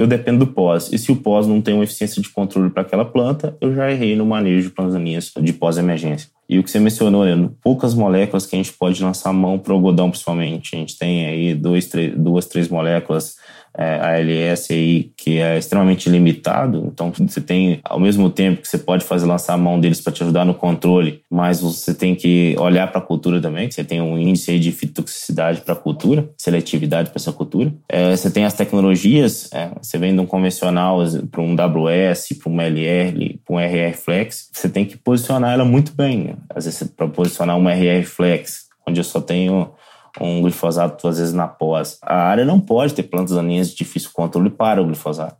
eu 0.00 0.06
dependo 0.06 0.46
do 0.46 0.52
pós. 0.52 0.90
E 0.90 0.98
se 0.98 1.12
o 1.12 1.16
pós 1.16 1.46
não 1.46 1.60
tem 1.60 1.74
uma 1.74 1.84
eficiência 1.84 2.22
de 2.22 2.30
controle 2.30 2.70
para 2.70 2.80
aquela 2.80 3.04
planta, 3.04 3.54
eu 3.60 3.74
já 3.74 3.90
errei 3.90 4.16
no 4.16 4.24
manejo 4.24 4.68
de 4.68 4.74
plantas 4.74 4.94
daninhas 4.94 5.30
de 5.38 5.52
pós-emergência. 5.52 6.30
E 6.48 6.58
o 6.58 6.62
que 6.64 6.70
você 6.70 6.80
mencionou, 6.80 7.24
né, 7.24 7.50
poucas 7.62 7.92
moléculas 7.94 8.46
que 8.46 8.56
a 8.56 8.58
gente 8.58 8.72
pode 8.72 9.02
lançar 9.04 9.30
mão 9.30 9.58
para 9.58 9.74
o 9.74 9.76
algodão, 9.76 10.10
principalmente. 10.10 10.74
A 10.74 10.78
gente 10.78 10.98
tem 10.98 11.26
aí 11.26 11.54
dois, 11.54 11.86
três, 11.86 12.16
duas, 12.16 12.46
três 12.46 12.68
moléculas 12.70 13.36
ALS 13.74 14.70
aí 14.70 15.10
que 15.16 15.38
é 15.38 15.58
extremamente 15.58 16.08
limitado. 16.08 16.90
Então 16.92 17.12
você 17.16 17.40
tem, 17.40 17.80
ao 17.84 18.00
mesmo 18.00 18.30
tempo 18.30 18.62
que 18.62 18.68
você 18.68 18.78
pode 18.78 19.04
fazer 19.04 19.26
lançar 19.26 19.54
a 19.54 19.58
mão 19.58 19.78
deles 19.78 20.00
para 20.00 20.12
te 20.12 20.22
ajudar 20.22 20.44
no 20.44 20.54
controle, 20.54 21.22
mas 21.30 21.60
você 21.60 21.94
tem 21.94 22.14
que 22.14 22.54
olhar 22.58 22.86
para 22.90 22.98
a 22.98 23.04
cultura 23.04 23.40
também. 23.40 23.70
Você 23.70 23.84
tem 23.84 24.00
um 24.00 24.18
índice 24.18 24.58
de 24.58 24.72
fitotoxicidade 24.72 25.60
para 25.60 25.74
a 25.74 25.76
cultura, 25.76 26.28
seletividade 26.36 27.10
para 27.10 27.18
essa 27.18 27.32
cultura. 27.32 27.72
É, 27.88 28.16
você 28.16 28.30
tem 28.30 28.44
as 28.44 28.54
tecnologias, 28.54 29.50
é, 29.52 29.70
você 29.80 29.98
vem 29.98 30.14
de 30.14 30.20
um 30.20 30.26
convencional 30.26 30.98
para 31.30 31.40
um 31.40 31.54
WS, 31.54 32.38
para 32.42 32.52
um 32.52 32.60
LR, 32.60 33.40
para 33.44 33.54
um 33.54 33.60
RR 33.60 33.94
Flex, 33.94 34.50
você 34.52 34.68
tem 34.68 34.84
que 34.84 34.96
posicionar 34.96 35.52
ela 35.52 35.64
muito 35.64 35.92
bem. 35.92 36.34
Às 36.54 36.64
vezes, 36.64 36.82
para 36.88 37.08
posicionar 37.08 37.56
uma 37.56 37.72
RR 37.72 38.04
Flex, 38.04 38.66
onde 38.86 39.00
eu 39.00 39.04
só 39.04 39.20
tenho 39.20 39.70
um 40.20 40.42
glifosato, 40.42 41.06
às 41.06 41.18
vezes, 41.18 41.34
na 41.34 41.46
pós. 41.46 41.98
A 42.02 42.22
área 42.22 42.44
não 42.44 42.58
pode 42.58 42.94
ter 42.94 43.02
plantas 43.04 43.36
daninhas 43.36 43.70
de 43.70 43.76
difícil 43.76 44.10
controle 44.12 44.50
para 44.50 44.82
o 44.82 44.86
glifosato. 44.86 45.36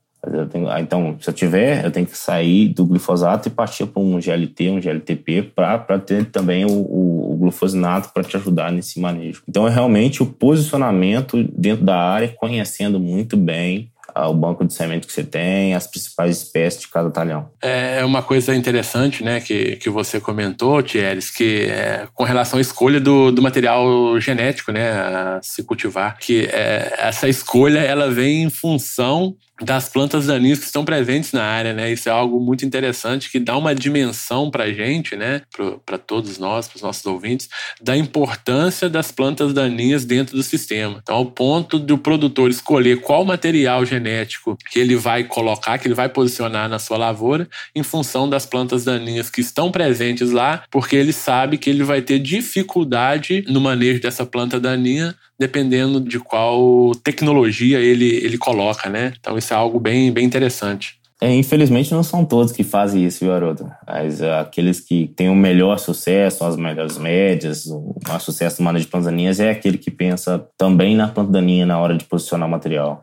Tenho, 0.50 0.68
ah, 0.68 0.80
então, 0.80 1.16
se 1.18 1.30
eu 1.30 1.32
tiver, 1.32 1.82
eu 1.82 1.90
tenho 1.90 2.06
que 2.06 2.16
sair 2.16 2.68
do 2.68 2.84
glifosato 2.84 3.48
e 3.48 3.50
partir 3.50 3.86
para 3.86 4.02
um 4.02 4.20
GLT, 4.20 4.68
um 4.68 4.80
GLTP, 4.80 5.50
para 5.54 5.98
ter 5.98 6.26
também 6.26 6.66
o, 6.66 6.70
o, 6.70 7.32
o 7.32 7.36
glufosinato 7.36 8.10
para 8.12 8.22
te 8.22 8.36
ajudar 8.36 8.70
nesse 8.70 9.00
manejo. 9.00 9.42
Então, 9.48 9.66
é 9.66 9.70
realmente 9.70 10.22
o 10.22 10.26
posicionamento 10.26 11.42
dentro 11.56 11.86
da 11.86 11.96
área, 11.96 12.28
conhecendo 12.28 13.00
muito 13.00 13.34
bem 13.34 13.90
o 14.14 14.34
banco 14.34 14.64
de 14.64 14.72
semente 14.72 15.06
que 15.06 15.12
você 15.12 15.24
tem, 15.24 15.74
as 15.74 15.86
principais 15.86 16.38
espécies 16.38 16.82
de 16.82 16.88
cada 16.88 17.10
talhão. 17.10 17.50
É 17.62 18.04
uma 18.04 18.22
coisa 18.22 18.54
interessante, 18.54 19.22
né, 19.22 19.40
que, 19.40 19.76
que 19.76 19.90
você 19.90 20.20
comentou, 20.20 20.82
Thieres, 20.82 21.30
que 21.30 21.64
é, 21.64 22.06
com 22.14 22.24
relação 22.24 22.58
à 22.58 22.60
escolha 22.60 23.00
do, 23.00 23.30
do 23.30 23.42
material 23.42 24.18
genético, 24.20 24.72
né, 24.72 24.90
a 24.90 25.40
se 25.42 25.62
cultivar, 25.62 26.18
que 26.18 26.46
é, 26.46 26.94
essa 26.98 27.28
escolha 27.28 27.80
ela 27.80 28.10
vem 28.10 28.42
em 28.42 28.50
função 28.50 29.36
das 29.60 29.88
plantas 29.88 30.26
daninhas 30.26 30.58
que 30.58 30.64
estão 30.64 30.84
presentes 30.84 31.32
na 31.32 31.44
área, 31.44 31.72
né? 31.72 31.92
Isso 31.92 32.08
é 32.08 32.12
algo 32.12 32.40
muito 32.40 32.64
interessante 32.64 33.30
que 33.30 33.38
dá 33.38 33.56
uma 33.56 33.74
dimensão 33.74 34.50
para 34.50 34.64
a 34.64 34.72
gente, 34.72 35.16
né? 35.16 35.42
Para 35.84 35.98
todos 35.98 36.38
nós, 36.38 36.66
para 36.66 36.76
os 36.76 36.82
nossos 36.82 37.04
ouvintes, 37.04 37.48
da 37.80 37.96
importância 37.96 38.88
das 38.88 39.12
plantas 39.12 39.52
daninhas 39.52 40.04
dentro 40.04 40.36
do 40.36 40.42
sistema. 40.42 41.00
Então, 41.02 41.16
ao 41.16 41.26
ponto 41.26 41.78
do 41.78 41.98
produtor 41.98 42.50
escolher 42.50 43.00
qual 43.00 43.24
material 43.24 43.84
genético 43.84 44.56
que 44.70 44.78
ele 44.78 44.96
vai 44.96 45.24
colocar, 45.24 45.78
que 45.78 45.86
ele 45.86 45.94
vai 45.94 46.08
posicionar 46.08 46.68
na 46.68 46.78
sua 46.78 46.96
lavoura, 46.96 47.48
em 47.74 47.82
função 47.82 48.28
das 48.28 48.46
plantas 48.46 48.84
daninhas 48.84 49.30
que 49.30 49.40
estão 49.40 49.70
presentes 49.70 50.30
lá, 50.30 50.64
porque 50.70 50.96
ele 50.96 51.12
sabe 51.12 51.58
que 51.58 51.68
ele 51.68 51.84
vai 51.84 52.00
ter 52.00 52.18
dificuldade 52.18 53.44
no 53.48 53.60
manejo 53.60 54.00
dessa 54.00 54.24
planta 54.24 54.58
daninha 54.58 55.14
dependendo 55.40 55.98
de 55.98 56.20
qual 56.20 56.92
tecnologia 57.02 57.78
ele, 57.78 58.14
ele 58.16 58.36
coloca, 58.36 58.90
né? 58.90 59.14
Então 59.18 59.38
isso 59.38 59.54
é 59.54 59.56
algo 59.56 59.80
bem, 59.80 60.12
bem 60.12 60.26
interessante. 60.26 61.00
É, 61.18 61.34
infelizmente 61.34 61.92
não 61.92 62.02
são 62.02 62.24
todos 62.24 62.52
que 62.52 62.62
fazem 62.62 63.04
isso, 63.04 63.24
viu, 63.24 63.32
Haroldo? 63.32 63.70
Mas 63.86 64.20
uh, 64.20 64.40
aqueles 64.40 64.80
que 64.80 65.06
têm 65.16 65.30
o 65.30 65.34
melhor 65.34 65.78
sucesso, 65.78 66.44
as 66.44 66.56
melhores 66.56 66.98
médias, 66.98 67.66
o 67.66 67.94
maior 68.06 68.20
sucesso 68.20 68.60
no 68.60 68.66
manejo 68.66 68.84
de 68.84 68.90
plantas 68.90 69.06
daninhas 69.06 69.40
é 69.40 69.50
aquele 69.50 69.78
que 69.78 69.90
pensa 69.90 70.46
também 70.58 70.94
na 70.94 71.08
planta 71.08 71.32
daninha 71.32 71.64
na 71.64 71.78
hora 71.78 71.96
de 71.96 72.04
posicionar 72.04 72.46
o 72.46 72.50
material. 72.50 73.02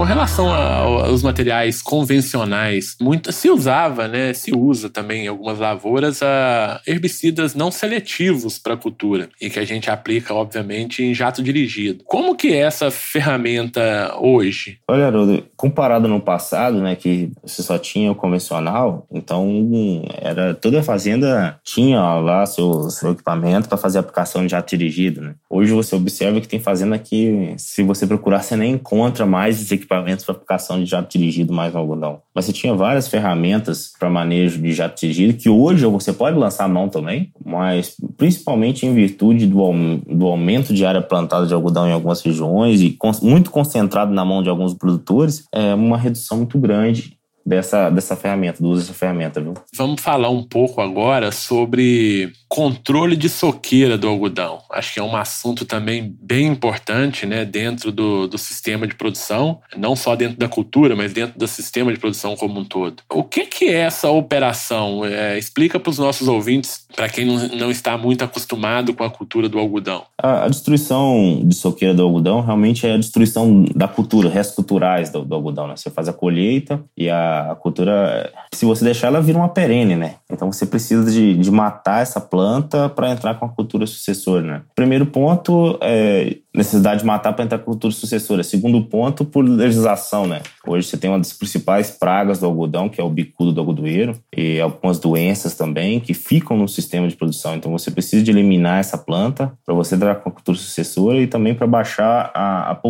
Com 0.00 0.04
relação 0.04 0.50
aos 0.50 1.22
materiais 1.22 1.82
convencionais, 1.82 2.96
muito, 2.98 3.30
se 3.32 3.50
usava, 3.50 4.08
né, 4.08 4.32
se 4.32 4.50
usa 4.50 4.88
também 4.88 5.26
em 5.26 5.28
algumas 5.28 5.58
lavouras 5.58 6.22
a 6.22 6.80
herbicidas 6.86 7.54
não 7.54 7.70
seletivos 7.70 8.58
para 8.58 8.72
a 8.72 8.76
cultura 8.78 9.28
e 9.38 9.50
que 9.50 9.58
a 9.58 9.64
gente 9.66 9.90
aplica, 9.90 10.32
obviamente, 10.32 11.04
em 11.04 11.12
jato 11.12 11.42
dirigido. 11.42 12.02
Como 12.06 12.34
que 12.34 12.48
é 12.48 12.60
essa 12.60 12.90
ferramenta 12.90 14.16
hoje? 14.18 14.78
Olha, 14.88 15.06
Haroldo, 15.06 15.44
comparado 15.54 16.08
no 16.08 16.18
passado, 16.18 16.80
né, 16.80 16.96
que 16.96 17.30
você 17.42 17.62
só 17.62 17.76
tinha 17.76 18.10
o 18.10 18.14
convencional, 18.14 19.06
então 19.12 20.02
era 20.18 20.54
toda 20.54 20.80
a 20.80 20.82
fazenda 20.82 21.60
tinha 21.62 22.00
lá 22.00 22.46
seu, 22.46 22.88
seu 22.88 23.12
equipamento 23.12 23.68
para 23.68 23.76
fazer 23.76 23.98
a 23.98 24.00
aplicação 24.00 24.46
de 24.46 24.52
jato 24.52 24.70
dirigido. 24.70 25.20
Né? 25.20 25.34
Hoje 25.50 25.74
você 25.74 25.94
observa 25.94 26.40
que 26.40 26.48
tem 26.48 26.58
fazenda 26.58 26.98
que, 26.98 27.52
se 27.58 27.82
você 27.82 28.06
procurar, 28.06 28.42
você 28.42 28.56
nem 28.56 28.72
encontra 28.72 29.26
mais 29.26 29.60
esse 29.60 29.74
equipamento 29.74 29.89
equipamentos 29.90 30.24
para 30.24 30.34
aplicação 30.34 30.78
de 30.78 30.86
jato 30.86 31.18
dirigido 31.18 31.52
mais 31.52 31.74
algodão. 31.74 32.20
Mas 32.32 32.44
você 32.44 32.52
tinha 32.52 32.72
várias 32.74 33.08
ferramentas 33.08 33.92
para 33.98 34.08
manejo 34.08 34.62
de 34.62 34.72
jato 34.72 35.00
dirigido 35.00 35.36
que 35.36 35.48
hoje 35.48 35.84
você 35.84 36.12
pode 36.12 36.38
lançar 36.38 36.68
mão 36.68 36.88
também, 36.88 37.32
mas 37.44 37.96
principalmente 38.16 38.86
em 38.86 38.94
virtude 38.94 39.46
do, 39.46 39.58
do 40.06 40.26
aumento 40.26 40.72
de 40.72 40.86
área 40.86 41.02
plantada 41.02 41.46
de 41.46 41.52
algodão 41.52 41.88
em 41.88 41.92
algumas 41.92 42.22
regiões 42.22 42.80
e 42.80 42.96
muito 43.22 43.50
concentrado 43.50 44.12
na 44.12 44.24
mão 44.24 44.42
de 44.42 44.48
alguns 44.48 44.74
produtores, 44.74 45.44
é 45.52 45.74
uma 45.74 45.98
redução 45.98 46.38
muito 46.38 46.58
grande 46.58 47.18
dessa, 47.44 47.90
dessa 47.90 48.14
ferramenta, 48.14 48.62
do 48.62 48.68
uso 48.68 48.82
dessa 48.82 48.94
ferramenta, 48.94 49.40
viu? 49.40 49.54
Vamos 49.74 50.00
falar 50.00 50.30
um 50.30 50.44
pouco 50.44 50.80
agora 50.80 51.32
sobre 51.32 52.32
controle 52.50 53.16
de 53.16 53.28
soqueira 53.28 53.96
do 53.96 54.08
algodão. 54.08 54.58
Acho 54.72 54.94
que 54.94 54.98
é 54.98 55.02
um 55.02 55.14
assunto 55.14 55.64
também 55.64 56.16
bem 56.20 56.48
importante 56.48 57.24
né, 57.24 57.44
dentro 57.44 57.92
do, 57.92 58.26
do 58.26 58.36
sistema 58.36 58.88
de 58.88 58.96
produção, 58.96 59.60
não 59.76 59.94
só 59.94 60.16
dentro 60.16 60.36
da 60.36 60.48
cultura, 60.48 60.96
mas 60.96 61.12
dentro 61.12 61.38
do 61.38 61.46
sistema 61.46 61.92
de 61.92 62.00
produção 62.00 62.34
como 62.34 62.58
um 62.58 62.64
todo. 62.64 63.04
O 63.08 63.22
que, 63.22 63.46
que 63.46 63.66
é 63.66 63.82
essa 63.82 64.10
operação? 64.10 65.04
É, 65.04 65.38
explica 65.38 65.78
para 65.78 65.90
os 65.90 65.98
nossos 65.98 66.26
ouvintes, 66.26 66.84
para 66.96 67.08
quem 67.08 67.24
não, 67.24 67.36
não 67.50 67.70
está 67.70 67.96
muito 67.96 68.24
acostumado 68.24 68.92
com 68.94 69.04
a 69.04 69.10
cultura 69.10 69.48
do 69.48 69.56
algodão. 69.56 70.02
A, 70.20 70.46
a, 70.46 70.48
destruição 70.48 71.42
de 71.44 71.54
soqueira 71.54 71.94
do 71.94 72.02
algodão 72.02 72.40
realmente 72.40 72.84
é 72.84 72.94
a 72.94 72.98
destruição 72.98 73.64
da 73.76 73.86
cultura, 73.86 74.28
restos 74.28 74.56
culturais 74.56 75.08
do, 75.08 75.24
do 75.24 75.36
algodão. 75.36 75.68
Né? 75.68 75.76
Você 75.76 75.88
faz 75.88 76.08
a 76.08 76.12
colheita 76.12 76.82
e 76.96 77.08
a, 77.08 77.52
a 77.52 77.54
cultura, 77.54 78.32
se 78.52 78.64
você 78.64 78.84
deixar, 78.84 79.06
ela 79.06 79.22
vira 79.22 79.38
uma 79.38 79.48
perene, 79.48 79.94
né? 79.94 80.16
Então 80.28 80.50
você 80.52 80.66
precisa 80.66 81.08
de, 81.10 81.36
de 81.36 81.50
matar 81.50 82.02
essa 82.02 82.20
planta 82.20 82.39
planta 82.40 82.88
para 82.88 83.10
entrar 83.10 83.34
com 83.34 83.44
a 83.44 83.48
cultura 83.50 83.86
sucessora. 83.86 84.40
Né? 84.40 84.62
Primeiro 84.74 85.04
ponto 85.04 85.78
é 85.82 86.38
necessidade 86.54 87.00
de 87.00 87.06
matar 87.06 87.34
para 87.34 87.44
entrar 87.44 87.58
com 87.58 87.64
a 87.64 87.66
cultura 87.66 87.92
sucessora. 87.92 88.42
Segundo 88.42 88.82
ponto, 88.82 89.26
por 89.26 89.46
legislação. 89.46 90.26
Né? 90.26 90.40
Hoje 90.66 90.88
você 90.88 90.96
tem 90.96 91.10
uma 91.10 91.18
das 91.18 91.34
principais 91.34 91.90
pragas 91.90 92.38
do 92.38 92.46
algodão, 92.46 92.88
que 92.88 92.98
é 92.98 93.04
o 93.04 93.10
bicudo 93.10 93.52
do 93.52 93.60
algodoeiro, 93.60 94.18
e 94.34 94.58
algumas 94.58 94.98
doenças 94.98 95.54
também 95.54 96.00
que 96.00 96.14
ficam 96.14 96.56
no 96.56 96.66
sistema 96.66 97.06
de 97.06 97.14
produção. 97.14 97.54
Então 97.54 97.70
você 97.70 97.90
precisa 97.90 98.22
de 98.22 98.30
eliminar 98.30 98.80
essa 98.80 98.96
planta 98.96 99.52
para 99.64 99.74
você 99.74 99.94
entrar 99.94 100.14
com 100.14 100.30
a 100.30 100.32
cultura 100.32 100.56
sucessora 100.56 101.20
e 101.20 101.26
também 101.26 101.54
para 101.54 101.66
baixar 101.66 102.30
a, 102.34 102.70
a, 102.70 102.80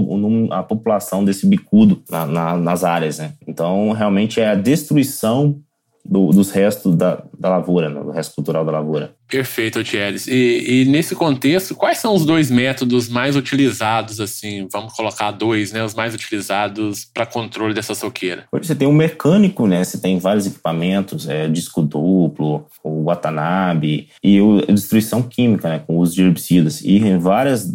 a, 0.51 0.63
população 0.63 1.25
desse 1.25 1.45
bicudo 1.45 2.01
na, 2.09 2.25
na, 2.25 2.57
nas 2.57 2.85
áreas. 2.85 3.19
Né? 3.19 3.33
Então 3.49 3.91
realmente 3.91 4.41
é 4.41 4.49
a 4.49 4.55
destruição 4.55 5.61
do, 6.05 6.31
dos 6.31 6.51
restos 6.51 6.97
da, 6.97 7.23
da 7.39 7.49
lavoura, 7.49 7.89
né? 7.89 8.01
do 8.01 8.11
resto 8.11 8.35
cultural 8.35 8.65
da 8.65 8.73
lavoura. 8.73 9.15
Perfeito, 9.29 9.83
Thieres. 9.85 10.27
E, 10.27 10.83
e, 10.83 10.85
nesse 10.87 11.15
contexto, 11.15 11.75
quais 11.75 11.99
são 11.99 12.15
os 12.15 12.25
dois 12.25 12.51
métodos 12.51 13.09
mais 13.09 13.37
utilizados, 13.37 14.21
assim, 14.21 14.67
vamos 14.73 14.93
colocar 14.93 15.31
dois, 15.31 15.73
né, 15.73 15.85
os 15.85 15.95
mais 15.95 16.15
utilizados 16.15 17.05
para 17.05 17.25
controle 17.25 17.73
dessa 17.73 17.95
soqueira? 17.95 18.45
Você 18.53 18.75
tem 18.75 18.89
o 18.89 18.93
mecânico, 18.93 19.67
né, 19.67 19.85
você 19.85 19.99
tem 19.99 20.19
vários 20.19 20.47
equipamentos, 20.47 21.29
é, 21.29 21.49
disco 21.49 21.83
duplo, 21.83 22.67
o 22.83 23.05
Watanabe, 23.05 24.09
e 24.23 24.41
o, 24.41 24.59
a 24.69 24.73
destruição 24.73 25.23
química, 25.23 25.69
né, 25.69 25.83
com 25.87 25.97
o 25.97 26.01
uso 26.01 26.15
de 26.15 26.23
herbicidas. 26.23 26.83
E 26.83 26.99
várias, 27.19 27.73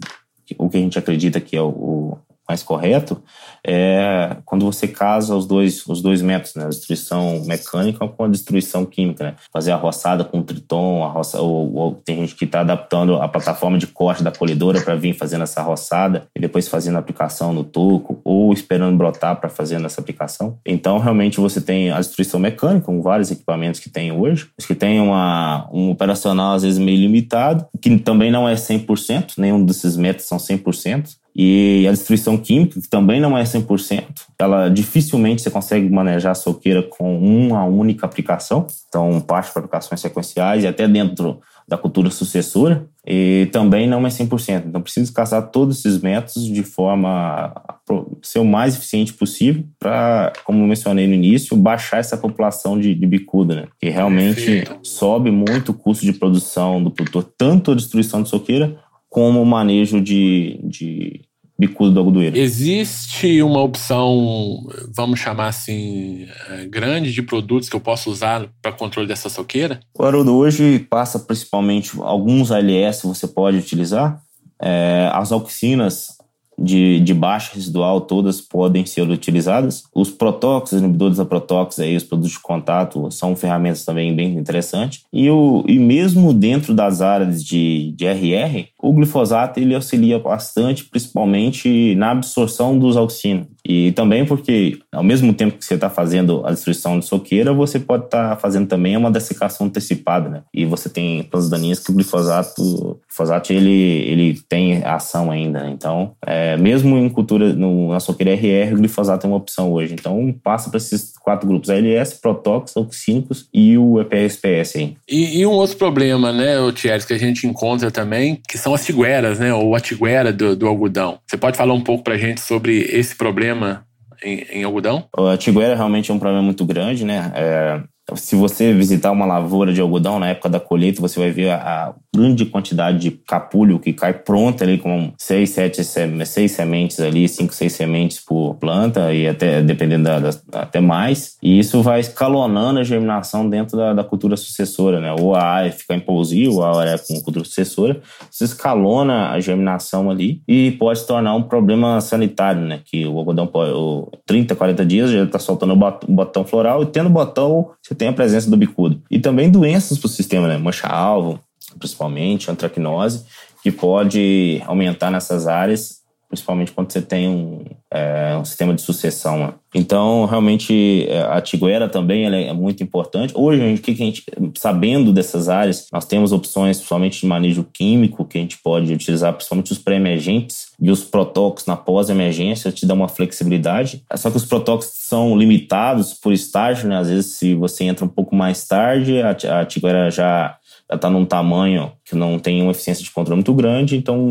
o 0.58 0.70
que 0.70 0.78
a 0.78 0.82
gente 0.82 1.00
acredita 1.00 1.40
que 1.40 1.56
é 1.56 1.62
o, 1.62 2.18
mais 2.48 2.62
correto 2.64 3.22
é 3.66 4.38
quando 4.46 4.66
você 4.66 4.88
casa 4.88 5.36
os 5.36 5.48
dois, 5.48 5.86
os 5.88 6.02
dois 6.02 6.22
métodos, 6.22 6.56
né? 6.56 6.66
A 6.66 6.70
destruição 6.70 7.44
mecânica 7.46 8.08
com 8.08 8.24
a 8.24 8.28
destruição 8.28 8.86
química, 8.86 9.24
né? 9.24 9.36
Fazer 9.52 9.72
a 9.72 9.76
roçada 9.76 10.24
com 10.24 10.40
o 10.40 10.44
triton, 10.44 11.04
a 11.04 11.08
roça, 11.08 11.42
ou, 11.42 11.74
ou 11.74 11.96
tem 11.96 12.18
gente 12.18 12.36
que 12.36 12.46
está 12.46 12.62
adaptando 12.62 13.16
a 13.16 13.28
plataforma 13.28 13.78
de 13.78 13.88
corte 13.88 14.24
da 14.24 14.32
colhedora 14.32 14.82
para 14.82 14.96
vir 14.96 15.14
fazendo 15.14 15.44
essa 15.44 15.62
roçada 15.62 16.28
e 16.36 16.40
depois 16.40 16.68
fazendo 16.68 16.98
a 16.98 17.00
aplicação 17.00 17.54
no 17.54 17.64
toco, 17.64 18.20
ou 18.24 18.54
esperando 18.54 18.98
brotar 18.98 19.36
para 19.38 19.50
fazer 19.50 19.84
essa 19.84 20.00
aplicação. 20.00 20.58
Então, 20.66 21.00
realmente, 21.00 21.40
você 21.40 21.60
tem 21.60 21.92
a 21.92 21.98
destruição 21.98 22.40
mecânica, 22.40 22.86
com 22.86 23.02
vários 23.02 23.32
equipamentos 23.32 23.80
que 23.80 23.90
tem 23.90 24.12
hoje, 24.12 24.48
que 24.66 24.76
tem 24.76 25.00
uma, 25.00 25.68
um 25.72 25.92
operacional 25.92 26.54
às 26.54 26.64
vezes 26.64 26.80
meio 26.80 27.00
limitado, 27.00 27.66
que 27.82 27.98
também 27.98 28.32
não 28.32 28.48
é 28.48 28.54
100%, 28.54 29.34
nenhum 29.38 29.64
desses 29.64 29.98
métodos 29.98 30.28
são 30.28 30.38
100%, 30.38 31.16
e 31.36 31.86
a 31.88 31.92
destruição 31.92 32.38
química, 32.38 32.80
que 32.80 32.88
também 32.88 33.20
não 33.20 33.38
é 33.38 33.44
100%, 33.44 34.04
ela 34.40 34.70
dificilmente 34.70 35.42
você 35.42 35.52
consegue 35.52 35.90
manejar 35.90 36.32
a 36.32 36.36
soqueira 36.36 36.82
com 36.82 37.18
uma 37.18 37.66
única 37.66 38.06
aplicação, 38.06 38.66
então 38.88 39.20
parte 39.20 39.52
para 39.52 39.60
aplicações 39.60 40.00
sequenciais 40.00 40.64
e 40.64 40.68
até 40.68 40.88
dentro 40.88 41.42
da 41.68 41.78
cultura 41.78 42.12
sucessora, 42.12 42.86
e 43.06 43.50
também 43.52 43.88
não 43.88 44.06
é 44.06 44.10
100%. 44.10 44.66
Então 44.68 44.82
precisa 44.82 45.12
casar 45.12 45.42
todos 45.44 45.80
esses 45.80 46.00
métodos 46.00 46.46
de 46.46 46.64
forma 46.64 47.52
a 47.56 47.76
ser 48.22 48.40
o 48.40 48.46
mais 48.46 48.76
eficiente 48.76 49.14
possível 49.14 49.64
para, 49.80 50.32
como 50.44 50.64
eu 50.64 50.68
mencionei 50.68 51.08
no 51.08 51.14
início, 51.14 51.58
baixar 51.58 51.98
essa 51.98 52.18
população 52.18 52.80
de, 52.80 52.94
de 52.94 53.08
bicuda, 53.08 53.56
né? 53.56 53.68
que 53.80 53.90
realmente 53.90 54.46
Perfeito. 54.46 54.78
sobe 54.84 55.32
muito 55.32 55.72
o 55.72 55.74
custo 55.74 56.06
de 56.06 56.14
produção 56.14 56.84
do 56.84 56.92
produtor, 56.92 57.28
tanto 57.38 57.72
a 57.72 57.76
destruição 57.76 58.22
de 58.22 58.30
soqueira 58.30 58.78
como 59.16 59.42
o 59.42 59.46
manejo 59.46 60.02
de, 60.02 60.60
de 60.62 61.22
bicudo 61.58 61.90
do 61.90 62.00
algodoeiro. 62.00 62.38
Existe 62.38 63.42
uma 63.42 63.62
opção, 63.62 64.68
vamos 64.94 65.22
chamar 65.22 65.48
assim, 65.48 66.28
eh, 66.50 66.66
grande 66.66 67.14
de 67.14 67.22
produtos 67.22 67.70
que 67.70 67.78
eu 67.78 67.80
posso 67.80 68.12
usar 68.12 68.46
para 68.62 68.74
controle 68.74 69.08
dessa 69.08 69.30
soqueira? 69.30 69.80
O 69.98 70.04
Haroldo 70.04 70.36
hoje 70.36 70.80
passa 70.80 71.18
principalmente 71.18 71.94
alguns 72.02 72.52
ALS 72.52 73.04
você 73.04 73.26
pode 73.26 73.56
utilizar. 73.56 74.22
É, 74.62 75.10
as 75.14 75.32
auxinas 75.32 76.15
de, 76.58 77.00
de 77.00 77.14
baixa 77.14 77.54
residual, 77.54 78.02
todas 78.02 78.42
podem 78.42 78.86
ser 78.86 79.10
utilizadas. 79.10 79.84
Os 79.94 80.10
protóxicos, 80.10 80.74
os 80.74 80.80
inibidores 80.80 81.18
da 81.18 81.26
protóxicos, 81.26 81.80
aí, 81.80 81.96
os 81.96 82.04
produtos 82.04 82.34
de 82.34 82.40
contato, 82.40 83.10
são 83.12 83.36
ferramentas 83.36 83.86
também 83.86 84.16
bem 84.16 84.36
interessantes. 84.36 85.04
E, 85.12 85.30
o, 85.30 85.64
e 85.68 85.78
mesmo 85.80 86.34
dentro 86.34 86.74
das 86.74 87.02
áreas 87.02 87.44
de, 87.44 87.94
de 87.96 88.06
RR, 88.06 88.68
o 88.82 88.94
glifosato 88.94 89.60
ele 89.60 89.76
auxilia 89.76 90.20
bastante, 90.20 90.86
principalmente 90.86 91.96
na 91.96 92.12
absorção 92.12 92.78
dos 92.78 92.98
auxinos. 92.98 93.55
E 93.66 93.92
também 93.94 94.26
porque, 94.26 94.78
ao 94.92 95.04
mesmo 95.04 95.34
tempo 95.34 95.58
que 95.58 95.66
você 95.66 95.74
está 95.74 95.90
fazendo 95.90 96.46
a 96.46 96.52
destruição 96.52 97.00
de 97.00 97.06
soqueira, 97.06 97.52
você 97.52 97.80
pode 97.80 98.06
estar 98.06 98.30
tá 98.30 98.36
fazendo 98.36 98.68
também 98.68 98.96
uma 98.96 99.10
dessecação 99.10 99.68
antecipada, 99.68 100.30
né? 100.30 100.42
E 100.54 100.66
você 100.66 100.88
tem 100.88 101.24
plantas 101.24 101.50
daninhas 101.50 101.80
que 101.80 101.90
o 101.90 101.94
glifosato, 101.94 102.62
o 102.62 103.00
glifosato 103.08 103.52
ele, 103.52 103.72
ele 103.72 104.40
tem 104.48 104.84
ação 104.84 105.32
ainda. 105.32 105.64
Né? 105.64 105.72
Então, 105.72 106.14
é, 106.26 106.56
mesmo 106.58 106.98
em 106.98 107.10
cultura, 107.10 107.54
no, 107.54 107.92
na 107.92 108.00
soqueira 108.00 108.34
RR, 108.34 108.74
o 108.74 108.78
glifosato 108.78 109.26
é 109.26 109.30
uma 109.30 109.38
opção 109.38 109.72
hoje. 109.72 109.94
Então, 109.94 110.34
passa 110.44 110.70
para 110.70 110.78
esses 110.78 111.14
quatro 111.18 111.48
grupos: 111.48 111.70
ALS, 111.70 112.14
protóxicos, 112.14 112.78
auxínicos 112.78 113.48
e 113.54 113.78
o 113.78 114.00
EPS-PS 114.00 114.76
aí. 114.76 114.96
E, 115.10 115.40
e, 115.40 115.46
um 115.46 115.52
outro 115.52 115.78
problema, 115.78 116.32
né, 116.32 116.56
Thierry, 116.74 117.06
que 117.06 117.14
a 117.14 117.20
gente 117.20 117.48
encontra 117.48 117.90
também, 117.90 118.40
que 118.48 118.58
são 118.58 118.74
as 118.74 118.86
tigueras, 118.86 119.40
né? 119.40 119.54
Ou 119.54 119.76
a 119.76 119.80
tiguera 119.80 120.32
do, 120.32 120.56
do 120.56 120.68
algodão. 120.68 121.18
Você 121.26 121.38
pode 121.38 121.58
falar 121.58 121.74
um 121.74 121.82
pouco 121.82 122.04
para 122.04 122.14
a 122.14 122.18
gente 122.18 122.42
sobre 122.42 122.80
esse 122.92 123.16
problema? 123.16 123.55
Problema 123.60 123.86
em, 124.24 124.60
em 124.60 124.64
algodão? 124.64 125.08
A 125.18 125.38
tiguera 125.38 125.76
realmente 125.76 126.12
é 126.12 126.14
um 126.14 126.20
problema 126.20 126.44
muito 126.44 126.66
grande, 126.66 127.04
né? 127.04 127.32
É, 127.36 127.84
se 128.16 128.36
você 128.36 128.74
visitar 128.74 129.12
uma 129.12 129.26
lavoura 129.26 129.74
de 129.74 129.82
algodão 129.82 130.20
na 130.20 130.30
época 130.30 130.50
da 130.50 130.60
colheita, 130.60 131.02
você 131.02 131.20
vai 131.20 131.32
ver 131.32 131.52
a 131.52 131.94
grande 132.16 132.46
quantidade 132.46 133.00
de 133.00 133.12
capulho 133.12 133.80
que 133.80 133.94
cai 133.94 134.14
pronta 134.14 134.64
ali 134.64 134.78
com 134.78 135.12
seis, 135.18 135.52
sete, 135.52 135.84
seis 135.84 136.52
sementes 136.52 137.00
ali, 137.00 137.28
cinco, 137.28 137.54
seis 137.54 137.74
sementes 137.74 138.20
por 138.20 138.56
planta 138.56 139.14
e 139.14 139.28
até 139.28 139.62
dependendo 139.62 140.06
da, 140.06 140.20
da, 140.20 140.32
até 140.54 140.80
mais. 140.80 141.38
E 141.42 141.60
isso 141.60 141.82
vai 141.82 142.00
escalonando 142.00 142.80
a 142.80 142.84
germinação 142.84 143.50
dentro 143.50 143.78
da, 143.78 143.94
da 143.94 144.04
cultura 144.04 144.38
sucessora, 144.38 145.00
né? 145.00 145.14
Ou 145.20 145.36
a 145.36 145.44
área 145.44 145.72
fica 145.72 145.96
em 145.96 146.00
pousio, 146.00 146.54
ou 146.54 146.64
a 146.64 146.80
área 146.80 146.98
com 146.98 147.20
cultura 147.22 147.46
sucessora. 147.46 148.02
Isso 148.32 148.44
escalona 148.44 149.32
a 149.32 149.40
germinação 149.40 150.10
ali 150.10 150.42
e 150.48 150.72
pode 150.72 151.00
se 151.00 151.08
tornar 151.08 151.36
um 151.36 151.44
problema 151.44 152.00
sanitário, 152.02 152.62
né? 152.62 152.80
Que 152.84 153.06
o 153.06 153.18
algodão 153.18 153.48
pode, 153.48 153.72
o 153.72 154.10
30, 154.26 154.56
40 154.56 154.86
dias 154.86 155.12
já 155.12 155.24
está 155.24 155.40
soltando 155.40 155.74
o 155.74 156.14
botão 156.14 156.46
floral 156.46 156.84
e 156.84 156.86
tendo 156.88 157.10
botão 157.10 157.72
você 157.82 157.94
tem 157.94 158.08
a 158.08 158.14
presença 158.14 158.50
do 158.50 158.58
bicudo. 158.58 159.02
E 159.10 159.20
também 159.20 159.50
doenças 159.50 159.98
para 159.98 160.08
o 160.08 160.10
sistema, 160.10 160.48
né? 160.48 160.58
Mancha-alvo, 160.58 161.40
principalmente, 161.78 162.50
antracnose, 162.50 163.26
que 163.64 163.72
pode 163.72 164.62
aumentar 164.66 165.10
nessas 165.10 165.48
áreas, 165.48 166.06
principalmente 166.30 166.72
quando 166.72 166.92
você 166.92 167.02
tem 167.02 167.28
um, 167.28 167.64
é, 167.90 168.36
um 168.38 168.44
sistema 168.44 168.74
de 168.74 168.82
sucessão. 168.82 169.54
Então, 169.74 170.26
realmente, 170.26 171.06
é, 171.10 171.22
a 171.22 171.40
tiguera 171.40 171.88
também 171.88 172.26
é 172.26 172.54
muito 172.54 172.84
importante. 172.84 173.34
Hoje, 173.36 173.74
o 173.74 173.78
que 173.78 173.92
a 173.92 173.96
gente, 173.96 174.24
sabendo 174.58 175.14
dessas 175.14 175.50
áreas, 175.50 175.88
nós 175.92 176.06
temos 176.06 176.32
opções, 176.32 176.78
principalmente 176.78 177.22
de 177.22 177.26
manejo 177.26 177.66
químico, 177.74 178.26
que 178.26 178.38
a 178.38 178.42
gente 178.42 178.58
pode 178.58 178.94
utilizar, 178.94 179.34
principalmente 179.34 179.72
os 179.72 179.78
pré-emergentes 179.78 180.68
e 180.80 180.92
os 180.92 181.04
protóxicos 181.04 181.66
na 181.66 181.76
pós-emergência, 181.76 182.72
te 182.72 182.86
dá 182.86 182.94
uma 182.94 183.08
flexibilidade. 183.08 184.04
Só 184.16 184.30
que 184.30 184.38
os 184.38 184.46
protóxicos 184.46 184.98
são 185.08 185.38
limitados 185.38 186.14
por 186.14 186.34
estágio, 186.34 186.88
né? 186.88 186.98
Às 186.98 187.10
vezes, 187.10 187.36
se 187.38 187.54
você 187.56 187.84
entra 187.84 188.06
um 188.06 188.10
pouco 188.10 188.36
mais 188.36 188.68
tarde, 188.68 189.22
a, 189.22 189.60
a 189.60 189.66
tiguera 189.66 190.10
já 190.10 190.58
está 190.92 191.10
num 191.10 191.26
tamanho 191.26 191.92
que 192.04 192.16
não 192.16 192.38
tem 192.38 192.62
uma 192.62 192.72
eficiência 192.72 193.04
de 193.04 193.12
controle 193.12 193.38
muito 193.38 193.54
grande, 193.54 193.98
então 193.98 194.30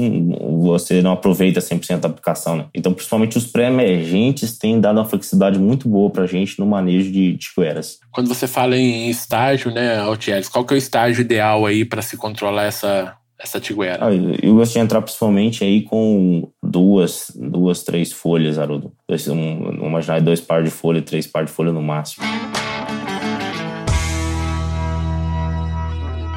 você 0.61 1.03
não 1.03 1.13
aproveita 1.13 1.61
100% 1.61 2.01
da 2.01 2.09
aplicação. 2.09 2.57
Né? 2.57 2.67
Então, 2.75 2.93
principalmente 2.93 3.37
os 3.37 3.47
pré-emergentes 3.47 4.57
têm 4.57 4.81
dado 4.81 4.99
uma 4.99 5.05
flexibilidade 5.05 5.59
muito 5.59 5.89
boa 5.89 6.11
para 6.11 6.25
a 6.25 6.27
gente 6.27 6.59
no 6.59 6.67
manejo 6.67 7.11
de 7.11 7.37
ticoeiras. 7.37 7.99
Quando 8.13 8.29
você 8.29 8.47
fala 8.47 8.77
em 8.77 9.09
estágio, 9.11 9.71
né, 9.71 9.99
Altieres, 9.99 10.49
qual 10.49 10.65
que 10.65 10.73
é 10.73 10.77
o 10.77 10.79
estágio 10.79 11.23
ideal 11.23 11.67
aí 11.67 11.85
para 11.85 12.03
se 12.03 12.17
controlar 12.17 12.65
essa, 12.65 13.17
essa 13.39 13.59
tiguera? 13.59 14.07
Ah, 14.07 14.15
eu 14.15 14.55
gosto 14.55 14.75
de 14.75 14.79
entrar 14.79 15.03
principalmente 15.03 15.65
aí 15.65 15.83
com 15.83 16.49
duas, 16.63 17.33
duas 17.35 17.83
três 17.83 18.13
folhas, 18.13 18.59
Haroldo. 18.59 18.93
Um, 19.29 19.87
imaginar 19.87 20.21
dois 20.21 20.41
par 20.41 20.63
de 20.63 20.71
folha, 20.71 21.03
três 21.03 21.27
par 21.27 21.45
de 21.45 21.51
folha 21.51 21.73
no 21.73 21.83
máximo. 21.83 22.25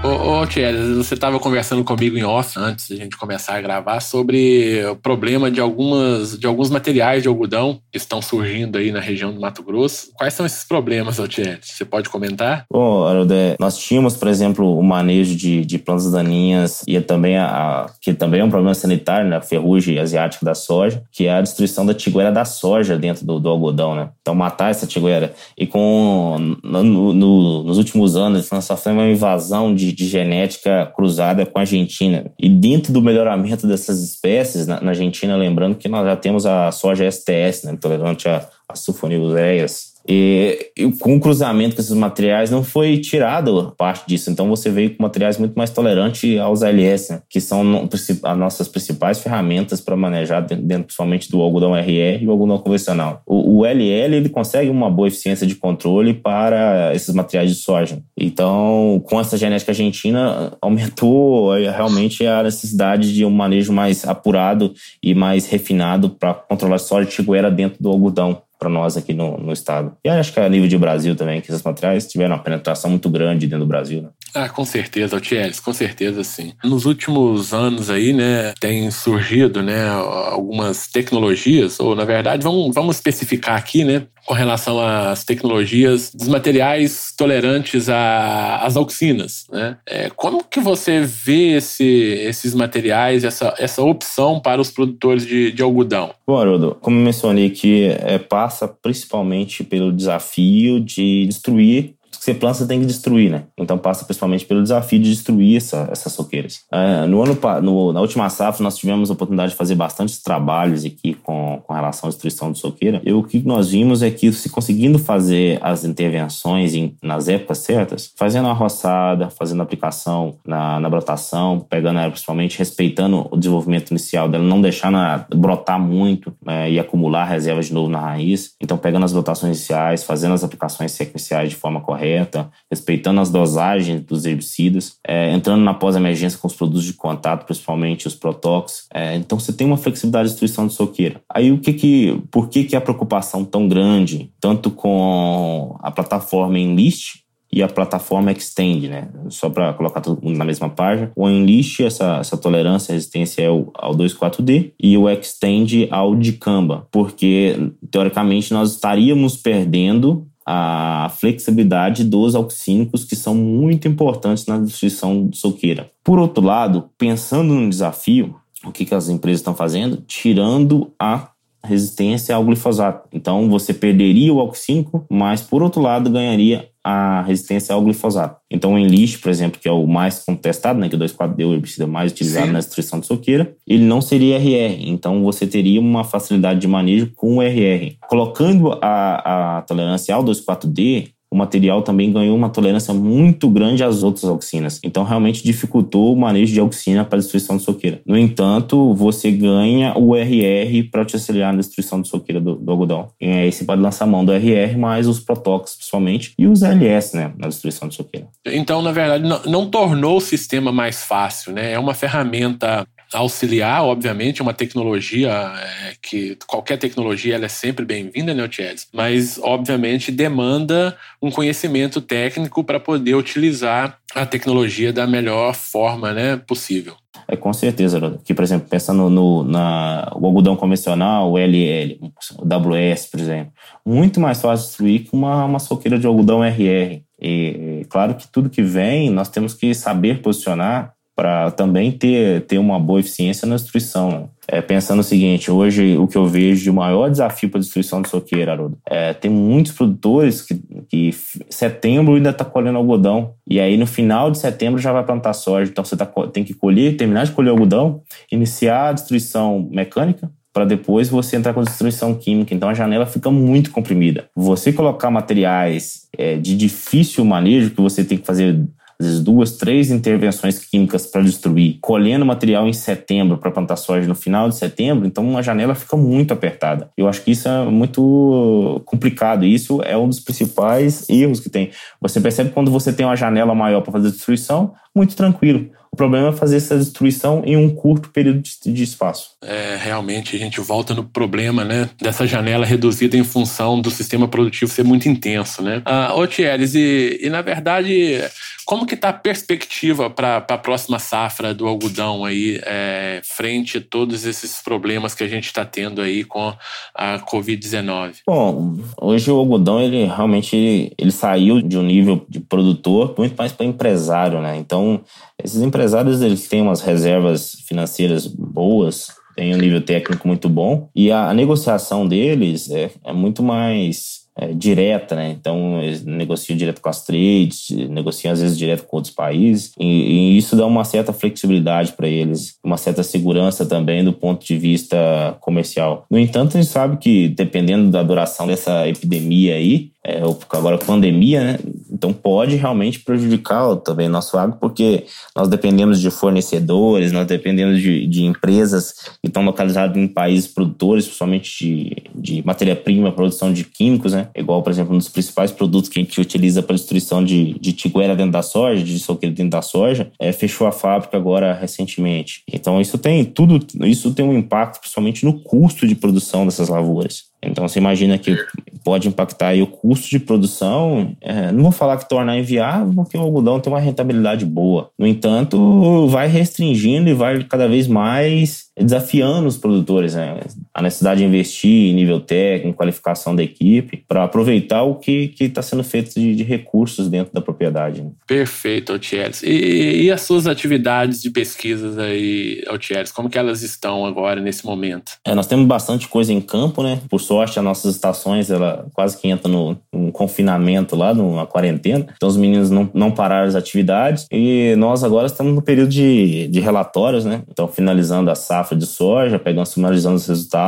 Ô, 0.08 0.40
ô 0.40 0.48
Thierry, 0.48 0.94
você 0.94 1.16
estava 1.16 1.38
conversando 1.38 1.84
comigo 1.84 2.18
em 2.18 2.24
off 2.24 2.58
antes 2.58 2.90
da 2.90 2.96
gente 2.96 3.18
começar 3.18 3.58
a 3.58 3.62
gravar 3.62 4.00
sobre 4.00 4.82
o 4.86 4.96
problema 4.96 5.52
de, 5.52 5.60
algumas, 5.60 6.40
de 6.40 6.48
alguns 6.48 6.70
materiais 6.70 7.24
de 7.24 7.28
algodão 7.28 7.82
que 7.92 7.98
estão 7.98 8.22
surgindo 8.22 8.78
aí 8.78 8.90
na 8.90 9.02
região 9.02 9.34
do 9.34 9.42
Mato 9.42 9.62
Grosso. 9.62 10.12
Quais 10.14 10.34
são 10.34 10.46
esses 10.46 10.64
problemas, 10.64 11.20
ô 11.20 11.28
Thierry? 11.28 11.60
Você 11.62 11.84
pode 11.84 12.08
comentar? 12.08 12.66
Bom, 12.72 13.06
Haroldo, 13.06 13.34
nós 13.60 13.78
tínhamos, 13.78 14.16
por 14.16 14.30
exemplo, 14.30 14.80
o 14.80 14.82
manejo 14.82 15.36
de, 15.36 15.66
de 15.66 15.78
plantas 15.78 16.10
daninhas 16.10 16.86
e 16.88 17.02
também 17.02 17.38
a, 17.38 17.88
que 18.02 18.14
também 18.14 18.40
é 18.40 18.46
um 18.46 18.50
problema 18.50 18.74
sanitário, 18.74 19.28
né? 19.28 19.36
A 19.36 19.42
ferrugem 19.42 20.00
asiática 20.00 20.46
da 20.46 20.56
soja, 20.56 21.04
que 21.12 21.28
é 21.28 21.34
a 21.34 21.42
destruição 21.42 21.86
da 21.86 21.94
tiguera 21.94 22.32
da 22.32 22.46
soja 22.46 22.98
dentro 22.98 23.26
do, 23.26 23.42
do 23.42 23.50
algodão, 23.50 23.94
né? 23.94 24.10
Então, 24.22 24.34
matar 24.34 24.72
essa 24.72 24.88
tiguera. 24.88 25.34
E 25.58 25.68
com, 25.68 26.56
no, 26.64 27.14
no, 27.14 27.64
nos 27.64 27.78
últimos 27.78 28.16
anos, 28.16 28.50
nós 28.50 28.64
sofremos 28.64 29.04
uma 29.04 29.12
invasão 29.12 29.76
de 29.76 29.97
de 29.98 30.06
genética 30.08 30.86
cruzada 30.96 31.44
com 31.44 31.58
a 31.58 31.64
Argentina. 31.64 32.32
E 32.38 32.48
dentro 32.48 32.94
do 32.94 33.02
melhoramento 33.02 33.66
dessas 33.66 34.04
espécies, 34.04 34.68
na, 34.68 34.80
na 34.80 34.92
Argentina, 34.92 35.36
lembrando 35.36 35.76
que 35.76 35.90
nós 35.90 36.06
já 36.06 36.16
temos 36.16 36.46
a 36.46 36.72
soja 36.72 37.10
STS, 37.10 37.64
né, 37.64 37.72
intolerante 37.72 38.30
a, 38.30 38.48
a 38.70 38.76
sulfonilureias, 38.76 39.96
e, 40.08 40.72
e, 40.78 40.92
com 40.94 41.18
o 41.18 41.20
cruzamento 41.20 41.76
com 41.76 41.82
esses 41.82 41.96
materiais 41.96 42.50
não 42.50 42.64
foi 42.64 42.98
tirado 43.00 43.74
parte 43.78 44.08
disso. 44.08 44.30
Então 44.30 44.48
você 44.48 44.70
veio 44.70 44.96
com 44.96 45.04
materiais 45.04 45.38
muito 45.38 45.54
mais 45.56 45.70
tolerantes 45.70 46.40
aos 46.40 46.62
LS, 46.62 47.12
né? 47.12 47.22
que 47.30 47.42
são 47.42 47.90
as 48.24 48.38
nossas 48.38 48.68
principais 48.68 49.20
ferramentas 49.20 49.82
para 49.82 49.96
manejar 49.96 50.42
dentro, 50.42 50.64
dentro, 50.64 50.86
principalmente 50.86 51.30
do 51.30 51.42
algodão 51.42 51.76
RR 51.76 52.22
e 52.22 52.28
o 52.28 52.32
algodão 52.32 52.58
convencional. 52.58 53.22
O, 53.26 53.60
o, 53.60 53.66
LL 53.66 54.16
ele 54.16 54.30
consegue 54.30 54.70
uma 54.70 54.90
boa 54.90 55.08
eficiência 55.10 55.46
de 55.46 55.56
controle 55.56 56.14
para 56.14 56.94
esses 56.96 57.14
materiais 57.14 57.50
de 57.50 57.58
soja. 57.58 58.00
Então, 58.18 59.02
com 59.06 59.20
essa 59.20 59.38
genética 59.38 59.72
argentina, 59.72 60.54
aumentou 60.62 61.56
eh, 61.58 61.70
realmente 61.70 62.26
a 62.26 62.44
necessidade 62.44 63.14
de 63.14 63.26
um 63.26 63.30
manejo 63.30 63.74
mais 63.74 64.06
apurado 64.08 64.74
e 65.04 65.14
mais 65.14 65.48
refinado 65.48 66.10
para 66.10 66.34
controlar 66.34 66.78
soja 66.78 67.10
tiguera 67.10 67.52
dentro 67.52 67.82
do 67.82 67.90
algodão 67.90 68.42
para 68.58 68.70
nós 68.70 68.98
aqui 68.98 69.14
no, 69.14 69.38
no 69.38 69.54
estado. 69.54 69.96
E 70.04 70.10
acho 70.10 70.34
que 70.34 70.40
a 70.40 70.50
nível 70.50 70.68
de 70.68 70.78
Brasil 70.78 71.16
também, 71.16 71.42
que 71.42 71.52
esses 71.52 71.64
materiais 71.64 72.08
tiveram 72.08 72.36
uma 72.36 72.44
penetração 72.44 72.90
muito 72.90 73.10
grande 73.10 73.48
dentro 73.48 73.66
do 73.66 73.68
Brasil. 73.68 74.02
Né? 74.02 74.10
Ah, 74.38 74.48
com 74.48 74.64
certeza, 74.64 75.16
Altieres, 75.16 75.60
com 75.60 75.74
certeza 75.74 76.24
sim. 76.24 76.54
Nos 76.64 76.86
últimos 76.86 77.56
anos 77.56 77.90
aí, 77.90 78.14
né, 78.14 78.54
tem 78.60 78.92
surgido, 78.92 79.64
né, 79.64 79.90
algumas 79.90 80.86
tecnologias, 80.86 81.80
ou 81.80 81.96
na 81.96 82.06
verdade, 82.06 82.44
vamos, 82.44 82.72
vamos 82.76 82.98
especificar 82.98 83.58
aqui, 83.58 83.84
né, 83.84 84.06
com 84.28 84.34
relação 84.34 84.80
às 84.80 85.24
tecnologias 85.24 86.12
dos 86.14 86.28
materiais 86.28 87.14
tolerantes 87.18 87.88
às 87.90 88.76
auxinas, 88.76 89.46
né? 89.50 89.78
É, 89.88 90.10
como 90.10 90.44
que 90.44 90.60
você 90.60 91.00
vê 91.00 91.56
esse, 91.56 91.86
esses 91.86 92.54
materiais, 92.54 93.24
essa, 93.24 93.56
essa 93.58 93.82
opção 93.82 94.42
para 94.42 94.60
os 94.60 94.70
produtores 94.70 95.26
de, 95.26 95.54
de 95.54 95.64
algodão? 95.64 96.12
Bom, 96.28 96.38
Haroldo, 96.38 96.78
como 96.82 97.00
mencionei 97.00 97.50
que 97.50 97.86
é, 97.86 98.18
passa 98.18 98.68
principalmente 98.68 99.64
pelo 99.64 99.94
desafio 99.94 100.82
de 100.82 101.26
destruir 101.26 101.96
você 102.28 102.34
planta, 102.34 102.58
você 102.58 102.68
tem 102.68 102.82
que 102.82 102.86
destruir, 102.86 103.32
né? 103.32 103.44
Então 103.58 103.78
passa 103.78 104.04
principalmente 104.04 104.46
pelo 104.46 104.62
desafio 104.62 105.00
de 105.00 105.10
destruir 105.10 105.58
essa, 105.58 105.88
essas 105.90 106.12
soqueiras. 106.12 106.62
É, 106.72 107.06
no 107.06 107.24
ano, 107.24 107.38
no, 107.62 107.94
na 107.94 108.02
última 108.02 108.30
safra, 108.30 108.62
nós 108.62 108.78
tivemos 108.78 109.10
a 109.10 109.14
oportunidade 109.14 109.52
de 109.52 109.58
fazer 109.58 109.76
bastantes 109.76 110.22
trabalhos 110.22 110.84
aqui 110.84 111.14
com, 111.14 111.62
com 111.66 111.74
relação 111.74 112.08
à 112.08 112.10
destruição 112.10 112.52
de 112.52 112.60
soqueira. 112.60 113.02
E 113.06 113.14
o 113.14 113.24
que 113.24 113.40
nós 113.46 113.70
vimos 113.70 114.04
é 114.04 114.12
que 114.12 114.32
se 114.34 114.50
conseguindo 114.50 115.00
fazer 115.00 115.58
as 115.62 115.86
intervenções 115.86 116.74
em, 116.76 116.96
nas 117.02 117.30
épocas 117.30 117.60
certas, 117.60 118.12
fazendo 118.18 118.50
a 118.50 118.54
roçada, 118.54 119.30
fazendo 119.30 119.62
a 119.62 119.64
aplicação 119.64 120.36
na, 120.46 120.80
na 120.82 120.90
brotação, 120.90 121.66
pegando 121.70 122.00
ela 122.00 122.12
principalmente, 122.12 122.60
respeitando 122.60 123.28
o 123.32 123.38
desenvolvimento 123.38 123.92
inicial 123.92 124.28
dela, 124.28 124.44
não 124.44 124.62
deixando 124.62 124.98
brotar 125.34 125.80
muito 125.80 126.34
né, 126.46 126.70
e 126.70 126.78
acumular 126.78 127.24
reservas 127.24 127.68
de 127.68 127.74
novo 127.74 127.90
na 127.90 128.00
raiz. 128.00 128.52
Então 128.62 128.78
pegando 128.78 129.06
as 129.06 129.14
brotações 129.14 129.58
iniciais, 129.58 130.04
fazendo 130.04 130.34
as 130.34 130.44
aplicações 130.44 130.92
sequenciais 130.92 131.50
de 131.50 131.56
forma 131.56 131.80
correta, 131.80 132.17
correta, 132.18 132.50
respeitando 132.70 133.22
as 133.22 133.30
dosagens 133.30 134.02
dos 134.02 134.26
herbicidas, 134.26 134.98
é, 135.06 135.32
entrando 135.32 135.64
na 135.64 135.74
pós-emergência 135.74 136.40
com 136.40 136.48
os 136.48 136.56
produtos 136.56 136.84
de 136.84 136.94
contato, 136.94 137.46
principalmente 137.46 138.08
os 138.08 138.16
protóxicos. 138.16 138.88
É, 138.94 139.16
então 139.16 139.40
você 139.40 139.54
tem 139.54 139.68
uma 139.68 139.78
flexibilidade 139.78 140.30
de 140.30 140.32
destruição 140.32 140.68
de 140.68 140.74
soqueira. 140.74 141.22
Aí 141.32 141.52
o 141.52 141.60
que 141.60 141.74
que, 141.74 142.22
por 142.32 142.50
que 142.50 142.64
que 142.64 142.76
a 142.76 142.82
preocupação 142.82 143.46
tão 143.46 143.68
grande, 143.68 144.32
tanto 144.40 144.72
com 144.72 145.78
a 145.82 145.92
plataforma 145.92 146.60
Enlist 146.60 147.28
e 147.52 147.64
a 147.64 147.68
plataforma 147.68 148.32
Extend, 148.32 148.90
né? 148.90 149.08
Só 149.30 149.50
para 149.50 149.74
colocar 149.74 150.02
tudo 150.02 150.20
na 150.30 150.44
mesma 150.44 150.70
página. 150.70 151.12
O 151.16 151.30
Enlist, 151.30 151.80
essa, 151.80 152.18
essa 152.18 152.38
tolerância, 152.38 152.94
resistência 152.94 153.42
é 153.42 153.48
ao 153.48 153.96
2,4-D 153.96 154.74
e 154.78 154.98
o 154.98 155.10
Extend 155.10 155.88
ao 155.90 156.14
dicamba, 156.16 156.88
porque 156.92 157.56
teoricamente 157.90 158.54
nós 158.54 158.74
estaríamos 158.74 159.38
perdendo 159.38 160.28
a 160.50 161.10
flexibilidade 161.10 162.06
dos 162.06 162.34
auxínicos 162.34 163.04
que 163.04 163.18
são 163.18 163.36
muito 163.36 163.86
importantes 163.86 164.46
na 164.46 164.58
destruição 164.58 165.28
de 165.28 165.38
soqueira. 165.38 165.92
Por 166.02 166.18
outro 166.18 166.42
lado, 166.42 166.90
pensando 166.98 167.54
no 167.54 167.70
desafio, 167.70 168.34
o 168.64 168.72
que, 168.72 168.86
que 168.86 168.96
as 168.96 169.10
empresas 169.10 169.42
estão 169.42 169.54
fazendo? 169.54 169.98
Tirando 170.08 170.94
a 170.98 171.32
resistência 171.64 172.36
ao 172.36 172.44
glifosato. 172.44 173.08
Então 173.12 173.50
você 173.50 173.74
perderia 173.74 174.34
o 174.34 174.40
alquímico, 174.40 175.06
mas 175.10 175.42
por 175.42 175.62
outro 175.62 175.82
lado 175.82 176.10
ganharia 176.10 176.70
a 176.84 177.22
resistência 177.24 177.76
ao 177.76 177.82
glifosato. 177.82 178.40
Então 178.50 178.74
o 178.74 178.80
Enlist, 178.80 179.20
por 179.20 179.30
exemplo, 179.30 179.60
que 179.60 179.68
é 179.68 179.72
o 179.72 179.86
mais 179.86 180.24
contestado, 180.24 180.80
né, 180.80 180.88
que 180.88 180.96
o 180.96 181.00
2,4-D 181.00 181.44
é 181.44 181.46
o 181.46 181.54
herbicida 181.54 181.86
mais 181.86 182.14
utilizado 182.14 182.48
Sim. 182.48 182.54
na 182.54 182.60
destruição 182.60 183.00
de 183.02 183.08
soqueira, 183.08 183.54
ele 183.68 183.84
não 183.84 184.00
seria 184.00 184.38
RR. 184.38 184.88
Então 184.88 185.22
você 185.22 185.46
teria 185.46 185.82
uma 185.82 186.06
facilidade 186.06 186.62
de 186.62 186.68
manejo 186.68 187.12
com 187.14 187.38
o 187.38 187.42
RR. 187.42 187.98
Colocando 188.08 188.72
a, 188.82 189.58
a 189.58 189.62
tolerância 189.64 190.16
ao 190.16 190.24
2,4-D, 190.24 191.10
o 191.32 191.36
material 191.36 191.82
também 191.82 192.12
ganhou 192.12 192.36
uma 192.36 192.50
tolerância 192.50 192.94
muito 192.94 193.50
grande 193.50 193.84
às 193.84 194.04
outras 194.04 194.26
auxinas. 194.26 194.80
Então, 194.84 195.04
realmente 195.04 195.44
dificultou 195.44 196.14
o 196.14 196.20
manejo 196.20 196.54
de 196.54 196.60
auxina 196.60 197.04
para 197.04 197.18
a 197.18 197.20
destruição 197.20 197.58
de 197.58 197.64
soqueira. 197.64 198.02
No 198.06 198.18
entanto, 198.18 198.94
você 198.94 199.32
ganha 199.32 199.98
o 199.98 200.16
RR 200.16 200.90
para 200.90 201.04
te 201.04 201.16
auxiliar 201.16 201.52
na 201.52 201.60
destruição 201.60 202.02
de 202.02 202.08
soqueira 202.08 202.40
do, 202.40 202.56
do, 202.56 202.72
algodão. 202.72 203.10
E 203.20 203.28
aí 203.28 203.52
você 203.52 203.66
pode 203.66 203.82
lançar 203.82 204.06
mão 204.06 204.24
do 204.24 204.32
RR, 204.32 204.78
mais 204.78 205.08
os 205.08 205.20
protóxicos, 205.20 205.76
principalmente, 205.76 206.34
e 206.38 206.48
os 206.48 206.64
LS, 206.64 207.16
né, 207.16 207.34
na 207.38 207.48
destruição 207.48 207.88
de 207.88 207.96
soqueira. 207.96 208.28
Então, 208.46 208.82
na 208.82 208.92
verdade, 208.92 209.28
não, 209.28 209.42
não 209.44 209.70
tornou 209.70 210.18
o 210.18 210.22
sistema 210.22 210.72
mais 210.72 211.04
fácil, 211.04 211.54
né? 211.54 211.74
É 211.74 211.80
uma 211.80 211.94
ferramenta 211.94 212.88
auxiliar, 213.14 213.84
obviamente, 213.84 214.42
é 214.42 214.44
uma 214.44 214.54
tecnologia 214.54 215.30
é, 215.30 215.94
que 216.02 216.38
qualquer 216.46 216.78
tecnologia 216.78 217.36
ela 217.36 217.46
é 217.46 217.50
sempre 217.50 217.86
bem-vinda, 217.86 218.34
né, 218.34 218.48
Thiedes? 218.48 218.88
Mas, 218.94 219.40
obviamente, 219.42 220.12
demanda 220.12 220.98
um 221.22 221.32
conhecimento 221.32 222.02
técnico 222.02 222.64
para 222.64 222.80
poder 222.80 223.16
utilizar 223.16 223.98
a 224.14 224.26
tecnologia 224.26 224.92
da 224.92 225.08
melhor 225.08 225.54
forma 225.54 226.14
né, 226.14 226.38
possível. 226.38 226.96
É 227.28 227.36
com 227.36 227.52
certeza, 227.52 228.20
que 228.24 228.34
por 228.34 228.44
exemplo, 228.44 228.70
pensando 228.70 229.10
no 229.10 229.44
na, 229.44 230.14
o 230.16 230.26
algodão 230.26 230.56
convencional, 230.56 231.32
o 231.32 231.38
LL, 231.38 232.00
o 232.38 232.46
WS, 232.46 233.08
por 233.08 233.20
exemplo, 233.20 233.52
muito 233.86 234.20
mais 234.20 234.42
fácil 234.42 234.68
destruir 234.68 235.00
que 235.04 235.10
uma, 235.14 235.44
uma 235.44 235.60
soqueira 235.60 236.00
de 236.00 236.08
algodão 236.08 236.44
RR. 236.44 237.02
E 237.20 237.86
claro 237.90 238.16
que 238.16 238.28
tudo 238.28 238.50
que 238.50 238.62
vem, 238.62 239.10
nós 239.10 239.28
temos 239.28 239.54
que 239.54 239.74
saber 239.74 240.22
posicionar 240.22 240.94
para 241.18 241.50
também 241.50 241.92
ter, 241.92 242.42
ter 242.42 242.60
uma 242.60 242.80
boa 242.80 243.00
eficiência 243.00 243.48
na 243.48 243.56
destruição. 243.56 244.12
Né? 244.12 244.24
É, 244.48 244.62
pensando 244.62 245.00
o 245.00 245.04
seguinte, 245.04 245.50
hoje 245.50 245.98
o 245.98 246.08
que 246.08 246.16
eu 246.16 246.28
vejo 246.28 246.64
de 246.64 246.72
maior 246.72 247.10
desafio 247.10 247.50
para 247.50 247.58
a 247.58 247.62
destruição 247.62 248.04
de 248.04 248.08
soqueira, 248.08 248.52
Haroldo, 248.52 248.78
é, 248.86 249.16
tem 249.16 249.32
muitos 249.32 249.72
produtores 249.72 250.44
que, 250.44 250.62
que 250.88 251.12
setembro 251.50 252.14
ainda 252.14 252.30
está 252.30 252.46
colhendo 252.46 252.78
algodão, 252.78 253.34
e 253.50 253.60
aí 253.60 253.78
no 253.78 253.88
final 253.88 254.30
de 254.30 254.38
setembro 254.38 254.80
já 254.80 254.94
vai 254.94 255.04
plantar 255.04 255.34
soja. 255.34 255.72
Então 255.72 255.84
você 255.84 255.98
tá, 255.98 256.06
tem 256.32 256.44
que 256.44 256.54
colher, 256.54 256.96
terminar 256.96 257.26
de 257.26 257.32
colher 257.32 257.50
algodão, 257.50 258.04
iniciar 258.32 258.90
a 258.90 258.94
destruição 258.94 259.68
mecânica, 259.72 260.32
para 260.54 260.66
depois 260.66 261.10
você 261.10 261.36
entrar 261.36 261.54
com 261.54 261.62
a 261.62 261.64
destruição 261.64 262.14
química. 262.14 262.54
Então 262.54 262.70
a 262.70 262.76
janela 262.76 263.08
fica 263.08 263.32
muito 263.32 263.72
comprimida. 263.72 264.30
Você 264.36 264.72
colocar 264.72 265.10
materiais 265.10 266.08
é, 266.16 266.38
de 266.38 266.56
difícil 266.56 267.26
manejo, 267.26 267.72
que 267.72 267.82
você 267.82 268.04
tem 268.04 268.20
que 268.20 268.26
fazer 268.26 268.68
às 269.00 269.06
vezes 269.06 269.24
duas, 269.24 269.52
três 269.52 269.92
intervenções 269.92 270.58
químicas 270.58 271.06
para 271.06 271.22
destruir, 271.22 271.78
colhendo 271.82 272.26
material 272.26 272.68
em 272.68 272.74
setembro 272.74 273.38
para 273.38 273.52
plantar 273.52 273.76
soja 273.76 274.08
no 274.08 274.16
final 274.16 274.50
de 274.50 274.56
setembro, 274.56 275.06
então 275.06 275.24
uma 275.24 275.44
janela 275.44 275.76
fica 275.76 275.96
muito 275.96 276.34
apertada. 276.34 276.90
Eu 276.98 277.08
acho 277.08 277.22
que 277.22 277.32
isso 277.32 277.48
é 277.48 277.66
muito 277.66 278.82
complicado. 278.86 279.46
Isso 279.46 279.82
é 279.84 279.96
um 279.96 280.08
dos 280.08 280.20
principais 280.20 281.08
erros 281.10 281.40
que 281.40 281.50
tem. 281.50 281.70
Você 282.02 282.20
percebe 282.20 282.50
quando 282.50 282.72
você 282.72 282.92
tem 282.92 283.06
uma 283.06 283.16
janela 283.16 283.54
maior 283.54 283.82
para 283.82 283.92
fazer 283.92 284.10
destruição, 284.10 284.74
muito 284.96 285.16
tranquilo. 285.16 285.70
O 285.92 285.98
problema 285.98 286.30
é 286.30 286.32
fazer 286.32 286.58
essa 286.58 286.78
destruição 286.78 287.44
em 287.46 287.56
um 287.56 287.70
curto 287.74 288.10
período 288.10 288.42
de, 288.42 288.74
de, 288.74 288.84
espaço. 288.84 289.32
É, 289.42 289.78
realmente, 289.80 290.36
a 290.36 290.40
gente 290.40 290.60
volta 290.60 290.94
no 290.94 291.04
problema, 291.04 291.64
né? 291.64 291.90
Dessa 292.00 292.28
janela 292.28 292.66
reduzida 292.66 293.18
em 293.18 293.24
função 293.24 293.80
do 293.82 293.90
sistema 293.90 294.28
produtivo 294.28 294.72
ser 294.72 294.84
muito 294.84 295.10
intenso, 295.10 295.62
né? 295.62 295.82
Ah, 295.86 296.14
ô 296.16 296.28
Thieres, 296.28 296.76
e, 296.76 297.20
e 297.22 297.30
na 297.30 297.42
verdade, 297.42 298.22
como 298.68 298.86
que 298.86 298.96
está 298.96 299.10
a 299.10 299.14
perspectiva 299.14 300.10
para 300.10 300.38
a 300.38 300.58
próxima 300.58 301.00
safra 301.00 301.54
do 301.54 301.66
algodão 301.66 302.26
aí, 302.26 302.60
é, 302.66 303.22
frente 303.24 303.78
a 303.78 303.82
todos 303.82 304.26
esses 304.26 304.62
problemas 304.62 305.16
que 305.16 305.24
a 305.24 305.28
gente 305.28 305.46
está 305.46 305.64
tendo 305.64 306.02
aí 306.02 306.26
com 306.26 306.54
a 306.94 307.18
Covid-19? 307.20 308.16
Bom, 308.28 308.78
hoje 309.00 309.32
o 309.32 309.38
algodão, 309.38 309.80
ele 309.80 310.06
realmente 310.06 310.92
ele 310.98 311.12
saiu 311.12 311.62
de 311.62 311.78
um 311.78 311.84
nível 311.84 312.26
de 312.28 312.42
produtor 312.42 313.16
muito 313.18 313.36
mais 313.38 313.54
para 313.54 313.66
empresário, 313.66 314.42
né? 314.42 314.58
Então, 314.58 315.02
esses 315.44 315.62
empresários, 315.62 316.22
eles 316.22 316.48
têm 316.48 316.62
umas 316.62 316.82
reservas 316.82 317.54
financeiras 317.66 318.26
boas, 318.26 319.10
têm 319.36 319.54
um 319.54 319.58
nível 319.58 319.82
técnico 319.82 320.28
muito 320.28 320.50
bom, 320.50 320.90
e 320.96 321.12
a, 321.12 321.30
a 321.30 321.34
negociação 321.34 322.08
deles 322.08 322.72
é, 322.72 322.92
é 323.04 323.14
muito 323.14 323.44
mais 323.44 324.17
é, 324.38 324.54
direta, 324.54 325.16
né? 325.16 325.36
Então, 325.38 325.82
eles 325.82 326.06
negociam 326.06 326.56
direto 326.56 326.80
com 326.80 326.90
as 326.90 327.04
trades, 327.04 327.70
negociam 327.90 328.32
às 328.32 328.42
vezes 328.42 328.58
direto 328.58 328.84
com 328.84 328.98
outros 328.98 329.14
países, 329.14 329.72
e, 329.80 329.86
e 329.86 330.38
isso 330.38 330.56
dá 330.56 330.66
uma 330.66 330.84
certa 330.84 331.12
flexibilidade 331.12 331.94
para 331.94 332.08
eles, 332.08 332.58
uma 332.64 332.78
certa 332.78 333.04
segurança 333.04 333.66
também 333.66 334.04
do 334.04 334.14
ponto 334.14 334.46
de 334.46 334.58
vista 334.58 335.36
comercial. 335.40 336.06
No 336.10 336.20
entanto, 336.20 336.58
a 336.58 336.62
gente 336.62 336.72
sabe 336.72 336.98
que, 336.98 337.30
dependendo 337.30 337.90
da 337.90 338.04
duração 338.04 338.48
dessa 338.48 338.88
epidemia 338.88 339.56
aí, 339.56 339.92
é, 340.08 340.22
agora 340.52 340.78
pandemia, 340.78 341.44
né? 341.44 341.60
Então 341.92 342.14
pode 342.14 342.56
realmente 342.56 343.00
prejudicar 343.00 343.76
também 343.78 344.08
nosso 344.08 344.38
agro, 344.38 344.58
porque 344.60 345.06
nós 345.36 345.50
dependemos 345.50 346.00
de 346.00 346.10
fornecedores, 346.10 347.12
nós 347.12 347.28
dependemos 347.28 347.82
de, 347.82 348.08
de 348.08 348.24
empresas 348.24 348.94
que 349.22 349.28
estão 349.28 349.44
localizadas 349.44 349.98
em 349.98 350.08
países 350.08 350.48
produtores, 350.48 351.06
principalmente 351.06 351.66
de, 351.66 352.04
de 352.16 352.46
matéria-prima, 352.46 353.12
produção 353.12 353.52
de 353.52 353.66
químicos, 353.66 354.14
né? 354.14 354.27
Igual, 354.36 354.62
por 354.64 354.72
exemplo, 354.72 354.94
um 354.94 354.98
dos 354.98 355.10
principais 355.10 355.52
produtos 355.52 355.90
que 355.90 356.00
a 356.00 356.04
gente 356.04 356.20
utiliza 356.20 356.62
para 356.64 356.76
destruição 356.76 357.24
de, 357.24 357.58
de 357.60 357.74
tiguera 357.74 358.16
dentro 358.16 358.32
da 358.32 358.42
soja, 358.42 358.84
de 358.84 359.00
soqueiro 359.00 359.36
dentro 359.36 359.52
da 359.52 359.62
soja, 359.62 360.12
é, 360.20 360.32
fechou 360.32 360.68
a 360.68 360.72
fábrica 360.72 361.18
agora 361.18 361.54
recentemente. 361.54 362.44
Então 362.52 362.80
isso 362.82 362.98
tem 362.98 363.24
tudo, 363.26 363.60
isso 363.86 364.14
tem 364.14 364.26
um 364.26 364.38
impacto 364.38 364.80
principalmente 364.80 365.26
no 365.26 365.40
custo 365.40 365.88
de 365.88 365.96
produção 365.96 366.46
dessas 366.46 366.70
lavouras. 366.70 367.26
Então 367.44 367.68
você 367.68 367.80
imagina 367.80 368.18
que 368.18 368.36
pode 368.84 369.08
impactar 369.08 369.56
o 369.62 369.68
custo 369.68 370.10
de 370.10 370.20
produção. 370.20 371.16
É, 371.22 371.52
não 371.52 371.64
vou 371.64 371.72
falar 371.72 371.98
que 371.98 372.10
tornar 372.10 372.38
inviável, 372.38 372.94
porque 372.94 373.18
o 373.18 373.22
algodão 373.22 373.60
tem 373.60 373.72
uma 373.72 373.80
rentabilidade 373.80 374.46
boa. 374.46 374.90
No 374.98 375.06
entanto, 375.06 376.08
vai 376.08 376.28
restringindo 376.28 377.10
e 377.10 377.14
vai 377.14 377.44
cada 377.44 377.68
vez 377.68 377.88
mais 377.88 378.68
desafiando 378.78 379.48
os 379.48 379.58
produtores, 379.58 380.16
né? 380.16 380.40
A 380.78 380.82
necessidade 380.84 381.22
de 381.22 381.26
investir 381.26 381.90
em 381.90 381.94
nível 381.96 382.20
técnico, 382.20 382.78
qualificação 382.78 383.36
da 383.36 383.42
equipe, 383.42 384.04
para 384.08 384.24
aproveitar 384.24 384.84
o 384.84 384.94
que 384.94 385.34
está 385.40 385.64
sendo 385.64 385.84
feito 385.84 386.14
de, 386.14 386.36
de, 386.36 386.44
recursos 386.44 387.10
dentro 387.10 387.34
da 387.34 387.42
propriedade. 387.42 388.04
Né? 388.04 388.12
Perfeito, 388.28 388.94
Altieres. 388.94 389.42
E, 389.42 390.04
e, 390.04 390.12
as 390.12 390.22
suas 390.22 390.46
atividades 390.46 391.20
de 391.20 391.32
pesquisas 391.32 391.98
aí, 391.98 392.64
Altieres, 392.68 393.12
como 393.12 393.28
que 393.28 393.40
elas 393.40 393.64
estão 393.64 394.06
agora, 394.06 394.40
nesse 394.40 394.64
momento? 394.68 395.14
É, 395.26 395.34
nós 395.34 395.48
temos 395.48 395.66
bastante 395.66 396.08
coisa 396.08 396.32
em 396.32 396.40
campo, 396.40 396.84
né? 396.84 397.00
Por 397.10 397.20
sorte, 397.20 397.58
as 397.58 397.66
nossas 397.66 397.96
estações, 397.96 398.52
ela 398.52 398.86
quase 398.94 399.18
que 399.18 399.28
entra 399.28 399.52
no, 399.52 399.76
no 399.92 400.12
confinamento 400.12 400.96
lá, 400.96 401.12
numa 401.12 401.48
quarentena. 401.48 402.06
Então, 402.16 402.30
os 402.30 402.38
meninos 402.38 402.70
não, 402.70 402.88
não 402.94 403.10
pararam 403.10 403.48
as 403.48 403.56
atividades. 403.56 404.28
E 404.32 404.76
nós 404.78 405.04
agora 405.04 405.26
estamos 405.26 405.56
no 405.56 405.62
período 405.64 405.90
de, 405.90 406.48
de 406.50 406.60
relatórios, 406.60 407.26
né? 407.26 407.42
Então, 407.50 407.68
finalizando 407.68 408.30
a 408.30 408.36
safra 408.36 408.78
de 408.78 408.86
soja, 408.86 409.40
pegando, 409.40 409.66
sumarizando 409.66 410.18
os 410.18 410.28
resultados 410.28 410.67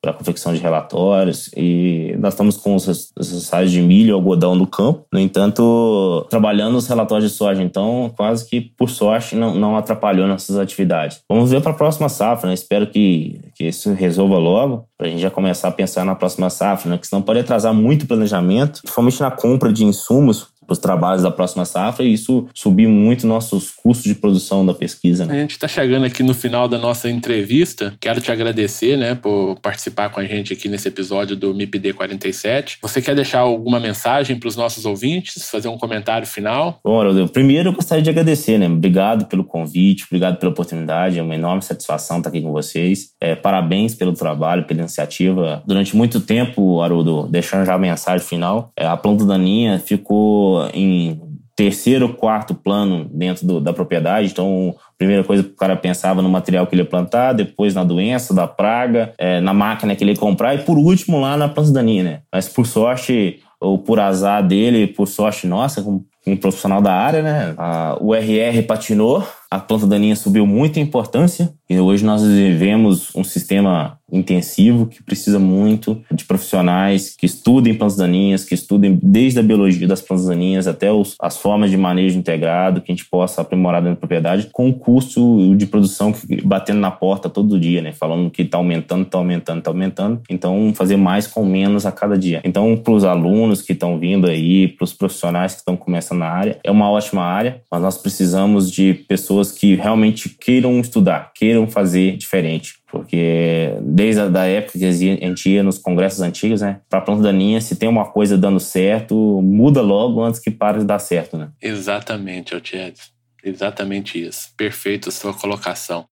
para 0.00 0.10
a 0.12 0.14
confecção 0.14 0.52
de 0.52 0.60
relatórios 0.60 1.50
e 1.56 2.14
nós 2.18 2.34
estamos 2.34 2.56
com 2.56 2.76
os 2.76 2.86
ensaios 3.18 3.72
de 3.72 3.82
milho 3.82 4.10
e 4.10 4.12
algodão 4.12 4.54
no 4.54 4.66
campo. 4.66 5.04
No 5.12 5.18
entanto, 5.18 6.24
trabalhando 6.30 6.76
os 6.76 6.86
relatórios 6.86 7.30
de 7.30 7.36
soja, 7.36 7.62
então 7.62 8.12
quase 8.16 8.48
que 8.48 8.60
por 8.60 8.88
sorte 8.88 9.34
não, 9.34 9.54
não 9.54 9.76
atrapalhou 9.76 10.28
nossas 10.28 10.56
atividades. 10.58 11.20
Vamos 11.28 11.50
ver 11.50 11.60
para 11.60 11.72
a 11.72 11.74
próxima 11.74 12.08
safra, 12.08 12.48
né? 12.48 12.54
espero 12.54 12.86
que, 12.86 13.40
que 13.54 13.64
isso 13.64 13.92
resolva 13.94 14.38
logo 14.38 14.84
para 14.96 15.08
a 15.08 15.10
gente 15.10 15.20
já 15.20 15.30
começar 15.30 15.68
a 15.68 15.72
pensar 15.72 16.04
na 16.04 16.14
próxima 16.14 16.48
safra, 16.50 16.90
né? 16.90 16.98
que 16.98 17.06
senão 17.06 17.22
pode 17.22 17.40
atrasar 17.40 17.74
muito 17.74 18.04
o 18.04 18.06
planejamento, 18.06 18.80
principalmente 18.82 19.20
na 19.20 19.30
compra 19.30 19.72
de 19.72 19.84
insumos 19.84 20.48
os 20.68 20.78
trabalhos 20.78 21.22
da 21.22 21.30
próxima 21.30 21.64
safra 21.64 22.04
e 22.04 22.12
isso 22.12 22.46
subiu 22.54 22.90
muito 22.90 23.26
nossos 23.26 23.70
custos 23.70 24.04
de 24.04 24.14
produção 24.14 24.64
da 24.64 24.74
pesquisa. 24.74 25.24
Né? 25.24 25.34
A 25.34 25.40
gente 25.40 25.52
está 25.52 25.68
chegando 25.68 26.06
aqui 26.06 26.22
no 26.22 26.34
final 26.34 26.68
da 26.68 26.78
nossa 26.78 27.10
entrevista. 27.10 27.94
Quero 28.00 28.20
te 28.20 28.30
agradecer 28.30 28.96
né, 28.96 29.14
por 29.14 29.56
participar 29.60 30.10
com 30.10 30.20
a 30.20 30.24
gente 30.24 30.52
aqui 30.52 30.68
nesse 30.68 30.88
episódio 30.88 31.36
do 31.36 31.54
MIPD 31.54 31.92
47. 31.92 32.78
Você 32.82 33.02
quer 33.02 33.14
deixar 33.14 33.40
alguma 33.40 33.78
mensagem 33.80 34.38
para 34.38 34.48
os 34.48 34.56
nossos 34.56 34.84
ouvintes? 34.84 35.48
Fazer 35.48 35.68
um 35.68 35.78
comentário 35.78 36.26
final? 36.26 36.80
Bom, 36.84 37.00
Haroldo, 37.00 37.28
primeiro 37.28 37.70
eu 37.70 37.72
gostaria 37.72 38.02
de 38.02 38.10
agradecer, 38.10 38.58
né? 38.58 38.66
Obrigado 38.66 39.26
pelo 39.26 39.44
convite, 39.44 40.04
obrigado 40.04 40.38
pela 40.38 40.52
oportunidade. 40.52 41.18
É 41.18 41.22
uma 41.22 41.34
enorme 41.34 41.62
satisfação 41.62 42.18
estar 42.18 42.30
aqui 42.30 42.40
com 42.40 42.52
vocês. 42.52 43.10
É, 43.20 43.34
parabéns 43.34 43.94
pelo 43.94 44.12
trabalho, 44.12 44.64
pela 44.64 44.80
iniciativa. 44.80 45.62
Durante 45.66 45.96
muito 45.96 46.20
tempo, 46.20 46.80
Haroldo, 46.80 47.28
deixando 47.28 47.64
já 47.64 47.74
a 47.74 47.78
mensagem 47.78 48.26
final, 48.26 48.70
é, 48.76 48.86
a 48.86 48.96
planta 48.96 49.24
daninha 49.24 49.78
ficou 49.78 50.55
em 50.72 51.20
terceiro 51.56 52.10
quarto 52.10 52.54
plano 52.54 53.08
dentro 53.10 53.46
do, 53.46 53.60
da 53.60 53.72
propriedade. 53.72 54.28
Então, 54.30 54.74
a 54.76 54.98
primeira 54.98 55.24
coisa 55.24 55.42
que 55.42 55.48
o 55.48 55.56
cara 55.56 55.74
pensava 55.74 56.20
no 56.20 56.28
material 56.28 56.66
que 56.66 56.74
ele 56.74 56.82
ia 56.82 56.88
plantar, 56.88 57.32
depois 57.32 57.74
na 57.74 57.82
doença, 57.82 58.34
da 58.34 58.46
praga, 58.46 59.14
é, 59.16 59.40
na 59.40 59.54
máquina 59.54 59.96
que 59.96 60.04
ele 60.04 60.12
ia 60.12 60.18
comprar 60.18 60.54
e 60.54 60.58
por 60.58 60.76
último 60.76 61.18
lá 61.18 61.36
na 61.36 61.48
planta 61.48 61.72
daninha, 61.72 62.04
né? 62.04 62.20
Mas 62.30 62.46
por 62.46 62.66
sorte 62.66 63.40
ou 63.58 63.78
por 63.78 63.98
azar 63.98 64.46
dele, 64.46 64.86
por 64.86 65.08
sorte 65.08 65.46
nossa, 65.46 65.82
como 65.82 66.04
um 66.26 66.36
profissional 66.36 66.82
da 66.82 66.92
área, 66.92 67.22
né? 67.22 67.54
A, 67.56 67.96
o 68.00 68.14
RR 68.14 68.62
patinou, 68.66 69.26
a 69.50 69.58
planta 69.58 69.86
daninha 69.86 70.14
subiu 70.14 70.46
muito 70.46 70.78
em 70.78 70.82
importância 70.82 71.54
e 71.68 71.78
hoje 71.78 72.04
nós 72.04 72.22
vivemos 72.22 73.14
um 73.14 73.24
sistema 73.24 73.98
intensivo 74.10 74.86
que 74.86 75.02
precisa 75.02 75.38
muito 75.38 76.00
de 76.12 76.24
profissionais 76.24 77.14
que 77.16 77.26
estudem 77.26 77.74
plantas 77.74 77.96
daninhas, 77.96 78.44
que 78.44 78.54
estudem 78.54 78.98
desde 79.02 79.40
a 79.40 79.42
biologia 79.42 79.86
das 79.86 80.00
plantas 80.00 80.26
daninhas 80.26 80.66
até 80.66 80.92
os, 80.92 81.16
as 81.20 81.36
formas 81.36 81.70
de 81.70 81.76
manejo 81.76 82.16
integrado 82.16 82.80
que 82.80 82.92
a 82.92 82.94
gente 82.94 83.08
possa 83.08 83.40
aprimorar 83.40 83.82
dentro 83.82 83.96
da 83.96 84.00
propriedade 84.00 84.48
com 84.52 84.68
o 84.68 84.74
custo 84.74 85.54
de 85.56 85.66
produção 85.66 86.12
que, 86.12 86.40
batendo 86.42 86.80
na 86.80 86.90
porta 86.90 87.28
todo 87.28 87.58
dia, 87.58 87.82
né? 87.82 87.92
Falando 87.92 88.30
que 88.30 88.42
está 88.42 88.58
aumentando, 88.58 89.02
está 89.02 89.18
aumentando, 89.18 89.58
está 89.58 89.70
aumentando. 89.70 90.22
Então, 90.30 90.72
fazer 90.74 90.96
mais 90.96 91.26
com 91.26 91.44
menos 91.44 91.84
a 91.84 91.92
cada 91.92 92.16
dia. 92.16 92.40
Então, 92.44 92.76
para 92.76 92.92
os 92.92 93.04
alunos 93.04 93.60
que 93.60 93.72
estão 93.72 93.98
vindo 93.98 94.28
aí, 94.28 94.68
para 94.68 94.84
os 94.84 94.92
profissionais 94.92 95.52
que 95.52 95.58
estão 95.58 95.76
começando 95.76 96.20
na 96.20 96.28
área, 96.28 96.58
é 96.62 96.70
uma 96.70 96.88
ótima 96.88 97.22
área, 97.22 97.60
mas 97.70 97.82
nós 97.82 97.98
precisamos 97.98 98.70
de 98.70 98.94
pessoas 98.94 99.50
que 99.50 99.74
realmente 99.74 100.28
queiram 100.28 100.78
estudar, 100.80 101.32
queiram 101.34 101.55
fazer 101.64 102.16
diferente 102.16 102.74
porque 102.96 103.76
desde 103.82 104.22
a 104.22 104.28
da 104.28 104.46
época 104.46 104.78
que 104.78 104.84
a 104.84 104.92
gente 104.92 105.50
ia 105.50 105.62
nos 105.62 105.78
congressos 105.78 106.20
antigos, 106.20 106.62
né, 106.62 106.80
para 106.88 107.00
planta 107.00 107.22
daninha, 107.22 107.60
se 107.60 107.76
tem 107.76 107.88
uma 107.88 108.06
coisa 108.06 108.38
dando 108.38 108.58
certo, 108.58 109.14
muda 109.42 109.82
logo 109.82 110.22
antes 110.22 110.40
que 110.40 110.50
pare 110.50 110.78
de 110.78 110.84
dar 110.84 110.98
certo, 110.98 111.36
né? 111.36 111.50
Exatamente, 111.60 112.54
Altiedes. 112.54 113.12
Exatamente 113.44 114.20
isso. 114.20 114.48
Perfeito 114.56 115.08
a 115.08 115.12
sua 115.12 115.34
colocação. 115.34 116.06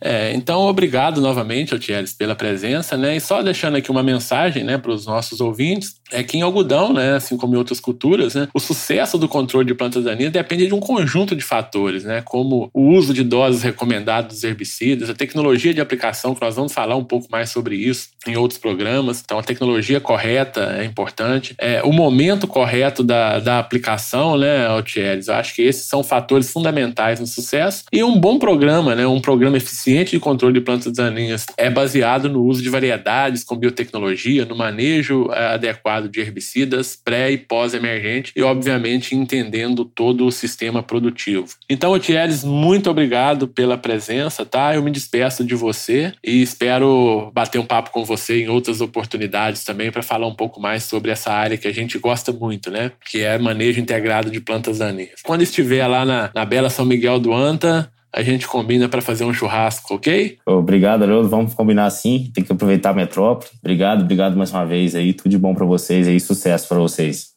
É, 0.00 0.32
então, 0.32 0.60
obrigado 0.60 1.20
novamente, 1.20 1.74
Altieres, 1.74 2.12
pela 2.12 2.36
presença, 2.36 2.96
né? 2.96 3.16
E 3.16 3.20
só 3.20 3.42
deixando 3.42 3.76
aqui 3.76 3.90
uma 3.90 4.02
mensagem, 4.02 4.62
né, 4.62 4.78
para 4.78 4.92
os 4.92 5.06
nossos 5.06 5.40
ouvintes, 5.40 5.96
é 6.12 6.22
que 6.22 6.38
em 6.38 6.42
algodão, 6.42 6.92
né, 6.92 7.16
assim 7.16 7.36
como 7.36 7.54
em 7.54 7.58
outras 7.58 7.80
culturas, 7.80 8.34
né, 8.34 8.48
o 8.54 8.60
sucesso 8.60 9.18
do 9.18 9.28
controle 9.28 9.66
de 9.66 9.74
plantas 9.74 10.04
daninhas 10.04 10.32
depende 10.32 10.66
de 10.66 10.74
um 10.74 10.80
conjunto 10.80 11.34
de 11.34 11.42
fatores, 11.42 12.04
né, 12.04 12.22
como 12.24 12.70
o 12.72 12.90
uso 12.90 13.12
de 13.12 13.24
doses 13.24 13.62
recomendadas 13.62 14.32
dos 14.32 14.44
herbicidas, 14.44 15.10
a 15.10 15.14
tecnologia 15.14 15.74
de 15.74 15.80
aplicação, 15.80 16.34
que 16.34 16.40
nós 16.40 16.54
vamos 16.54 16.72
falar 16.72 16.96
um 16.96 17.04
pouco 17.04 17.26
mais 17.30 17.50
sobre 17.50 17.76
isso 17.76 18.08
em 18.26 18.36
outros 18.36 18.58
programas. 18.58 19.20
Então, 19.22 19.38
a 19.38 19.42
tecnologia 19.42 20.00
correta 20.00 20.76
é 20.78 20.84
importante, 20.84 21.54
é, 21.58 21.82
o 21.82 21.92
momento 21.92 22.46
correto 22.46 23.02
da, 23.02 23.40
da 23.40 23.58
aplicação, 23.58 24.38
né, 24.38 24.66
Altieres, 24.66 25.26
eu 25.26 25.34
acho 25.34 25.54
que 25.54 25.62
esses 25.62 25.86
são 25.86 26.04
fatores 26.04 26.50
fundamentais 26.50 27.18
no 27.18 27.26
sucesso 27.26 27.84
e 27.92 28.02
um 28.04 28.18
bom 28.18 28.38
programa, 28.38 28.94
né, 28.94 29.06
um 29.06 29.20
programa 29.20 29.56
eficiente 29.56 29.87
eficiente 29.88 30.10
de 30.10 30.20
controle 30.20 30.54
de 30.54 30.60
plantas 30.60 30.92
daninhas 30.92 31.46
é 31.56 31.70
baseado 31.70 32.28
no 32.28 32.44
uso 32.44 32.62
de 32.62 32.68
variedades 32.68 33.42
com 33.42 33.56
biotecnologia, 33.56 34.44
no 34.44 34.56
manejo 34.56 35.30
é, 35.32 35.54
adequado 35.54 36.08
de 36.08 36.20
herbicidas 36.20 36.96
pré 37.02 37.30
e 37.30 37.38
pós-emergente 37.38 38.32
e, 38.36 38.42
obviamente, 38.42 39.14
entendendo 39.14 39.84
todo 39.84 40.26
o 40.26 40.32
sistema 40.32 40.82
produtivo. 40.82 41.48
Então, 41.68 41.92
Otieres, 41.92 42.44
muito 42.44 42.90
obrigado 42.90 43.48
pela 43.48 43.78
presença, 43.78 44.44
tá? 44.44 44.74
Eu 44.74 44.82
me 44.82 44.90
despeço 44.90 45.44
de 45.44 45.54
você 45.54 46.12
e 46.24 46.42
espero 46.42 47.30
bater 47.34 47.58
um 47.58 47.66
papo 47.66 47.90
com 47.90 48.04
você 48.04 48.42
em 48.42 48.48
outras 48.48 48.80
oportunidades 48.80 49.64
também 49.64 49.90
para 49.90 50.02
falar 50.02 50.26
um 50.26 50.34
pouco 50.34 50.60
mais 50.60 50.84
sobre 50.84 51.10
essa 51.10 51.32
área 51.32 51.56
que 51.56 51.68
a 51.68 51.72
gente 51.72 51.98
gosta 51.98 52.32
muito, 52.32 52.70
né? 52.70 52.92
Que 53.10 53.22
é 53.22 53.38
manejo 53.38 53.80
integrado 53.80 54.30
de 54.30 54.40
plantas 54.40 54.78
daninhas. 54.78 55.20
Quando 55.22 55.42
estiver 55.42 55.86
lá 55.86 56.04
na, 56.04 56.30
na 56.34 56.44
Bela 56.44 56.70
São 56.70 56.84
Miguel 56.84 57.18
do 57.18 57.32
Anta, 57.32 57.90
a 58.12 58.22
gente 58.22 58.46
combina 58.46 58.88
para 58.88 59.02
fazer 59.02 59.24
um 59.24 59.32
churrasco, 59.32 59.94
ok? 59.94 60.38
Obrigado, 60.46 61.02
Haroldo. 61.02 61.28
Vamos 61.28 61.54
combinar 61.54 61.86
assim. 61.86 62.30
Tem 62.34 62.42
que 62.42 62.52
aproveitar 62.52 62.90
a 62.90 62.94
metrópole. 62.94 63.50
Obrigado, 63.60 64.02
obrigado 64.02 64.36
mais 64.36 64.52
uma 64.52 64.64
vez 64.64 64.94
aí. 64.94 65.12
Tudo 65.12 65.30
de 65.30 65.38
bom 65.38 65.54
para 65.54 65.66
vocês 65.66 66.08
aí. 66.08 66.18
Sucesso 66.18 66.68
para 66.68 66.78
vocês. 66.78 67.28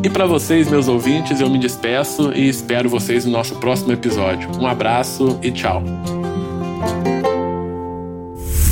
E 0.03 0.09
para 0.09 0.25
vocês, 0.25 0.67
meus 0.67 0.87
ouvintes, 0.87 1.39
eu 1.41 1.49
me 1.49 1.59
despeço 1.59 2.31
e 2.33 2.49
espero 2.49 2.89
vocês 2.89 3.23
no 3.25 3.31
nosso 3.31 3.53
próximo 3.55 3.91
episódio. 3.91 4.49
Um 4.59 4.65
abraço 4.65 5.37
e 5.43 5.51
tchau. 5.51 5.83